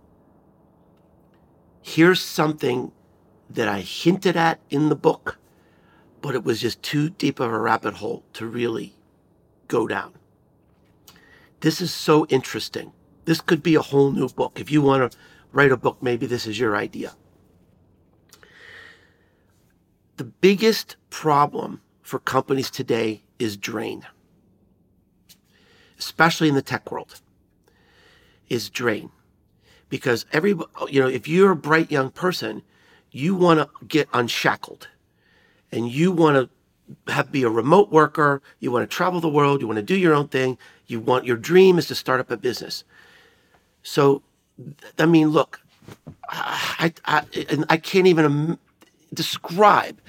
here's 1.83 2.21
something 2.21 2.93
that 3.51 3.69
I 3.69 3.81
hinted 3.81 4.37
at 4.37 4.61
in 4.71 4.91
the 4.91 4.97
book 4.97 5.39
but 6.21 6.35
it 6.35 6.45
was 6.45 6.61
just 6.61 6.83
too 6.83 7.11
deep 7.11 7.41
of 7.41 7.53
a 7.53 7.59
rabbit 7.59 7.95
hole 7.95 8.25
to 8.35 8.47
really 8.47 8.95
go 9.69 9.87
down. 9.87 10.13
This 11.61 11.81
is 11.81 11.93
so 11.93 12.27
interesting. 12.27 12.93
This 13.25 13.41
could 13.41 13.63
be 13.63 13.75
a 13.75 13.83
whole 13.83 14.11
new 14.11 14.29
book. 14.29 14.59
If 14.61 14.71
you 14.71 14.81
want 14.83 15.13
to 15.13 15.19
write 15.53 15.73
a 15.73 15.77
book, 15.77 16.03
maybe 16.03 16.27
this 16.27 16.47
is 16.47 16.59
your 16.59 16.77
idea. 16.77 17.15
The 20.17 20.25
biggest 20.25 20.97
problem 21.11 21.81
for 22.03 22.19
companies 22.19 22.71
today 22.71 23.23
is 23.39 23.57
drain, 23.57 24.07
especially 25.99 26.49
in 26.49 26.55
the 26.55 26.63
tech 26.63 26.91
world, 26.91 27.21
is 28.49 28.71
drain. 28.71 29.11
Because 29.89 30.27
every, 30.33 30.51
you 30.89 31.01
know, 31.01 31.09
if 31.09 31.29
you're 31.29 31.53
a 31.53 31.57
bright 31.57 31.91
young 31.91 32.11
person, 32.11 32.63
you 33.11 33.35
want 33.35 33.61
to 33.61 33.87
get 33.87 34.09
unshackled 34.13 34.89
and 35.73 35.91
you 35.91 36.13
want 36.13 36.37
to 36.37 37.13
have 37.13 37.31
be 37.31 37.43
a 37.43 37.51
remote 37.51 37.91
worker, 37.91 38.43
you 38.61 38.71
want 38.71 38.89
to 38.89 38.95
travel 38.95 39.21
the 39.21 39.29
world, 39.29 39.61
you 39.61 39.67
want 39.67 39.77
to 39.77 39.83
do 39.83 39.97
your 39.97 40.15
own 40.15 40.29
thing, 40.29 40.57
you 40.87 41.01
want 41.01 41.25
your 41.25 41.37
dream 41.37 41.79
is 41.79 41.87
to 41.87 41.95
start 41.95 42.21
up 42.21 42.31
a 42.31 42.37
business. 42.37 42.85
So, 43.83 44.23
I 44.99 45.07
mean, 45.07 45.29
look, 45.29 45.61
I 46.29 46.93
I, 47.05 47.23
I 47.69 47.77
can't 47.77 48.07
even 48.07 48.59
describe 49.13 50.01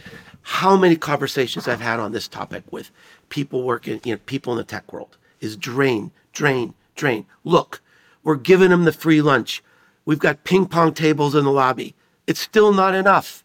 how 0.41 0.75
many 0.75 0.95
conversations 0.95 1.67
I've 1.67 1.81
had 1.81 1.99
on 1.99 2.11
this 2.11 2.27
topic 2.27 2.63
with 2.71 2.91
people 3.29 3.63
working, 3.63 3.99
you 4.03 4.13
know, 4.13 4.19
people 4.25 4.53
in 4.53 4.57
the 4.57 4.63
tech 4.63 4.91
world 4.91 5.17
is 5.41 5.55
drain, 5.55 6.11
drain, 6.33 6.73
drain. 6.95 7.25
Look, 7.43 7.81
we're 8.23 8.35
giving 8.35 8.69
them 8.69 8.85
the 8.85 8.91
free 8.91 9.21
lunch. 9.21 9.63
We've 10.05 10.19
got 10.19 10.43
ping 10.43 10.65
pong 10.65 10.93
tables 10.93 11.35
in 11.35 11.43
the 11.43 11.51
lobby. 11.51 11.93
It's 12.25 12.39
still 12.39 12.73
not 12.73 12.95
enough. 12.95 13.43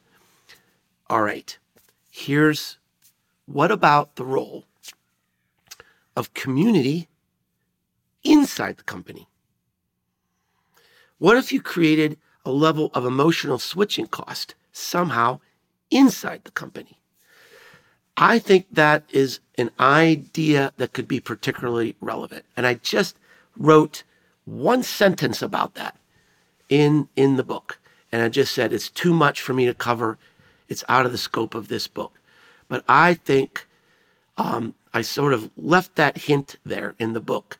All 1.10 1.22
right 1.22 1.58
here's 2.14 2.78
what 3.44 3.72
about 3.72 4.14
the 4.14 4.24
role 4.24 4.64
of 6.14 6.32
community 6.32 7.08
inside 8.22 8.76
the 8.76 8.84
company? 8.84 9.26
What 11.18 11.36
if 11.36 11.52
you 11.52 11.60
created 11.60 12.16
a 12.44 12.52
level 12.52 12.92
of 12.94 13.04
emotional 13.04 13.58
switching 13.58 14.06
cost 14.06 14.54
somehow 14.70 15.40
inside 15.90 16.42
the 16.44 16.52
company? 16.52 17.00
I 18.16 18.38
think 18.38 18.66
that 18.70 19.02
is 19.10 19.40
an 19.58 19.72
idea 19.80 20.72
that 20.76 20.92
could 20.92 21.08
be 21.08 21.18
particularly 21.18 21.96
relevant. 22.00 22.44
And 22.56 22.64
I 22.64 22.74
just 22.74 23.16
wrote 23.56 24.04
one 24.44 24.84
sentence 24.84 25.42
about 25.42 25.74
that 25.74 25.98
in 26.68 27.08
in 27.16 27.34
the 27.34 27.42
book. 27.42 27.80
And 28.12 28.22
I 28.22 28.28
just 28.28 28.54
said 28.54 28.72
it's 28.72 28.88
too 28.88 29.12
much 29.12 29.40
for 29.40 29.52
me 29.52 29.66
to 29.66 29.74
cover. 29.74 30.16
It's 30.74 30.82
out 30.88 31.06
of 31.06 31.12
the 31.12 31.18
scope 31.18 31.54
of 31.54 31.68
this 31.68 31.86
book. 31.86 32.18
But 32.66 32.82
I 32.88 33.14
think 33.14 33.68
um, 34.36 34.74
I 34.92 35.02
sort 35.02 35.32
of 35.32 35.48
left 35.56 35.94
that 35.94 36.18
hint 36.18 36.56
there 36.66 36.96
in 36.98 37.12
the 37.12 37.20
book 37.20 37.58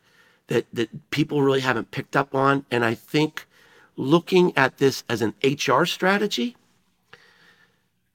that 0.49 0.67
that 0.73 1.11
people 1.11 1.41
really 1.43 1.61
haven't 1.61 1.93
picked 1.93 2.17
up 2.17 2.35
on. 2.35 2.67
And 2.73 2.85
I 2.85 2.95
think 2.95 3.47
looking 3.95 4.53
at 4.57 4.79
this 4.79 5.05
as 5.09 5.23
an 5.23 5.35
HR 5.45 5.85
strategy 5.85 6.57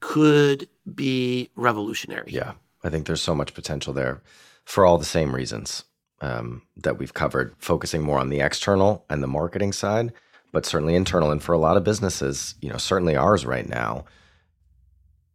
could 0.00 0.68
be 0.94 1.48
revolutionary. 1.56 2.30
Yeah, 2.30 2.52
I 2.84 2.90
think 2.90 3.06
there's 3.06 3.22
so 3.22 3.34
much 3.34 3.54
potential 3.54 3.94
there 3.94 4.20
for 4.66 4.84
all 4.84 4.98
the 4.98 5.06
same 5.06 5.34
reasons 5.34 5.84
um, 6.20 6.60
that 6.76 6.98
we've 6.98 7.14
covered, 7.14 7.54
focusing 7.56 8.02
more 8.02 8.18
on 8.18 8.28
the 8.28 8.40
external 8.40 9.06
and 9.08 9.22
the 9.22 9.26
marketing 9.26 9.72
side, 9.72 10.12
but 10.52 10.66
certainly 10.66 10.94
internal. 10.94 11.30
And 11.30 11.42
for 11.42 11.54
a 11.54 11.58
lot 11.58 11.78
of 11.78 11.84
businesses, 11.84 12.54
you 12.60 12.68
know, 12.68 12.76
certainly 12.76 13.16
ours 13.16 13.46
right 13.46 13.66
now, 13.66 14.04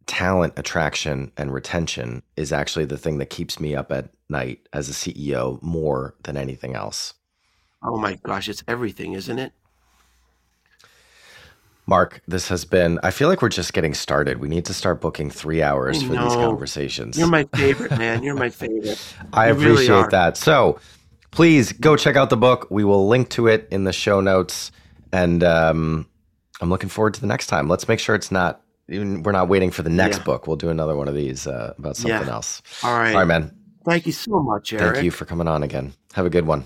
talent 0.06 0.54
attraction 0.56 1.32
and 1.36 1.52
retention 1.52 2.22
is 2.36 2.52
actually 2.52 2.84
the 2.84 2.98
thing 2.98 3.18
that 3.18 3.30
keeps 3.30 3.58
me 3.58 3.74
up 3.74 3.90
at 3.90 4.10
night 4.28 4.68
as 4.72 4.88
a 4.88 4.92
CEO 4.92 5.60
more 5.62 6.14
than 6.22 6.36
anything 6.36 6.74
else. 6.74 7.14
Oh 7.82 7.98
my 7.98 8.14
gosh, 8.22 8.48
it's 8.48 8.64
everything, 8.66 9.12
isn't 9.12 9.38
it? 9.38 9.52
Mark, 11.88 12.20
this 12.26 12.48
has 12.48 12.64
been, 12.64 12.98
I 13.04 13.12
feel 13.12 13.28
like 13.28 13.42
we're 13.42 13.48
just 13.48 13.72
getting 13.72 13.94
started. 13.94 14.40
We 14.40 14.48
need 14.48 14.64
to 14.64 14.74
start 14.74 15.00
booking 15.00 15.30
three 15.30 15.62
hours 15.62 16.02
for 16.02 16.12
these 16.12 16.34
conversations. 16.34 17.16
You're 17.16 17.28
my 17.28 17.44
favorite, 17.54 17.90
man. 17.98 18.24
You're 18.24 18.34
my 18.34 18.50
favorite. 18.50 19.00
I 19.32 19.46
You 19.48 19.52
appreciate 19.52 19.88
really 19.90 20.08
that. 20.10 20.36
So 20.36 20.80
please 21.30 21.72
go 21.72 21.96
check 21.96 22.16
out 22.16 22.28
the 22.30 22.36
book. 22.36 22.66
We 22.70 22.82
will 22.82 23.06
link 23.06 23.30
to 23.30 23.46
it 23.46 23.68
in 23.70 23.84
the 23.84 23.92
show 23.92 24.20
notes. 24.20 24.72
And 25.12 25.44
um, 25.44 26.08
I'm 26.60 26.70
looking 26.70 26.88
forward 26.88 27.14
to 27.14 27.20
the 27.20 27.28
next 27.28 27.46
time. 27.46 27.68
Let's 27.68 27.86
make 27.86 28.00
sure 28.00 28.16
it's 28.16 28.32
not, 28.32 28.62
even, 28.88 29.22
we're 29.22 29.32
not 29.32 29.48
waiting 29.48 29.70
for 29.70 29.82
the 29.82 29.90
next 29.90 30.18
Yeah. 30.18 30.24
book. 30.24 30.46
We'll 30.46 30.56
do 30.56 30.68
another 30.68 30.96
one 30.96 31.08
of 31.08 31.14
these 31.14 31.46
uh, 31.46 31.74
about 31.78 31.96
something 31.96 32.26
Yeah. 32.26 32.32
else. 32.32 32.62
All 32.82 32.92
right. 32.96 33.12
All 33.12 33.18
right, 33.18 33.26
man. 33.26 33.52
Thank 33.84 34.06
you 34.06 34.12
so 34.12 34.40
much, 34.42 34.72
Eric. 34.72 34.94
Thank 34.94 35.04
you 35.04 35.10
for 35.10 35.24
coming 35.26 35.46
on 35.48 35.62
again. 35.62 35.92
Have 36.14 36.26
a 36.26 36.30
good 36.30 36.46
one. 36.46 36.64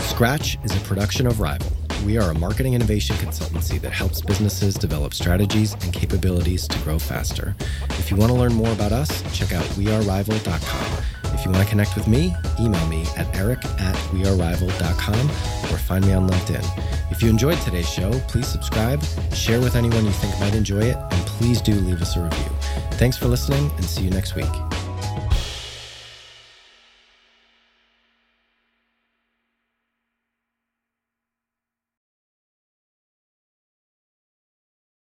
Scratch 0.00 0.56
is 0.64 0.74
a 0.74 0.80
production 0.80 1.26
of 1.26 1.40
Rival. 1.40 1.70
We 2.04 2.18
are 2.18 2.30
a 2.30 2.34
marketing 2.34 2.74
innovation 2.74 3.16
consultancy 3.16 3.80
that 3.80 3.90
helps 3.90 4.20
businesses 4.22 4.74
develop 4.74 5.12
strategies 5.12 5.74
and 5.74 5.92
capabilities 5.92 6.66
to 6.68 6.78
grow 6.80 6.98
faster. 6.98 7.54
If 7.90 8.10
you 8.10 8.16
want 8.16 8.30
to 8.32 8.38
learn 8.38 8.54
more 8.54 8.70
about 8.72 8.92
us, 8.92 9.22
check 9.36 9.52
out 9.52 9.64
wearerival.com. 9.76 11.02
If 11.34 11.44
you 11.44 11.50
want 11.50 11.64
to 11.64 11.70
connect 11.70 11.94
with 11.94 12.08
me, 12.08 12.34
email 12.60 12.86
me 12.86 13.04
at 13.16 13.34
eric 13.36 13.64
at 13.64 13.94
wearerival.com 14.12 15.30
or 15.72 15.78
find 15.78 16.06
me 16.06 16.12
on 16.12 16.28
LinkedIn. 16.28 17.10
If 17.10 17.22
you 17.22 17.30
enjoyed 17.30 17.58
today's 17.60 17.88
show, 17.88 18.10
please 18.28 18.46
subscribe, 18.46 19.02
share 19.32 19.60
with 19.60 19.76
anyone 19.76 20.04
you 20.04 20.12
think 20.12 20.38
might 20.40 20.54
enjoy 20.54 20.82
it, 20.82 20.96
and 20.96 21.26
please 21.26 21.60
do 21.60 21.72
leave 21.74 22.02
us 22.02 22.16
a 22.16 22.22
review. 22.22 22.50
Thanks 22.92 23.16
for 23.16 23.26
listening 23.26 23.70
and 23.76 23.84
see 23.84 24.02
you 24.04 24.10
next 24.10 24.34
week. 24.34 24.75